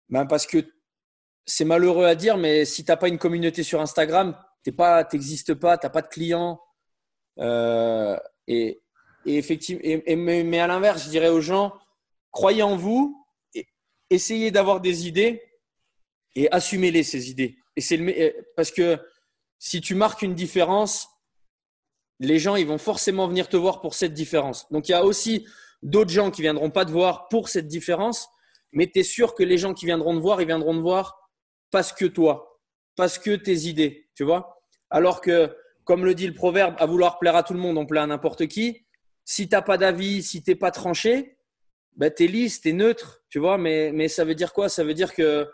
[0.08, 0.58] Ben parce que
[1.46, 4.72] c'est malheureux à dire, mais si tu n'as pas une communauté sur Instagram, tu
[5.12, 6.60] n'existes pas, tu n'as pas de clients.
[7.38, 8.16] Euh,
[8.46, 8.82] et,
[9.24, 11.72] effectivement, et, mais, à l'inverse, je dirais aux gens,
[12.30, 13.66] croyez en vous, et,
[14.10, 15.42] essayez d'avoir des idées
[16.34, 17.56] et assumez-les, ces idées.
[17.76, 18.98] Et parce que
[19.58, 21.08] si tu marques une différence,
[22.22, 24.70] les gens, ils vont forcément venir te voir pour cette différence.
[24.70, 25.46] Donc, il y a aussi
[25.82, 28.28] d'autres gens qui viendront pas te voir pour cette différence,
[28.72, 31.18] mais tu es sûr que les gens qui viendront te voir, ils viendront te voir
[31.70, 32.60] parce que toi,
[32.96, 34.62] parce que tes idées, tu vois.
[34.88, 35.54] Alors que,
[35.84, 38.06] comme le dit le proverbe, à vouloir plaire à tout le monde, on plaît à
[38.06, 38.86] n'importe qui.
[39.24, 41.36] Si tu n'as pas d'avis, si tu n'es pas tranché,
[41.96, 43.58] ben, tu es lisse, tu es neutre, tu vois.
[43.58, 44.68] Mais, mais ça veut dire quoi?
[44.68, 45.50] Ça veut dire que,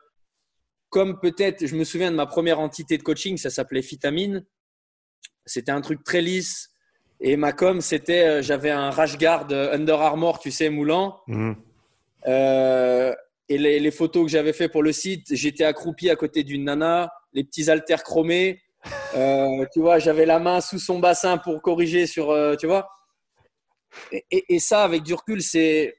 [0.90, 4.44] comme peut-être, je me souviens de ma première entité de coaching, ça s'appelait Vitamine.
[5.48, 6.70] C'était un truc très lisse.
[7.20, 11.20] Et ma com, c'était, euh, j'avais un rash guard euh, Under Armour, tu sais, moulant.
[11.26, 11.56] Mhm.
[12.26, 13.14] Euh,
[13.48, 17.10] et les, photos que j'avais fait pour le site, j'étais accroupi à côté d'une nana,
[17.32, 18.60] les petits haltères chromés.
[19.14, 22.90] tu vois, j'avais la main sous son bassin pour corriger sur, tu vois.
[24.30, 25.96] Et, ça, avec du recul, c'est,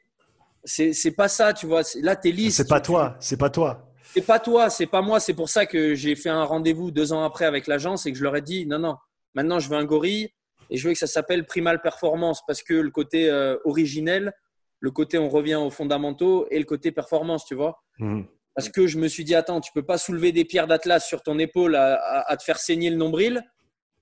[0.63, 1.81] c'est, pas ça, tu vois.
[2.03, 2.57] Là, t'es lisse.
[2.57, 3.91] C'est pas toi, c'est pas toi.
[4.13, 5.19] C'est pas toi, c'est pas moi.
[5.19, 8.17] C'est pour ça que j'ai fait un rendez-vous deux ans après avec l'agence et que
[8.17, 8.95] je leur ai dit, non, non,
[9.35, 10.29] Maintenant, je veux un gorille
[10.69, 14.33] et je veux que ça s'appelle Primal Performance parce que le côté euh, originel,
[14.79, 17.81] le côté on revient aux fondamentaux et le côté performance, tu vois.
[17.99, 18.25] Mhm.
[18.55, 21.21] Parce que je me suis dit, attends, tu peux pas soulever des pierres d'Atlas sur
[21.21, 23.41] ton épaule à, te faire saigner le nombril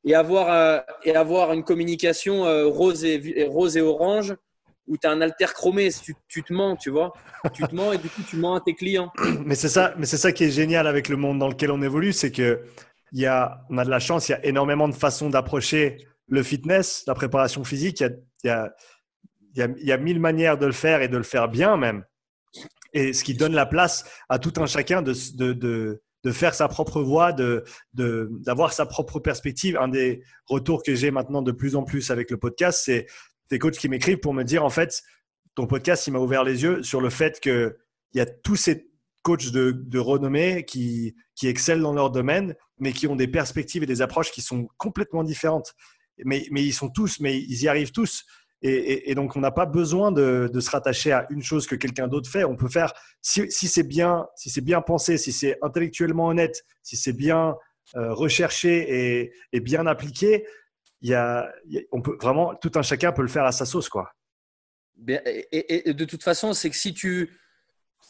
[0.03, 4.35] et avoir, euh, et avoir une communication euh, rose, et, rose et orange
[4.87, 7.13] où tu as un alter chromé, tu, tu, te mens, tu vois.
[7.53, 9.11] Tu te mens et du coup, tu mens à tes clients.
[9.45, 11.81] Mais c'est ça, mais c'est ça qui est génial avec le monde dans lequel on
[11.81, 12.61] évolue, c'est que
[13.11, 16.07] il y a, on a de la chance, il y a énormément de façons d'approcher
[16.27, 18.01] le fitness, la préparation physique.
[18.01, 18.73] Il y, a,
[19.53, 21.47] il, y a, il y a mille manières de le faire et de le faire
[21.49, 22.03] bien même.
[22.93, 26.53] Et ce qui donne la place à tout un chacun de, de, de, de faire
[26.53, 27.33] sa propre voie,
[27.93, 29.77] d'avoir sa propre perspective.
[29.77, 33.07] Un des retours que j'ai maintenant de plus en plus avec le podcast, c'est
[33.49, 35.01] des coachs qui m'écrivent pour me dire en fait,
[35.55, 37.73] ton podcast, il m'a ouvert les yeux sur le fait qu'il
[38.13, 38.89] y a tous ces
[39.35, 44.01] de, renommée qui, qui excellent dans leur domaine, mais qui ont des perspectives et des
[44.01, 45.73] approches qui sont complètement différentes.
[46.23, 48.23] Mais, mais ils sont tous, mais ils y arrivent tous.
[48.63, 52.29] Et, donc, on n'a pas besoin de, se rattacher à une chose que quelqu'un d'autre
[52.29, 52.43] fait.
[52.43, 52.91] On peut faire,
[53.21, 57.55] si, c'est bien, si c'est bien pensé, si c'est intellectuellement honnête, si c'est bien
[57.95, 60.47] euh, recherché et, bien appliqué,
[61.01, 61.51] il y a,
[61.91, 64.11] on peut vraiment tout un chacun peut le faire à sa sauce, quoi.
[65.07, 67.37] Et, de toute façon, c'est que si tu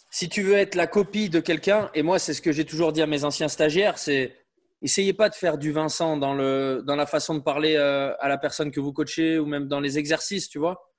[0.10, 2.94] si tu veux être la copie de quelqu'un, et moi c'est ce que j'ai toujours
[2.94, 4.36] dit à mes anciens stagiaires, c'est
[4.82, 8.28] essayez pas de faire du Vincent dans, le, dans la façon de parler euh, à
[8.28, 10.92] la personne que vous coachez ou même dans les exercices, tu vois.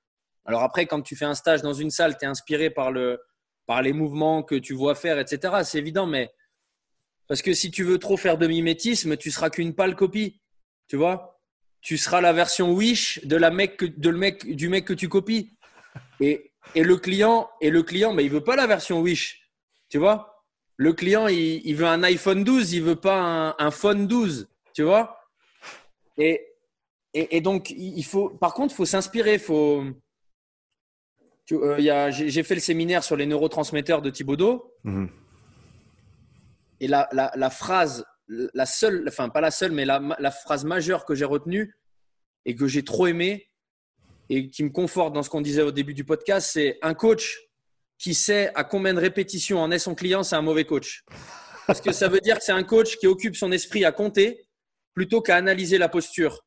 [0.45, 3.19] Alors après, quand tu fais un stage dans une salle, tu es inspiré par, le,
[3.65, 5.59] par les mouvements que tu vois faire, etc.
[5.63, 6.31] C'est évident, mais
[7.27, 10.41] parce que si tu veux trop faire de mimétisme, tu seras qu'une pâle copie,
[10.87, 11.39] tu vois.
[11.81, 15.07] Tu seras la version Wish de la mec, de le mec, du mec que tu
[15.07, 15.55] copies.
[16.19, 19.49] Et, et le client, et le client, mais il veut pas la version Wish,
[19.89, 20.45] tu vois?
[20.77, 25.19] Le client, il, veut un iPhone 12, il veut pas un, phone 12, tu vois?
[26.17, 26.41] Et,
[27.13, 29.39] et, donc, il faut, par contre, il faut s'inspirer.
[29.39, 29.83] Faut,
[31.51, 34.73] euh, j'ai fait le séminaire sur les neurotransmetteurs de Thibaudot.
[34.83, 35.09] Mhm.
[36.79, 41.03] Et la, la, phrase, la seule, enfin pas la seule, mais la, la phrase majeure
[41.03, 41.77] que j'ai retenue
[42.45, 43.48] et que j'ai trop aimé
[44.29, 47.39] et qui me conforte dans ce qu'on disait au début du podcast, c'est un coach
[47.97, 51.03] qui sait à combien de répétitions en est son client, c'est un mauvais coach.
[51.67, 54.47] Parce que ça veut dire que c'est un coach qui occupe son esprit à compter
[54.93, 56.45] plutôt qu'à analyser la posture.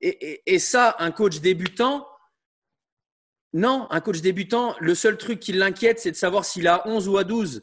[0.00, 2.08] Et, ça, un coach débutant,
[3.52, 7.08] non, un coach débutant, le seul truc qui l'inquiète, c'est de savoir s'il a 11
[7.08, 7.62] ou à 12.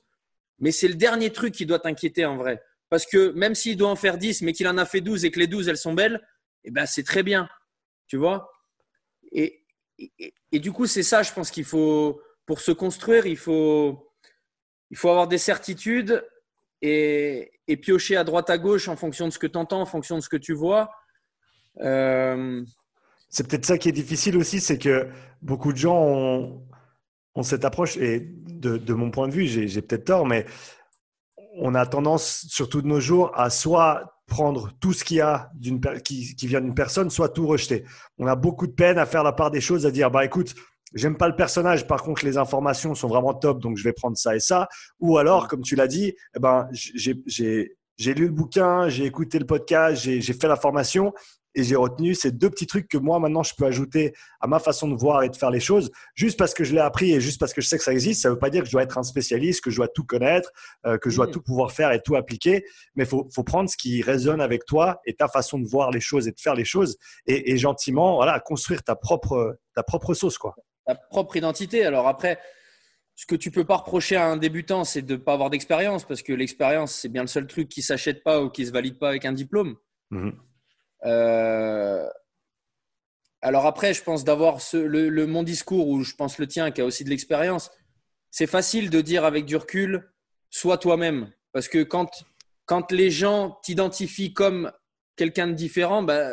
[0.59, 2.63] Mais c'est le dernier truc qui doit t'inquiéter en vrai.
[2.89, 5.31] Parce que même s'il doit en faire 10, mais qu'il en a fait 12 et
[5.31, 6.25] que les 12, elles sont belles,
[6.63, 7.49] eh ben, c'est très bien.
[8.07, 8.49] Tu vois?
[9.31, 14.11] Et, du coup, c'est ça, je pense qu'il faut, pour se construire, il faut,
[14.89, 16.25] il faut avoir des certitudes
[16.81, 17.51] et,
[17.81, 20.21] piocher à droite à gauche en fonction de ce que tu entends, en fonction de
[20.21, 20.89] ce que tu vois.
[21.81, 22.63] Euh,
[23.29, 25.07] c'est peut-être ça qui est difficile aussi, c'est que
[25.41, 26.63] beaucoup de gens ont,
[27.43, 30.45] cette approche, et de, mon point de vue, j'ai peut-être tort, mais
[31.55, 35.51] on a tendance, surtout de nos jours, à soit prendre tout ce qu'il y a
[36.05, 37.83] qui, qui vient d'une personne, soit tout rejeter.
[38.17, 40.55] On a beaucoup de peine à faire la part des choses, à dire, bah écoute,
[40.95, 44.17] J'aime pas le personnage, par contre les informations sont vraiment top, donc je vais prendre
[44.17, 44.67] ça et ça.
[44.99, 49.45] Ou alors, comme tu l'as dit, eh ben, j'ai lu le bouquin, j'ai écouté le
[49.45, 51.13] podcast, j'ai fait la formation
[51.59, 54.59] et j'ai retenu ces deux petits trucs que moi maintenant je peux ajouter à ma
[54.59, 55.91] façon de voir et de faire les choses.
[56.15, 58.21] Juste parce que je l'ai appris et juste parce que je sais que ça existe,
[58.21, 60.03] ça ne veut pas dire que je dois être un spécialiste, que je dois tout
[60.03, 60.51] connaître,
[60.85, 62.65] euh, que je dois tout pouvoir faire et tout appliquer.
[62.95, 65.91] Mais il faut, faut, prendre ce qui résonne avec toi et ta façon de voir
[65.91, 69.83] les choses et de faire les choses et, et gentiment voilà construire ta propre ta
[69.83, 70.55] propre sauce quoi
[70.85, 71.85] ta propre identité.
[71.85, 72.39] Alors après,
[73.15, 76.05] ce que tu peux pas reprocher à un débutant, c'est de ne pas avoir d'expérience,
[76.05, 78.97] parce que l'expérience, c'est bien le seul truc qui s'achète pas ou qui se valide
[78.97, 79.75] pas avec un diplôme.
[80.09, 80.33] Mhm.
[81.05, 82.07] Euh,
[83.41, 86.85] alors après, je pense d'avoir le, mon discours ou je pense le tien qui a
[86.85, 87.71] aussi de l'expérience.
[88.31, 90.11] C'est facile de dire avec du recul,
[90.49, 92.09] sois toi-même, parce que quand
[92.69, 94.71] quand les gens t'identifient comme
[95.15, 96.29] quelqu'un de différent, bah,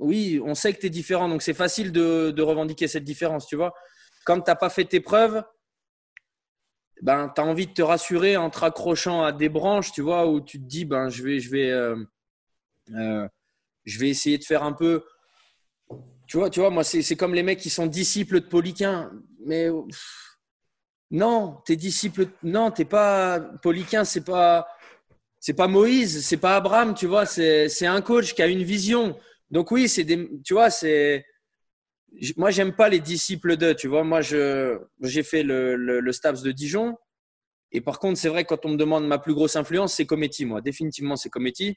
[0.00, 3.54] oui, on sait que tu es différent, donc c'est facile de, revendiquer cette différence, tu
[3.54, 3.72] vois.
[4.26, 5.44] Quand tu n'as pas fait tes preuves,
[7.00, 10.26] ben, tu as envie de te rassurer en te raccrochant à des branches, tu vois,
[10.26, 11.96] où tu te dis, ben, je vais, je vais, euh,
[12.96, 13.28] euh,
[13.84, 15.04] je vais essayer de faire un peu.
[16.26, 19.10] Tu vois, tu vois moi, c'est comme les mecs qui sont disciples de Poliquin.
[19.44, 19.68] Mais
[21.10, 22.28] non, t'es disciple.
[22.42, 24.66] Non, t'es pas Poliquin, c'est pas.
[25.44, 29.18] C'est pas Moïse, c'est pas Abraham, tu vois, c'est un coach qui a une vision.
[29.50, 31.24] Donc oui, c'est des, tu vois, c'est,
[32.36, 36.42] moi j'aime pas les disciples de, tu vois, moi j'ai fait le, le, le Stabs
[36.42, 36.96] de Dijon,
[37.70, 40.44] et par contre c'est vrai quand on me demande ma plus grosse influence, c'est Cometti,
[40.44, 41.76] moi, définitivement c'est Cometti,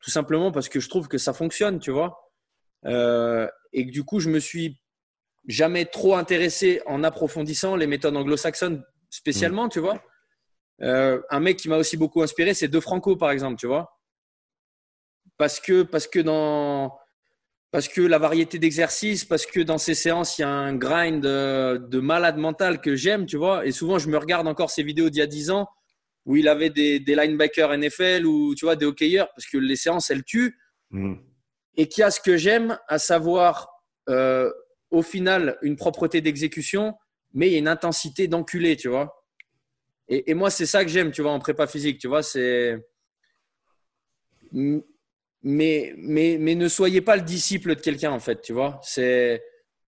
[0.00, 2.18] tout simplement parce que je trouve que ça fonctionne, tu vois,
[2.86, 4.80] euh, et que du coup je me suis
[5.46, 9.70] jamais trop intéressé en approfondissant les méthodes anglo-saxonnes spécialement, mmh.
[9.70, 10.02] tu vois.
[10.82, 14.00] Euh, un mec qui m'a aussi beaucoup inspiré, c'est De Franco par exemple, tu vois
[15.40, 16.94] parce que, parce que dans
[17.70, 21.22] parce que la variété d'exercices, parce que dans ces séances, il y a un grind
[21.22, 23.64] de, malade mental que j'aime, tu vois.
[23.64, 25.68] Et souvent, je me regarde encore ces vidéos d'il y a 10 ans
[26.30, 29.74] où il avait des, des linebackers NFL ou tu vois, des hockeyeurs, parce que les
[29.74, 30.56] séances, elles tuent.
[30.90, 31.14] Mm.
[31.76, 33.68] Et qui a ce que j'aime, à savoir,
[34.08, 34.48] euh,
[34.92, 36.94] au final, une propreté d'exécution,
[37.34, 39.24] mais il y a une intensité d'enculé, tu vois.
[40.06, 42.22] Et, et moi, c'est ça que j'aime, tu vois, en prépa physique, tu vois.
[42.22, 42.78] C'est
[44.52, 44.84] mais,
[45.42, 48.78] mais, mais ne soyez pas le disciple de quelqu'un, en fait, tu vois.
[48.84, 49.42] C'est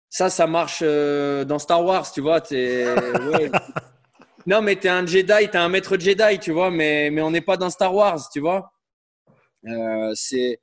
[0.09, 2.41] ça, ça marche euh, dans Star Wars, tu vois.
[4.47, 7.41] non, mais t'es un Jedi, t'es un maître Jedi, tu vois, mais, mais on n'est
[7.41, 8.73] pas dans Star Wars, tu vois.
[9.67, 10.61] Euh, c'est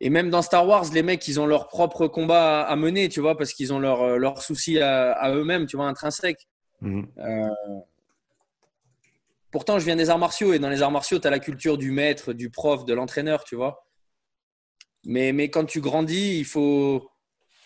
[0.00, 3.20] et même dans Star Wars, les mecs, ils ont leur propre combat à, mener, tu
[3.20, 6.46] vois, parce qu'ils ont leurs leur soucis à, eux-mêmes, tu vois, intrinsèques.
[6.80, 7.08] Mhm.
[7.18, 7.80] Euh,
[9.50, 11.78] pourtant, je viens des arts martiaux et dans les arts martiaux, tu as la culture
[11.78, 13.88] du maître, du prof, de l'entraîneur, tu vois.
[15.04, 17.10] Mais, mais quand tu grandis, il faut,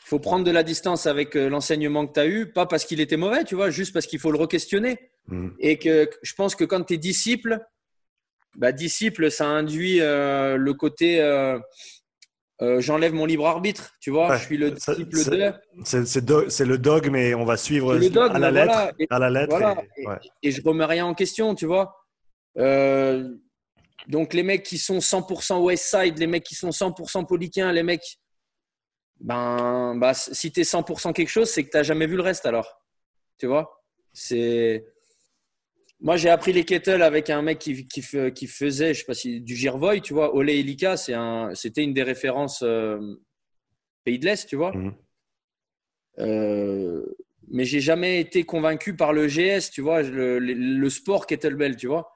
[0.05, 3.01] faut prendre de la distance avec euh, l'enseignement que tu as eu, pas parce qu'il
[3.01, 5.12] était mauvais, tu vois, juste parce qu'il faut le re-questionner.
[5.29, 5.55] Mhm.
[5.59, 7.61] Et que je pense que quand tu es disciple,
[8.57, 11.21] bah, disciple, ça induit euh, le côté
[12.63, 15.53] euh, j'enlève mon libre arbitre, tu vois, je suis le disciple de.
[15.85, 19.57] C'est le dogme mais on va suivre à, la lettre, et, à la lettre.
[20.43, 21.97] Et, je remets rien en question, tu vois.
[22.59, 23.29] Euh,
[24.07, 28.19] donc les mecs qui sont 100% Westside, les mecs qui sont 100% Poliquins, les mecs,
[29.19, 32.23] ben, bah, si tu es 100% quelque chose, c'est que tu n'as jamais vu le
[32.23, 32.81] reste alors.
[33.39, 33.83] Tu vois?
[34.13, 34.85] C'est
[36.03, 38.03] moi, j'ai appris les kettles avec un mec qui, qui,
[38.35, 40.35] qui faisait, je sais pas si du Girvoy, tu vois.
[40.35, 42.99] Ole Elika, c'était une des références euh,
[44.03, 44.73] pays de l'Est, tu vois.
[44.73, 44.95] Mhm.
[46.19, 47.07] Euh,
[47.49, 51.87] mais j'ai jamais été convaincu par le GS, tu vois, le, le, sport kettlebell, tu
[51.87, 52.13] vois.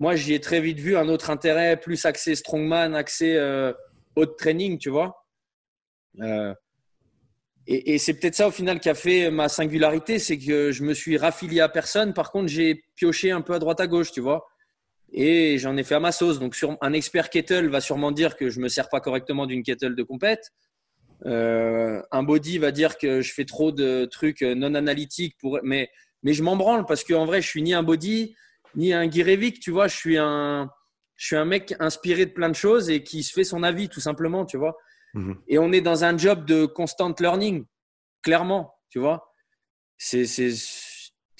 [0.00, 3.72] Moi, j'y ai très vite vu un autre intérêt, plus axé strongman, axé euh,
[4.16, 5.24] haut training, tu vois.
[7.70, 10.94] Et, c'est peut-être ça au final qui a fait ma singularité, c'est que je me
[10.94, 12.14] suis raffilié à personne.
[12.14, 14.46] Par contre, j'ai pioché un peu à droite à gauche, tu vois.
[15.12, 16.38] Et j'en ai fait à ma sauce.
[16.38, 19.94] Donc, un expert kettle va sûrement dire que je me sers pas correctement d'une kettle
[19.94, 20.50] de compète.
[21.26, 25.90] Euh, un body va dire que je fais trop de trucs non analytiques mais,
[26.22, 28.34] mais je m'en branle parce qu'en vrai, je suis ni un body,
[28.76, 29.88] ni un Guirevic, tu vois.
[29.88, 30.70] Je suis un,
[31.16, 33.90] je suis un mec inspiré de plein de choses et qui se fait son avis,
[33.90, 34.78] tout simplement, tu vois.
[35.14, 35.40] Mhm.
[35.48, 37.64] Et on est dans un job de constant learning,
[38.22, 39.32] clairement, tu vois.
[39.96, 40.52] C'est, c'est,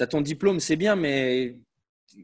[0.01, 1.59] as ton diplôme, c'est bien, mais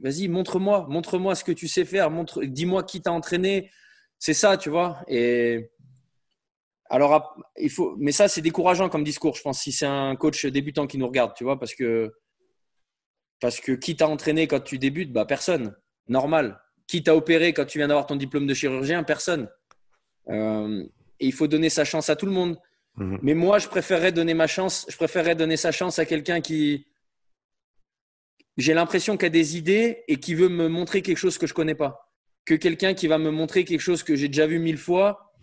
[0.03, 2.11] vas-y, montre-moi, montre-moi ce que tu sais faire,
[2.43, 3.71] dis-moi qui t'a entraîné.
[4.19, 5.05] C'est ça, tu vois.
[5.09, 5.71] Et
[6.91, 7.37] alors,
[7.99, 11.07] mais ça, c'est décourageant comme discours, je pense, si c'est un coach débutant qui nous
[11.07, 12.13] regarde, tu vois, parce que,
[13.41, 15.13] parce que qui t'a entraîné quand tu débutes?
[15.13, 15.77] Bah, personne.
[16.09, 16.61] Normal.
[16.87, 19.03] Qui t'a opéré quand tu viens d'avoir ton diplôme de chirurgien?
[19.03, 19.49] Personne.
[20.29, 20.85] Euh,
[21.21, 22.59] et il faut donner sa chance à tout le monde.
[22.97, 23.19] Mhm.
[23.23, 26.87] Mais moi, je préférerais donner ma chance, je préférerais donner sa chance à quelqu'un qui,
[28.57, 31.55] j'ai l'impression qu'il a des idées et qui veut me montrer quelque chose que je
[31.55, 32.13] connais pas,
[32.45, 35.35] que quelqu'un qui va me montrer quelque chose que j'ai déjà vu mille fois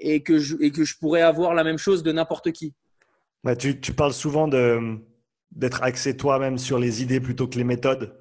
[0.00, 2.74] et que je, et que je pourrais avoir la même chose de n'importe qui.
[3.42, 4.48] Bah, tu, tu, parles souvent
[5.50, 8.16] d'être axé toi-même sur les idées plutôt que les méthodes.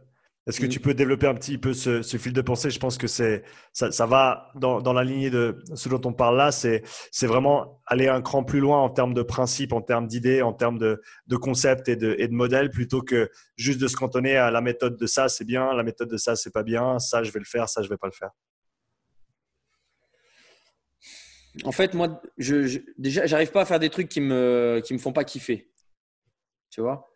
[0.48, 2.70] Est-ce que tu peux développer un petit peu ce, fil de pensée?
[2.70, 3.44] Je pense que c'est
[3.74, 6.52] ça, ça, va dans, dans, la lignée de ce dont on parle là.
[6.54, 6.84] C'est
[7.24, 10.78] vraiment aller un cran plus loin en termes de principes, en termes d'idées, en termes
[10.78, 14.50] de, de concepts et de, et de modèles, plutôt que juste de se cantonner à
[14.50, 17.32] la méthode de ça, c'est bien, la méthode de ça, c'est pas bien, ça, je
[17.32, 18.32] vais le faire, ça, je vais pas le faire.
[21.66, 24.94] En fait, moi, je, je déjà, j'arrive pas à faire des trucs qui me, qui
[24.94, 25.70] me font pas kiffer.
[26.70, 27.10] Tu vois?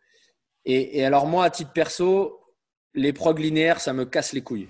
[0.65, 2.40] Et, et alors, moi, à titre perso,
[2.93, 4.69] les prog linéaires, ça me casse les couilles.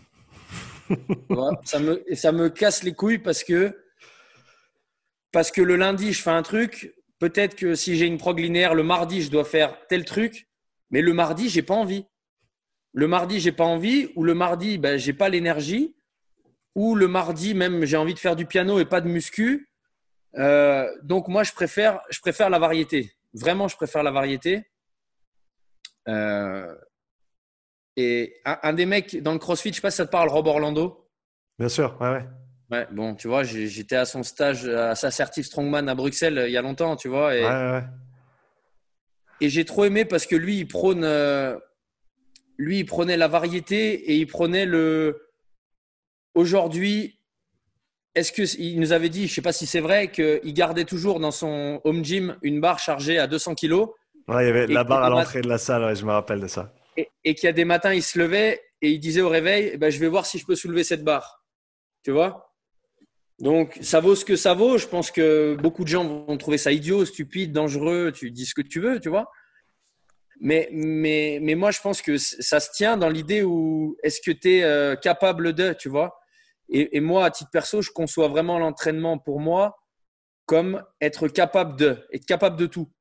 [1.64, 3.78] ça, me, casse les couilles parce que,
[5.32, 6.94] parce que le lundi, je fais un truc.
[7.20, 10.48] Peut-être que si j'ai une prog linéaire, le mardi, je dois faire tel truc.
[10.90, 12.06] Mais le mardi, j'ai pas envie.
[12.94, 14.12] Le mardi, j'ai pas envie.
[14.16, 15.96] Ou le mardi, ben, j'ai pas l'énergie.
[16.76, 19.70] Ou le mardi, même, j'ai envie de faire du piano et pas de muscu.
[20.38, 23.14] Euh, donc, moi, je préfère, je préfère la variété.
[23.34, 24.66] Vraiment, je préfère la variété.
[26.08, 26.74] Euh,
[27.98, 30.48] et un, des mecs dans le CrossFit, je sais pas si ça te parle, Rob
[30.48, 31.08] Orlando.
[31.60, 32.26] Bien sûr, ouais, ouais.
[32.72, 36.54] Ouais, bon, tu vois, j'étais à son stage, à sa certif Strongman à Bruxelles il
[36.54, 37.36] y a longtemps, tu vois.
[37.36, 37.84] Et, ouais, ouais.
[39.42, 41.58] et j'ai trop aimé parce que lui, il prône, euh,
[42.58, 45.28] lui, il prenait la variété et il prenait le.
[46.34, 47.20] Aujourd'hui,
[48.16, 51.20] est-ce que il nous avait dit, je sais pas si c'est vrai, qu'il gardait toujours
[51.20, 53.90] dans son home gym une barre chargée à 200 kilos.
[54.30, 56.40] Ouais, il y avait la barre à l'entrée de la salle, ouais, je me rappelle
[56.40, 59.30] de ça et, qu'il y a des matins, il se levait et il disait au
[59.30, 61.44] réveil, eh ben, je vais voir si je peux soulever cette barre.
[62.04, 62.54] Tu vois?
[63.40, 64.78] Donc, ça vaut ce que ça vaut.
[64.78, 68.12] Je pense que beaucoup de gens vont trouver ça idiot, stupide, dangereux.
[68.12, 69.32] Tu dis ce que tu veux, tu vois
[70.42, 74.32] mais, mais, mais moi, je pense que ça se tient dans l'idée où est-ce que
[74.32, 76.20] tu es euh, capable de, tu vois?
[76.68, 79.78] Et, et, moi, à titre perso, je conçois vraiment l'entraînement pour moi
[80.48, 82.92] comme être capable de, être capable de tout.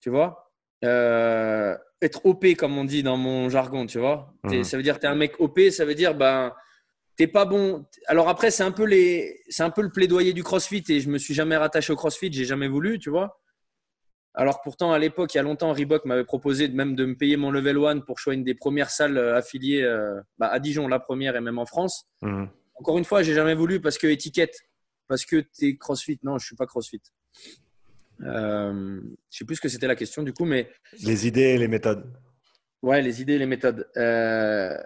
[0.00, 0.43] Tu vois?
[0.84, 4.32] Euh, être OP, comme on dit dans mon jargon, tu vois.
[4.44, 4.64] Mhm.
[4.64, 6.52] Ça veut dire que tu es un mec OP, ça veut dire ben
[7.16, 7.86] t'es pas bon.
[8.06, 11.08] Alors après, c'est un peu les, c'est un peu le plaidoyer du CrossFit et je
[11.08, 13.40] me suis jamais rattaché au CrossFit, j'ai jamais voulu, tu vois.
[14.34, 17.36] Alors pourtant, à l'époque, il y a longtemps, Reebok m'avait proposé même de me payer
[17.36, 20.88] mon level 1 pour choisir une des premières salles euh, affiliées euh, bah, à Dijon,
[20.88, 22.08] la première et même en France.
[22.22, 22.48] Mhm.
[22.74, 24.58] Encore une fois, j'ai jamais voulu parce que étiquette,
[25.06, 26.18] parce que tu es CrossFit.
[26.24, 27.00] Non, je suis pas CrossFit.
[28.22, 29.00] Euh,
[29.30, 30.70] je sais plus ce que c'était la question du coup, mais
[31.02, 32.04] Les idées et les méthodes.
[32.82, 33.88] ouais, les idées, les méthodes.
[33.96, 34.76] Euh,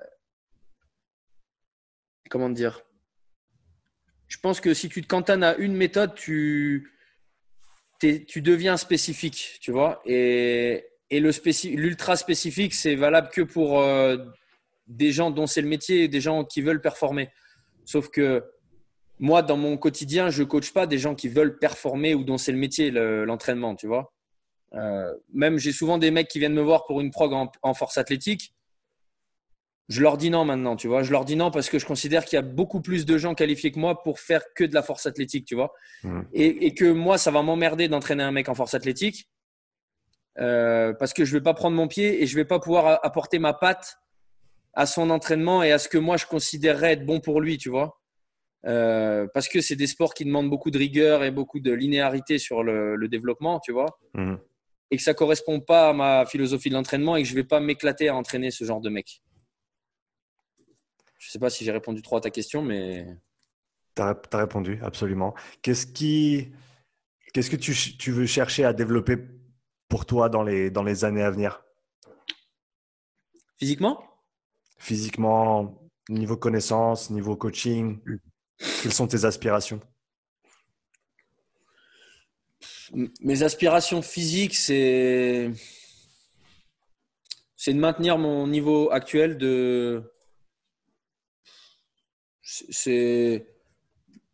[2.30, 2.82] Comment dire?
[4.28, 6.92] Je pense que si tu te cantonnes à une méthode, tu
[8.00, 10.00] tu deviens spécifique, tu vois?
[10.05, 14.16] Et, et l'ultra spécifique, c'est valable que pour euh,
[14.86, 17.30] des gens dont c'est le métier, et des gens qui veulent performer.
[17.84, 18.44] Sauf que
[19.20, 22.53] moi, dans mon quotidien, je coach pas des gens qui veulent performer ou dont c'est
[22.53, 24.12] le métier, le- l'entraînement, tu vois.
[24.74, 27.74] Euh, même j'ai souvent des mecs qui viennent me voir pour une prog en, en
[27.74, 28.55] force athlétique.
[29.89, 31.03] Je leur dis non maintenant, tu vois.
[31.03, 33.35] Je leur dis non parce que je considère qu'il y a beaucoup plus de gens
[33.35, 35.73] qualifiés que moi pour faire que de la force athlétique, tu vois.
[36.05, 36.28] Mhm.
[36.35, 39.28] Et, et que moi, ça va m'emmerder d'entraîner un mec en force athlétique
[40.39, 43.39] euh, parce que je vais pas prendre mon pied et je vais pas pouvoir apporter
[43.39, 43.97] ma patte
[44.74, 47.70] à son entraînement et à ce que moi je considérerais être bon pour lui, tu
[47.70, 47.97] vois.
[48.66, 52.39] Euh, parce que c'est des sports qui demandent beaucoup de rigueur et beaucoup de linéarité
[52.39, 54.39] sur le, le développement, tu vois Mhm.
[54.90, 57.60] et que ça correspond pas à ma philosophie de l'entraînement et que je vais pas
[57.60, 59.22] m'éclater à entraîner ce genre de mec.
[61.18, 63.06] Je sais pas si j'ai répondu trop à ta question, mais
[63.94, 65.35] Tu as, répondu, absolument.
[65.62, 66.52] Qu'est-ce qui,
[67.32, 69.16] qu'est-ce que tu, veux chercher à développer
[69.89, 71.64] pour toi dans les, dans les années à venir?
[73.59, 74.02] Physiquement,
[74.78, 78.01] Physiquement, niveau connaissance, niveau coaching
[78.59, 79.80] Quelles sont tes aspirations?
[83.20, 85.51] Mes aspirations physiques, c'est
[87.56, 90.02] c'est de maintenir mon niveau actuel de
[92.43, 93.47] c'est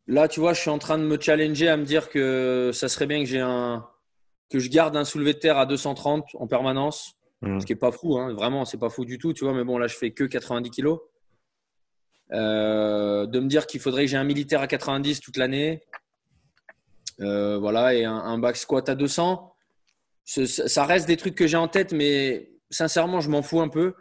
[0.06, 2.88] là tu vois je suis en train de me challenger à me dire que ça
[2.88, 3.88] serait bien que j'ai un
[4.50, 7.60] que je garde un soulevé de terre à 230 en permanence Mhm.
[7.60, 8.32] ce qui est pas fou hein.
[8.32, 10.70] vraiment c'est pas fou du tout tu vois mais bon là je fais que 90
[10.70, 11.00] kilos
[12.30, 15.82] de me dire qu'il faudrait que j'ai un militaire à 90 toute l'année
[17.20, 19.54] euh, voilà, et un, un back squat à 200.
[20.24, 23.68] Ce- Ça reste des trucs que j'ai en tête, mais sincèrement, je m'en fous un
[23.68, 23.94] peu.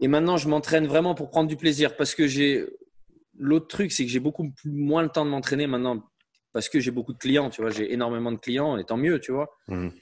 [0.00, 2.64] Et maintenant, je m'entraîne vraiment pour prendre du plaisir parce que j'ai.
[3.36, 6.02] L'autre truc, c'est que j'ai beaucoup moins le temps de m'entraîner maintenant
[6.52, 7.70] parce que j'ai beaucoup de clients, tu vois.
[7.70, 9.50] J'ai énormément de clients et tant mieux, tu vois.
[9.68, 9.92] Mhm.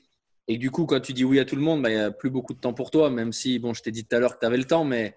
[0.48, 2.10] Et du coup, quand tu dis oui à tout le monde, bah, il n'y a
[2.10, 4.34] plus beaucoup de temps pour toi, même si, bon, je t'ai dit tout à l'heure
[4.34, 5.16] que tu avais le temps, mais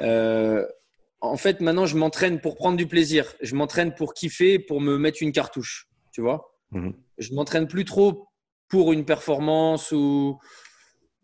[0.00, 0.66] euh,
[1.22, 3.32] en fait, maintenant, je m'entraîne pour prendre du plaisir.
[3.40, 6.58] Je m'entraîne pour kiffer, pour me mettre une cartouche, tu vois.
[6.72, 6.94] Mhm.
[7.18, 8.28] Je m'entraîne plus trop
[8.68, 10.40] pour une performance ou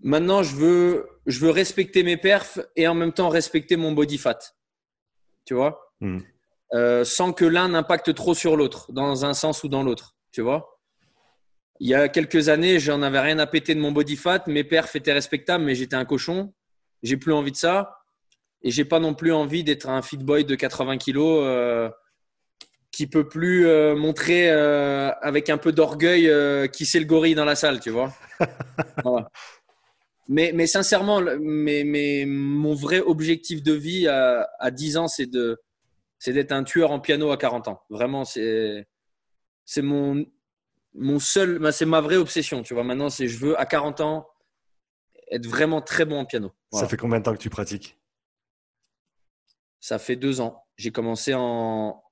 [0.00, 4.18] maintenant, je veux, je veux respecter mes perfs et en même temps respecter mon body
[4.18, 4.38] fat,
[5.44, 5.92] tu vois.
[6.00, 6.22] Mhm.
[6.74, 10.42] Euh, sans que l'un n'impacte trop sur l'autre, dans un sens ou dans l'autre, tu
[10.42, 10.78] vois.
[11.80, 14.62] Il y a quelques années, j'en avais rien à péter de mon body fat, mes
[14.62, 16.54] perfs étaient respectables, mais j'étais un cochon.
[17.02, 17.97] J'ai plus envie de ça.
[18.62, 21.88] Et j'ai pas non plus envie d'être un fit boy de 80 kilos euh,
[22.90, 27.34] qui peut plus euh, montrer euh, avec un peu d'orgueil euh, qui c'est le gorille
[27.34, 28.12] dans la salle, tu vois.
[29.04, 29.28] Voilà.
[30.30, 35.26] Mais, mais sincèrement, mais, mais mon vrai objectif de vie à, à 10 ans, c'est
[35.26, 35.58] de,
[36.18, 37.82] c'est d'être un tueur en piano à 40 ans.
[37.88, 38.86] Vraiment, c'est,
[39.64, 40.26] c'est mon,
[40.94, 42.62] mon seul, c'est ma vraie obsession.
[42.62, 44.28] Tu vois, maintenant, c'est je veux à 40 ans
[45.30, 46.52] être vraiment très bon en piano.
[46.72, 46.86] Voilà.
[46.86, 47.97] Ça fait combien de temps que tu pratiques?
[49.80, 50.64] Ça fait deux ans.
[50.76, 52.02] J'ai commencé en,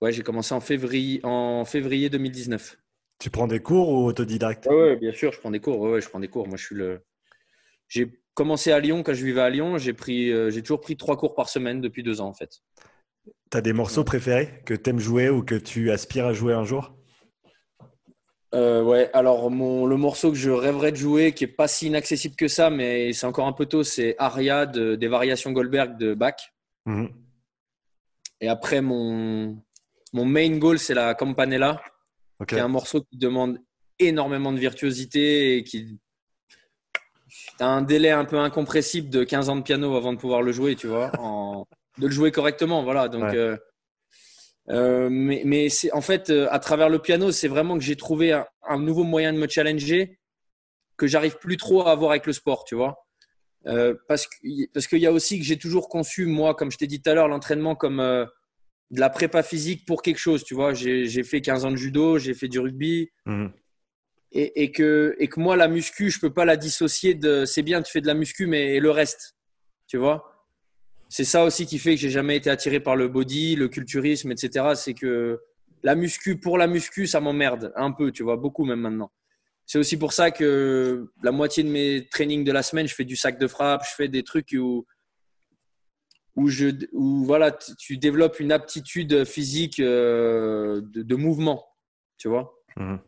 [0.00, 2.78] ouais, j'ai commencé en février, en février 2019.
[3.18, 4.66] Tu prends des cours ou autodidacte?
[4.68, 5.78] Ouais, bien sûr, je prends des cours.
[5.80, 6.46] Ouais, ouais, je prends des cours.
[6.48, 7.02] Moi, je suis le.
[7.88, 9.78] J'ai commencé à Lyon quand je vivais à Lyon.
[9.78, 12.62] J'ai pris, euh, j'ai toujours pris trois cours par semaine depuis deux ans en fait.
[13.52, 16.54] Tu as des morceaux préférés que tu aimes jouer ou que tu aspires à jouer
[16.54, 16.96] un jour?
[18.54, 21.86] Euh, ouais, alors mon, le morceau que je rêverais de jouer, qui est pas si
[21.86, 25.96] inaccessible que ça, mais c'est encore un peu tôt, c'est Aria de- des variations Goldberg
[25.96, 26.51] de Bach.
[26.86, 27.10] Mhm.
[28.40, 29.62] Et après, mon,
[30.12, 31.80] mon main goal, c'est la Campanella,
[32.40, 32.48] Ok.
[32.48, 33.58] qui est un morceau qui demande
[33.98, 35.98] énormément de virtuosité et qui
[37.60, 40.50] a un délai un peu incompressible de 15 ans de piano avant de pouvoir le
[40.52, 41.66] jouer, tu vois, en-
[41.98, 42.82] de le jouer correctement.
[42.82, 43.08] Voilà.
[43.08, 43.36] Donc, Ouais.
[43.36, 43.56] euh,
[44.70, 47.96] euh, mais mais c'est en fait, euh, à travers le piano, c'est vraiment que j'ai
[47.96, 50.18] trouvé un, un nouveau moyen de me challenger
[50.96, 53.01] que j'arrive plus trop à avoir avec le sport, tu vois.
[53.66, 56.78] Euh, parce que- parce qu'il y a aussi que j'ai toujours conçu, moi, comme je
[56.78, 58.26] t'ai dit tout à l'heure, l'entraînement comme euh,
[58.90, 60.74] de la prépa physique pour quelque chose, tu vois.
[60.74, 63.52] J'ai fait 15 ans de judo, j'ai fait du rugby, Mhm.
[64.32, 67.62] et, et que, et que moi, la muscu, je peux pas la dissocier de c'est
[67.62, 69.36] bien, tu fais de la muscu, mais le reste,
[69.86, 70.28] tu vois.
[71.08, 74.32] C'est ça aussi qui fait que j'ai jamais été attiré par le body, le culturisme,
[74.32, 74.74] etc.
[74.74, 75.40] C'est que
[75.82, 79.12] la muscu, pour la muscu, ça m'emmerde un peu, tu vois, beaucoup même maintenant.
[79.66, 83.04] C'est aussi pour ça que la moitié de mes trainings de la semaine, je fais
[83.04, 84.86] du sac de frappe, je fais des trucs où,
[86.36, 91.66] où, je, où voilà, tu développes une aptitude physique euh, de, mouvement,
[92.18, 92.54] tu vois.
[92.76, 92.98] Mhm.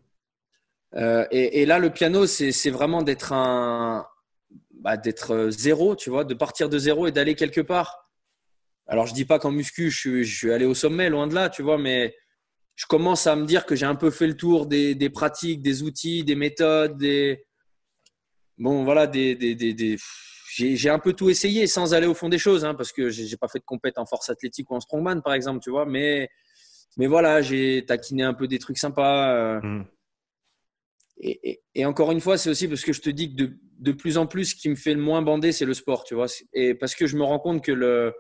[0.97, 4.06] Euh, et, là, le piano, c'est vraiment d'être un,
[4.72, 8.10] bah, d'être zéro, tu vois, de partir de zéro et d'aller quelque part.
[8.86, 11.35] Alors, je dis pas qu'en muscu, je suis, je suis allé au sommet, loin de
[11.35, 12.14] là, tu vois, mais
[12.76, 15.62] je commence à me dire que j'ai un peu fait le tour des, des, pratiques,
[15.62, 17.44] des outils, des méthodes, des
[18.59, 19.96] bon voilà, des, des, des
[20.56, 23.36] j'ai un peu tout essayé sans aller au fond des choses, hein, parce que j'ai
[23.36, 26.28] pas fait de compète en force athlétique ou en strongman par exemple, tu vois, mais
[26.96, 29.34] mais voilà, j'ai taquiné un peu des trucs sympas.
[29.34, 29.60] Euh.
[29.60, 29.86] Mm.
[31.18, 33.56] Et, et, et, encore une fois, c'est aussi parce que je te dis que de,
[33.78, 36.14] de, plus en plus, ce qui me fait le moins bander, c'est le sport, tu
[36.14, 36.26] vois.
[36.52, 38.12] Et parce que je me rends compte que le,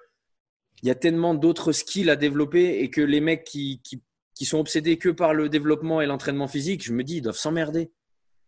[0.82, 4.02] il y a tellement d'autres skills à développer et que les mecs qui, qui
[4.34, 7.36] qui sont obsédés que par le développement et l'entraînement physique, je me dis, ils doivent
[7.36, 7.92] s'emmerder.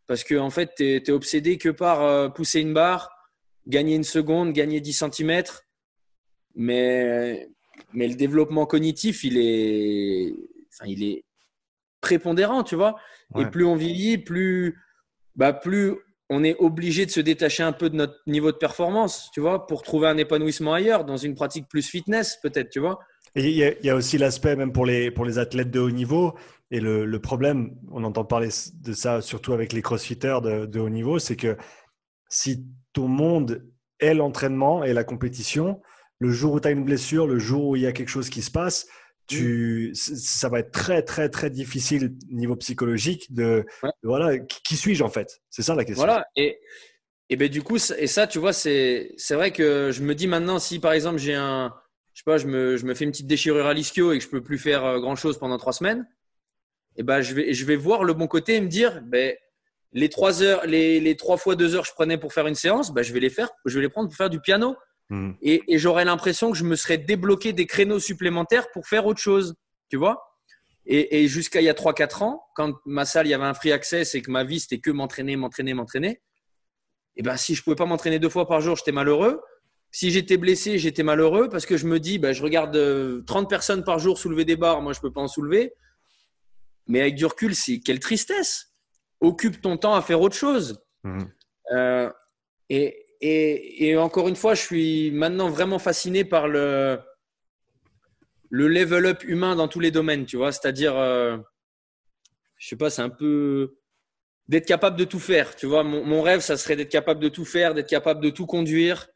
[0.07, 3.11] Parce que en fait, tu es, obsédé que par euh, pousser une barre,
[3.67, 5.43] gagner une seconde, gagner 10 cm.
[6.55, 7.49] Mais,
[7.93, 10.33] mais le développement cognitif, il est,
[10.73, 11.25] enfin, il est
[12.01, 12.97] prépondérant, tu vois.
[13.37, 14.79] Et plus on vieillit, plus,
[15.35, 15.95] bah, plus
[16.29, 19.67] on est obligé de se détacher un peu de notre niveau de performance, tu vois,
[19.67, 22.99] pour trouver un épanouissement ailleurs, dans une pratique plus fitness, peut-être, tu vois.
[23.37, 26.35] Et il y, a aussi l'aspect, même pour les, pour les athlètes de haut niveau,
[26.71, 28.49] et le, le, problème, on entend parler
[28.81, 31.57] de ça surtout avec les crossfitters de, de haut niveau, c'est que
[32.31, 32.65] si
[32.95, 33.69] ton monde
[34.01, 35.83] est l'entraînement et la compétition,
[36.19, 38.31] le jour où tu as une blessure, le jour où il y a quelque chose
[38.31, 38.87] qui se passe,
[39.27, 43.67] tu, ça va être très, très, très difficile niveau psychologique de,
[44.03, 45.41] voilà, qui, suis-je en fait?
[45.51, 46.07] C'est ça la question.
[46.07, 46.59] Voilà, et,
[47.29, 50.59] et ben du coup, et ça, tu vois, c'est vrai que je me dis maintenant,
[50.59, 51.75] si par exemple j'ai un,
[52.17, 54.25] je sais pas, je me, je me fais une petite déchirure à l'ischio et que
[54.25, 56.09] je peux plus faire euh, grand chose pendant trois semaines,
[56.97, 59.37] et eh ben je vais, je vais voir le bon côté et me dire, ben,
[59.93, 62.55] les trois heures, les, les trois fois deux heures que je prenais pour faire une
[62.55, 64.77] séance, ben, je vais les faire, je vais les prendre pour faire du piano.
[65.11, 65.33] Hmm.
[65.43, 69.21] Et, et j'aurais l'impression que je me serais débloqué des créneaux supplémentaires pour faire autre
[69.21, 69.55] chose,
[69.91, 70.23] tu vois.
[70.87, 73.55] Et, et jusqu'à il y a 3-4 ans, quand ma salle, il y avait un
[73.55, 76.23] free access et que ma vie, c'était que m'entraîner, m'entraîner, m'entraîner,
[77.19, 79.41] et eh ben, si je pouvais pas m'entraîner deux fois par jour, j'étais malheureux.
[79.91, 82.73] Si j'étais blessé, j'étais malheureux parce que je me dis, bah, je regarde
[83.25, 85.75] 30 euh, personnes par jour soulever des barres, moi je peux pas en soulever.
[86.87, 88.75] Mais avec du recul, c'est quelle tristesse.
[89.21, 90.83] Occupe ton temps à faire autre chose.
[91.03, 91.25] Mmh.
[91.73, 92.11] Euh,
[92.69, 96.99] et, et, et, encore une fois, je suis maintenant vraiment fasciné par le,
[98.51, 100.53] le level up humain dans tous les domaines, tu vois.
[100.53, 101.39] C'est-à-dire, euh,
[102.59, 103.79] je sais pas, c'est un peu
[104.49, 105.57] d'être capable de tout faire.
[105.57, 108.31] Tu vois, mon, mon rêve, ça serait d'être capable de tout faire, d'être capable de
[108.31, 109.09] tout conduire,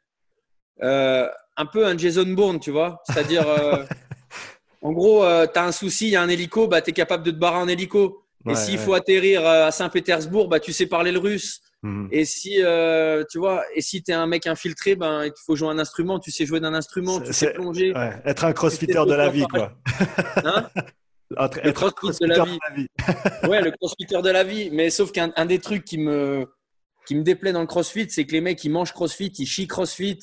[0.81, 3.03] un peu un Jason Bourne, tu vois.
[3.07, 3.85] C'est-à-dire, euh,
[4.83, 6.93] en gros, euh, tu as un souci, il y a un hélico, bah, tu es
[6.93, 8.25] capable de te barrer en hélico.
[8.49, 11.61] et s'il faut atterrir à Saint-Pétersbourg, bah, tu sais parler le russe.
[11.83, 12.09] Mhm.
[12.13, 12.63] Et si
[13.31, 16.19] tu vois, et si tu es un mec infiltré, ben il faut jouer un instrument,
[16.19, 17.93] tu sais jouer d'un instrument, tu sais plonger.
[18.25, 19.73] être un crossfitter de la vie, quoi.
[20.45, 20.69] Hein
[21.31, 22.45] le crossfitter de la
[22.75, 22.87] vie.
[23.49, 24.71] ouais, le crossfitter de la vie.
[24.71, 26.47] Mais sauf qu'un des trucs qui me,
[27.07, 29.67] qui me déplaît dans le crossfit, c'est que les mecs, ils mangent crossfit, ils chient
[29.67, 30.19] crossfit,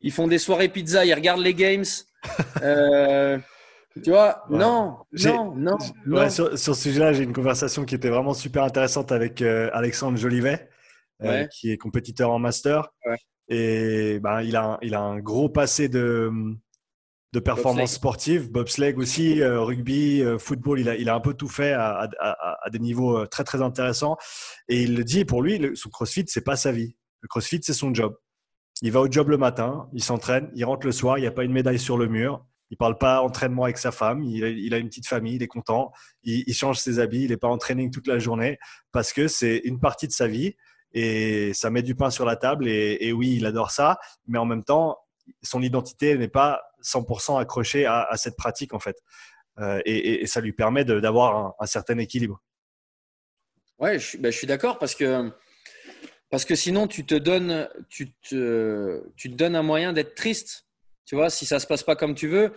[0.00, 1.84] ils font des soirées pizza, ils regardent les games.
[2.62, 3.38] Euh,
[4.02, 5.76] tu vois, non, non, non.
[6.06, 10.18] Ouais, Sur, ce sujet-là, j'ai une conversation qui était vraiment super intéressante avec euh, Alexandre
[10.18, 10.68] Jolivet,
[11.22, 12.88] euh, qui est compétiteur en master.
[13.48, 16.30] Et ben, il, a, il a un gros passé de,
[17.32, 21.72] de performance sportive, bobsleigh aussi, rugby, football, il a, il a un peu tout fait
[21.72, 24.16] à, à, des niveaux très très intéressants.
[24.68, 26.96] Et il le dit, pour lui, le, son CrossFit, c'est pas sa vie.
[27.20, 28.16] Le CrossFit, c'est son job.
[28.82, 31.32] Il va au job le matin, il s'entraîne, il rentre le soir, il n'y a
[31.32, 32.44] pas une médaille sur le mur.
[32.70, 35.92] Il parle pas entraînement avec sa femme, il a, une petite famille, il est content,
[36.24, 38.58] il, change ses habits, il n'est pas en training toute la journée
[38.90, 40.56] parce que c'est une partie de sa vie
[40.92, 42.66] et ça met du pain sur la table.
[42.66, 44.98] Et, oui, il adore ça, mais en même temps,
[45.42, 48.96] son identité n'est pas 100% accrochée à, cette pratique en fait.
[49.58, 52.42] Euh, et, ça lui permet d'avoir un, certain équilibre.
[53.78, 55.30] Ouais, je, ben, je suis d'accord parce que
[56.30, 60.66] parce que sinon, tu te donnes, tu te, tu te donnes un moyen d'être triste.
[61.04, 62.52] Tu vois, si ça se passe pas comme tu veux.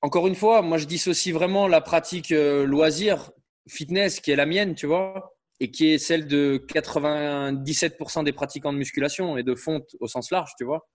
[0.00, 3.30] Encore une fois, moi, je dissocie vraiment la pratique euh, loisir,
[3.68, 8.72] fitness, qui est la mienne, tu vois, et qui est celle de 97% des pratiquants
[8.72, 10.88] de musculation et de fonte au sens large, tu vois.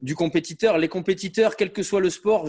[0.00, 0.78] Du compétiteur.
[0.78, 2.48] Les compétiteurs, quel que soit le sport,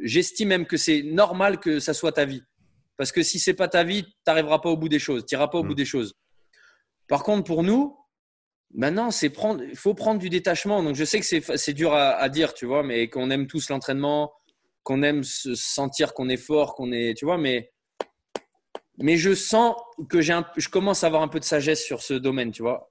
[0.00, 2.42] j'estime même que c'est normal que ça soit ta vie.
[2.96, 5.34] Parce que si c'est pas ta vie, tu n'arriveras pas au bout des choses, tu
[5.34, 5.76] n'iras pas au bout mmh.
[5.76, 6.14] des choses.
[7.08, 7.96] Par contre, pour nous,
[8.74, 10.82] maintenant, c'est prendre, il faut prendre du détachement.
[10.82, 14.32] Donc, je sais que c'est dur à, dire, tu vois, mais qu'on aime tous l'entraînement,
[14.82, 17.70] qu'on aime se sentir qu'on est fort, qu'on est, tu vois, mais
[18.98, 19.74] mais je sens
[20.08, 22.90] que je commence à avoir un peu de sagesse sur ce domaine, tu vois.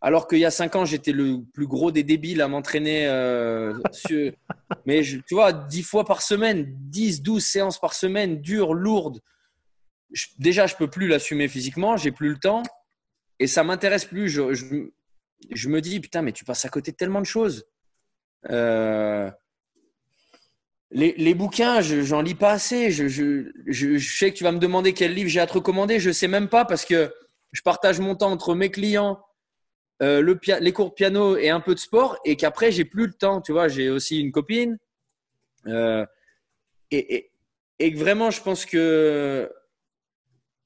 [0.00, 3.06] Alors qu'il y a cinq ans, j'étais le plus gros des débiles à m'entraîner.
[3.06, 3.74] Euh,
[4.86, 9.20] mais tu vois, dix fois par semaine, 10, 12 séances par semaine, dures, lourdes.
[10.38, 12.62] déjà, je peux plus l'assumer physiquement, j'ai plus le temps.
[13.40, 14.28] Et ça m'intéresse plus.
[14.28, 14.54] Je,
[15.50, 17.66] je, me dis, putain, mais tu passes à côté de tellement de choses.
[18.50, 19.28] Euh,
[20.92, 22.90] les, bouquins, j'en lis pas assez.
[22.90, 25.98] Je, je, je, sais que tu vas me demander quel livre j'ai à te recommander.
[25.98, 27.12] Je sais même pas parce que
[27.52, 29.20] je partage mon temps entre mes clients,
[30.02, 33.06] euh, le les cours de piano et un peu de sport, et qu'après j'ai plus
[33.06, 33.40] le temps.
[33.40, 34.78] Tu vois, j'ai aussi une copine.
[35.66, 36.04] Euh,
[36.90, 37.30] et,
[37.94, 39.50] vraiment, je pense que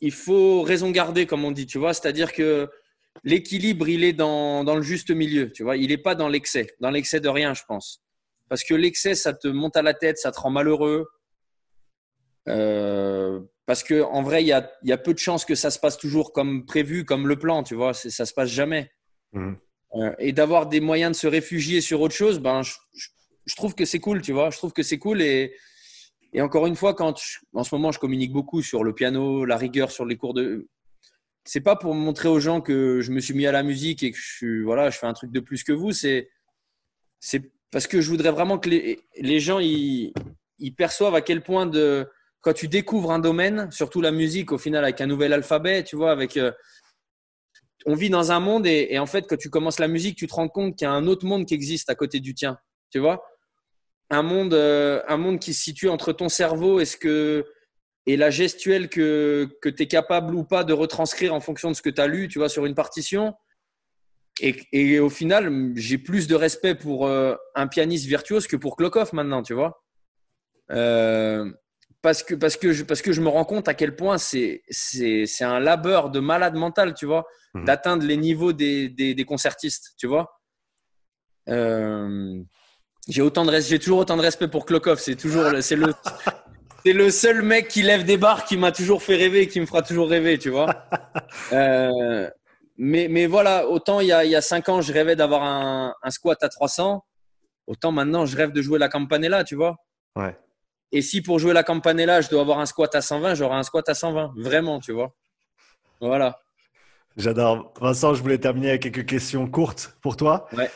[0.05, 1.67] il faut raison garder, comme on dit.
[1.67, 2.69] Tu vois, c'est-à-dire que
[3.23, 5.51] l'équilibre, il est dans, dans, le juste milieu.
[5.51, 8.03] Tu vois, il n'est pas dans l'excès, dans l'excès de rien, je pense.
[8.51, 11.07] Parce que l'excès, ça te monte à la tête, ça te rend malheureux.
[12.49, 15.71] Euh, parce que en vrai, il y a, y a, peu de chances que ça
[15.71, 17.95] se passe toujours comme prévu, comme le plan, tu vois.
[17.95, 18.91] Ça se passe jamais.
[19.33, 19.55] Mmh.
[19.95, 22.75] Euh, et d'avoir des moyens de se réfugier sur autre chose, ben, je,
[23.47, 24.51] je, trouve que c'est cool, tu vois.
[24.51, 25.23] Je trouve que c'est cool.
[25.23, 25.55] Et,
[26.35, 27.15] et encore une fois, quand
[27.55, 30.69] en ce moment, je communique beaucoup sur le piano, la rigueur sur les cours de.
[31.45, 34.11] C'est pas pour montrer aux gens que je me suis mis à la musique et
[34.11, 35.93] que je voilà, je fais un truc de plus que vous.
[35.93, 36.29] C'est,
[37.71, 40.13] parce que je voudrais vraiment que les, gens ils,
[40.77, 42.09] perçoivent à quel point de
[42.41, 45.97] quand tu découvres un domaine, surtout la musique, au final avec un nouvel alphabet, tu
[45.97, 46.51] vois, avec euh,
[47.87, 50.35] on vit dans un monde et, en fait quand tu commences la musique, tu te
[50.35, 52.59] rends compte qu'il y a un autre monde qui existe à côté du tien,
[52.91, 53.23] tu vois,
[54.11, 57.45] un monde, euh, un monde qui se situe entre ton cerveau et ce que
[58.07, 61.75] et la gestuelle que, que tu es capable ou pas de retranscrire en fonction de
[61.75, 63.35] ce que tu as lu, tu vois, sur une partition
[64.41, 69.15] et, au final, j'ai plus de respect pour euh, un pianiste virtuose que pour Klokov
[69.15, 69.85] maintenant, tu vois.
[70.73, 71.53] Euh,
[72.03, 74.63] parce, que, parce, que je, parce que je me rends compte à quel point c'est
[75.41, 77.25] un labeur de malade mental, tu vois,
[77.55, 77.65] mhm.
[77.65, 80.41] d'atteindre les niveaux des, des, concertistes, tu vois.
[81.49, 82.43] Euh,
[83.09, 84.99] j'ai autant de j'ai toujours autant de respect pour Klokov.
[84.99, 85.93] C'est toujours c'est le
[86.85, 89.59] c'est le seul mec qui lève des barres qui m'a toujours fait rêver et qui
[89.59, 90.67] me fera toujours rêver, tu vois.
[91.53, 92.29] Euh,
[92.77, 95.43] mais, mais voilà, autant il y a, il y a cinq ans, je rêvais d'avoir
[95.43, 97.05] un, un, squat à 300,
[97.67, 99.77] autant maintenant, je rêve de jouer la campanella, tu vois.
[100.17, 100.37] Ouais.
[100.91, 103.63] Et si pour jouer la campanella, je dois avoir un squat à 120, j'aurai un
[103.63, 104.33] squat à 120.
[104.37, 105.13] Vraiment, tu vois.
[106.01, 106.39] Voilà.
[107.17, 107.73] J'adore.
[107.81, 110.47] Vincent, je voulais terminer avec quelques questions courtes pour toi.
[110.57, 110.71] Ouais.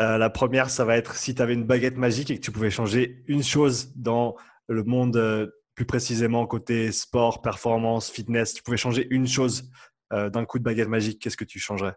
[0.00, 2.52] Euh, la première, ça va être si tu avais une baguette magique et que tu
[2.52, 4.36] pouvais changer une chose dans
[4.68, 9.70] le monde, euh, plus précisément côté sport, performance, fitness, tu pouvais changer une chose
[10.12, 11.94] euh, d'un coup de baguette magique, qu'est-ce que tu changerais?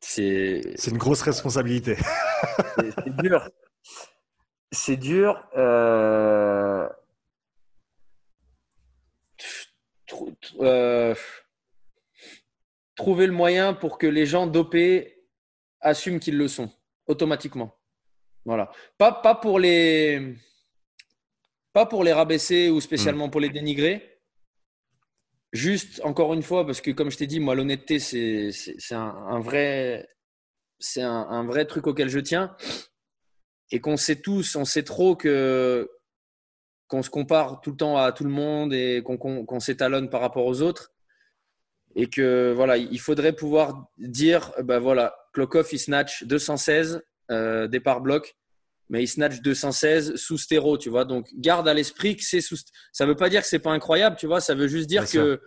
[0.00, 1.96] C'est une grosse responsabilité.
[2.76, 3.48] C'est dur.
[4.72, 5.42] C'est dur.
[5.56, 6.88] Euh,
[12.94, 15.24] trouver le moyen pour que les gens dopés
[15.80, 16.70] assument qu'ils le sont
[17.06, 17.76] automatiquement.
[18.44, 18.70] Voilà.
[18.98, 20.34] Pas, pas, pour les,
[21.72, 23.30] pas pour les rabaisser ou spécialement mm.
[23.30, 24.20] pour les dénigrer.
[25.52, 28.52] Juste, encore une fois, parce que comme je t'ai dit, moi, l'honnêteté, c'est
[28.92, 30.08] un, vrai,
[30.78, 32.56] c'est un, vrai truc auquel je tiens.
[33.70, 35.88] Et qu'on sait tous, on sait trop que
[36.88, 40.44] qu'on se compare tout le temps à tout le monde et qu'on s'étalonne par rapport
[40.44, 40.92] aux autres.
[41.94, 48.00] Et que voilà, il faudrait pouvoir dire, ben voilà, Klokov, il snatch 216 euh, départ
[48.00, 48.36] bloc,
[48.88, 51.04] mais il snatch 216 sous stéro, tu vois.
[51.04, 52.56] Donc, garde à l'esprit que c'est sous.
[52.92, 54.40] Ça veut pas dire que c'est pas incroyable, tu vois.
[54.40, 55.40] Ça veut juste dire que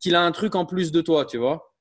[0.00, 1.74] qu'il a un truc en plus de toi, tu vois.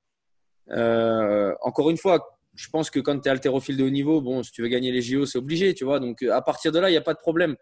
[0.72, 4.42] Euh, encore une fois, je pense que quand tu es haltérophile de haut niveau, bon,
[4.42, 6.00] si tu veux gagner les JO, c'est obligé, tu vois.
[6.00, 7.56] Donc, à partir de là, il n'y a pas de problème.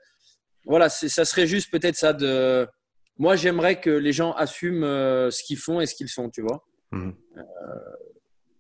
[0.64, 2.68] Voilà, ça serait juste peut-être ça de.
[3.18, 6.42] Moi, j'aimerais que les gens assument euh, ce qu'ils font et ce qu'ils sont, tu
[6.42, 6.66] vois.
[6.92, 7.12] Mmh.
[7.38, 7.42] Euh,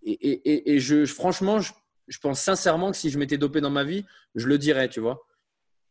[0.03, 4.05] et, je, franchement, je, pense sincèrement que si je m'étais dopé dans ma vie,
[4.35, 5.25] je le dirais, tu vois.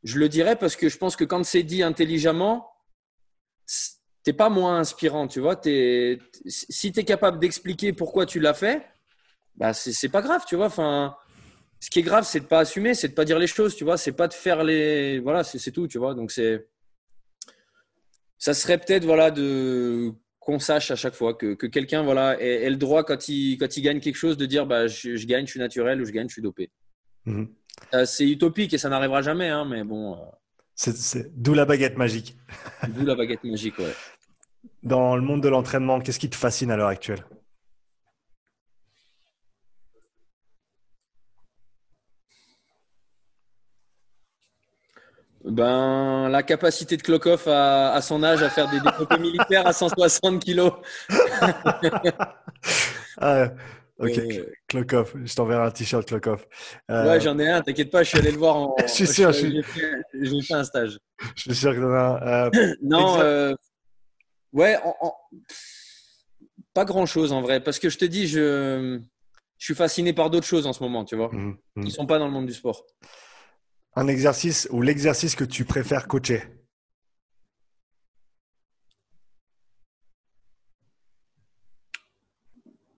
[0.02, 2.70] Je le dirais parce que je pense que quand c'est dit intelligemment,
[4.22, 5.58] t'es pas moins inspirant, tu vois.
[5.64, 8.86] Es, si tu es capable d'expliquer pourquoi tu l'as fait,
[9.56, 10.66] bah c'est pas grave, tu vois.
[10.66, 11.16] Enfin,
[11.80, 13.84] ce qui est grave, c'est de pas assumer, c'est de pas dire les choses, tu
[13.84, 13.96] vois.
[13.96, 15.20] C'est pas de faire les.
[15.20, 16.14] Voilà, c'est tout, tu vois.
[16.14, 16.66] Donc, c'est.
[18.38, 20.12] Ça serait peut-être, voilà, de
[20.44, 23.82] qu'on sache à chaque fois que, quelqu'un voilà, ait, le droit, quand il, quand il
[23.82, 26.34] gagne quelque chose, de dire bah, je, gagne, je suis naturel ou je gagne, je
[26.34, 26.70] suis dopé.
[27.24, 27.48] Mhm.
[27.94, 30.14] Euh, c'est utopique et ça n'arrivera jamais, hein, mais bon.
[30.14, 30.18] Euh.
[30.74, 32.36] C'est d'où la baguette magique.
[32.88, 33.94] d'où la baguette magique, ouais.
[34.82, 37.24] Dans le monde de l'entraînement, qu'est-ce qui te fascine à l'heure actuelle?
[45.44, 49.74] Ben, la capacité de Klokov à, à son âge à faire des développés militaires à
[49.74, 50.72] 160 kilos.
[53.20, 53.50] ah,
[53.98, 54.20] ok,
[54.66, 56.46] Klokov, je t'enverrai un t-shirt Klokov.
[56.90, 57.10] Euh...
[57.10, 58.74] Ouais, j'en ai un, t'inquiète pas, je suis allé le voir en.
[58.86, 60.98] je suis sûr, j'ai fait, fait, un stage.
[61.36, 62.50] Je suis sûr que t'en as un.
[62.50, 63.54] Euh, non, euh,
[64.54, 65.14] ouais, en, en...
[66.72, 68.98] pas grand chose en vrai, parce que je te dis, je,
[69.58, 71.28] je suis fasciné par d'autres choses en ce moment, tu vois.
[71.30, 71.82] Mmh, mmh.
[71.82, 72.86] Ils sont pas dans le monde du sport
[73.96, 76.42] un exercice ou l'exercice que tu préfères coacher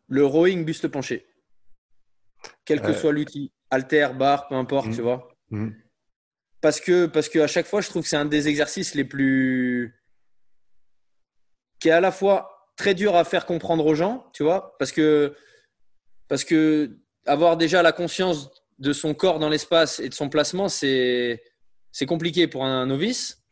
[0.08, 1.26] Le rowing buste penché.
[2.64, 2.94] Quel que euh.
[2.94, 5.04] soit l'outil, alter, barre, peu importe, tu mmh.
[5.04, 5.28] vois.
[5.50, 5.70] Mmh.
[6.60, 9.04] Parce que, parce que à chaque fois, je trouve que c'est un des exercices les
[9.04, 10.00] plus.
[11.80, 14.92] qui est à la fois très dur à faire comprendre aux gens, tu vois, parce
[14.92, 15.34] que,
[16.28, 20.68] parce que avoir déjà la conscience de son corps dans l'espace et de son placement,
[20.68, 21.40] c'est
[22.06, 23.42] compliqué pour un novice.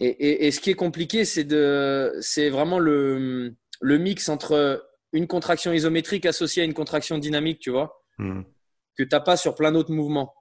[0.00, 6.62] Et, ce qui est compliqué, c'est vraiment le, le, mix entre une contraction isométrique associée
[6.62, 8.42] à une contraction dynamique, tu vois, hmm.
[8.96, 10.34] que tu n'as pas sur plein d'autres mouvements.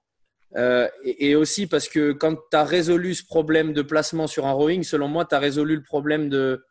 [0.55, 4.51] Euh, et, aussi parce que quand tu as résolu ce problème de placement sur un
[4.51, 6.63] rowing, selon moi, tu as résolu le problème de,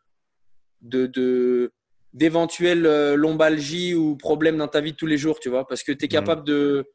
[0.81, 1.71] de,
[2.13, 5.83] d'éventuelles euh, lombalgies ou problèmes dans ta vie de tous les jours, tu vois, parce
[5.83, 6.09] que tu es hmm.
[6.09, 6.85] capable de,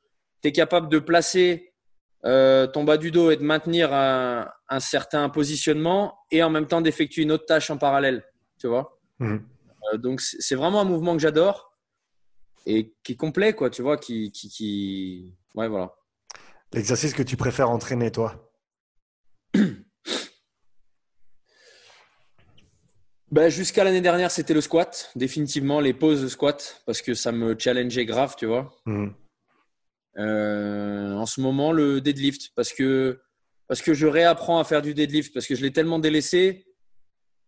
[0.42, 1.72] tu es capable de placer
[2.24, 4.48] euh, ton bas du dos et de maintenir un,
[4.78, 8.24] certain positionnement et en même temps d'effectuer une autre tâche en parallèle.
[8.58, 9.44] Tu vois mhm.
[9.92, 11.76] euh, Donc, c'est vraiment un mouvement que j'adore
[12.64, 15.34] et qui est complet, quoi, tu vois, qui, qui, qui...
[15.54, 15.94] Ouais, voilà.
[16.72, 18.50] L'exercice que tu préfères entraîner, toi?
[23.30, 27.32] Ben, Jusqu'à l'année dernière, c'était le squat, définitivement, les pauses de squat, parce que ça
[27.32, 28.76] me challengeait grave, tu vois.
[28.84, 29.14] Mhm.
[30.18, 33.20] Euh, en ce moment, le deadlift, parce que,
[33.68, 36.66] parce que je réapprends à faire du deadlift, parce que je l'ai tellement délaissé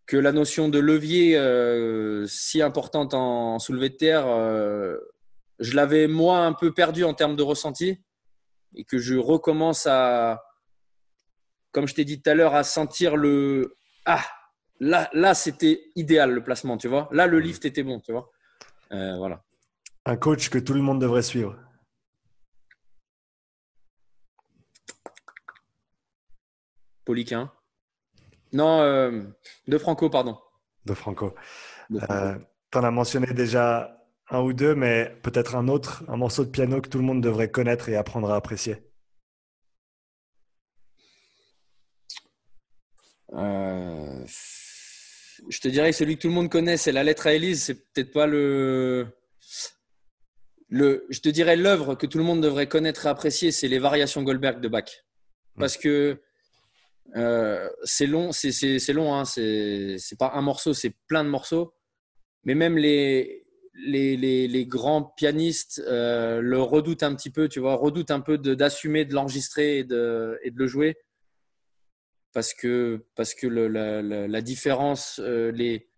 [0.06, 4.98] que la notion de levier euh, si importante en, soulevé de terre, euh,
[5.58, 7.98] je l'avais moi un peu perdu en termes de ressenti
[8.74, 10.42] et que je recommence à,
[11.72, 14.22] comme je t'ai dit tout à l'heure, à sentir le ah
[14.80, 17.08] là là c'était idéal le placement, tu vois.
[17.12, 18.30] Là le lift était bon, tu vois.
[18.90, 19.42] voilà.
[20.04, 21.56] Un coach que tout le monde devrait suivre.
[27.04, 27.52] Poliquin.
[28.52, 29.22] Non, euh,
[29.66, 30.38] De Franco, pardon.
[30.84, 31.34] De Franco.
[31.92, 32.38] Euh,
[32.70, 36.50] tu en as mentionné déjà un ou deux, mais peut-être un autre, un morceau de
[36.50, 38.76] piano que tout le monde devrait connaître et apprendre à apprécier.
[43.32, 44.24] Euh,
[45.48, 47.64] je te dirais que celui que tout le monde connaît, c'est la lettre à Élise.
[47.64, 49.08] C'est peut-être pas le.
[50.68, 53.78] le je te dirais l'œuvre que tout le monde devrait connaître et apprécier, c'est les
[53.78, 55.04] variations Goldberg de Bach.
[55.58, 56.20] Parce que
[57.16, 61.74] euh, c'est long, c'est long, hein, c'est pas un morceau, c'est plein de morceaux.
[62.44, 67.76] Mais même les, les, les, grands pianistes euh, le redoutent un petit peu, tu vois,
[67.76, 70.96] redoutent un peu d'assumer de, l'enregistrer et de, et de le jouer.
[72.32, 75.88] Parce que, parce que la, différence, euh, les,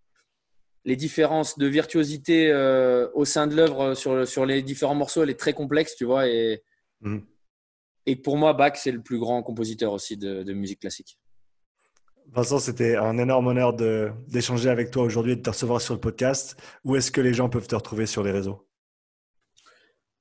[0.85, 2.53] les différences de virtuosité
[3.15, 6.29] au sein de l'œuvre sur, sur les différents morceaux, elle est très complexe, tu vois.
[6.29, 6.63] Et,
[7.01, 7.21] mmh.
[8.07, 11.19] Et pour moi, Bach, c'est le plus grand compositeur aussi de, musique classique.
[12.33, 16.01] Vincent, c'était un énorme honneur d'échanger avec toi aujourd'hui et de te recevoir sur le
[16.01, 16.57] podcast.
[16.85, 18.69] Où est-ce que les gens peuvent te retrouver sur les réseaux?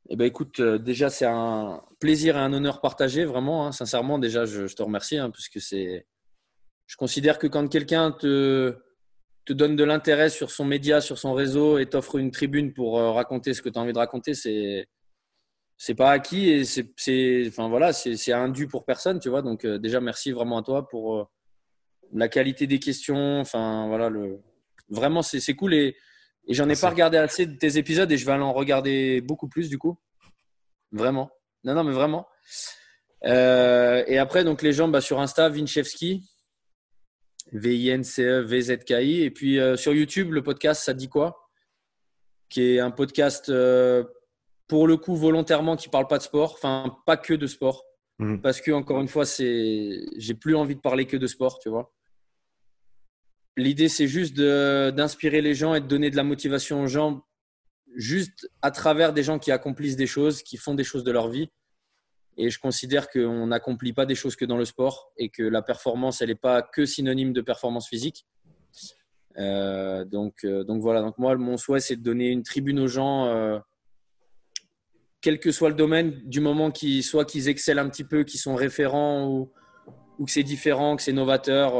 [0.09, 3.65] Eh ben, écoute, euh, déjà, c'est un plaisir et un honneur partagé, vraiment.
[3.65, 3.71] Hein.
[3.71, 6.05] sincèrement, déjà, je, te remercie, hein, puisque c'est.
[6.85, 8.77] Je considère que quand quelqu'un te,
[9.45, 12.99] te donne de l'intérêt sur son média, sur son réseau et t'offre une tribune pour
[12.99, 14.87] euh, raconter ce que tu as envie de raconter, c'est
[15.77, 19.41] c'est pas acquis et c'est enfin voilà c'est un dû pour personne tu vois.
[19.41, 21.25] Donc euh, déjà merci vraiment à toi pour euh,
[22.13, 23.39] la qualité des questions.
[23.39, 24.41] Enfin voilà le
[24.89, 25.95] vraiment c'est cool et,
[26.47, 29.49] et j'en ai pas regardé assez de tes épisodes et je vais en regarder beaucoup
[29.49, 29.97] plus du coup.
[30.91, 31.29] Vraiment.
[31.63, 32.27] Non non mais vraiment.
[33.25, 36.29] Euh, et après donc les gens bah, sur Insta Vinchevski.
[37.51, 39.21] V I N C E V Z K I.
[39.21, 41.47] Et puis sur YouTube le podcast ça dit quoi?
[42.49, 43.51] Qui est un podcast
[44.67, 47.85] pour le coup volontairement qui parle pas de sport, enfin pas que de sport,
[48.19, 48.41] mhm.
[48.41, 51.69] parce que encore une fois c'est, j'ai plus envie de parler que de sport, tu
[51.69, 51.93] vois.
[53.57, 57.25] L'idée c'est juste d'inspirer les gens et de donner de la motivation aux gens,
[57.95, 61.29] juste à travers des gens qui accomplissent des choses, qui font des choses de leur
[61.29, 61.49] vie.
[62.37, 65.61] Et je considère qu'on n'accomplit pas des choses que dans le sport et que la
[65.61, 68.25] performance, elle n'est pas que synonyme de performance physique.
[69.37, 71.01] Euh, donc, euh, donc voilà.
[71.01, 73.61] Donc moi, mon souhait, c'est de donner une tribune aux gens.
[75.25, 78.23] Euh, quel que soit le domaine, du moment qu'ils soit qu'ils excellent un petit peu,
[78.23, 79.51] qu'ils sont référents ou,
[80.19, 81.71] ou que c'est différent, que c'est novateur.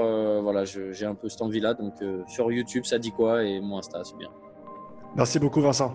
[0.42, 1.76] voilà, j'ai un peu cette envie-là.
[1.76, 1.94] Donc
[2.28, 4.30] sur YouTube, ça dit quoi et mon Insta, c'est bien.
[5.16, 5.94] Merci beaucoup, Vincent.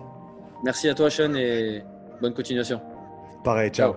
[0.63, 1.83] Merci à toi, Sean, et
[2.21, 2.81] bonne continuation.
[3.43, 3.95] Pareil, ciao.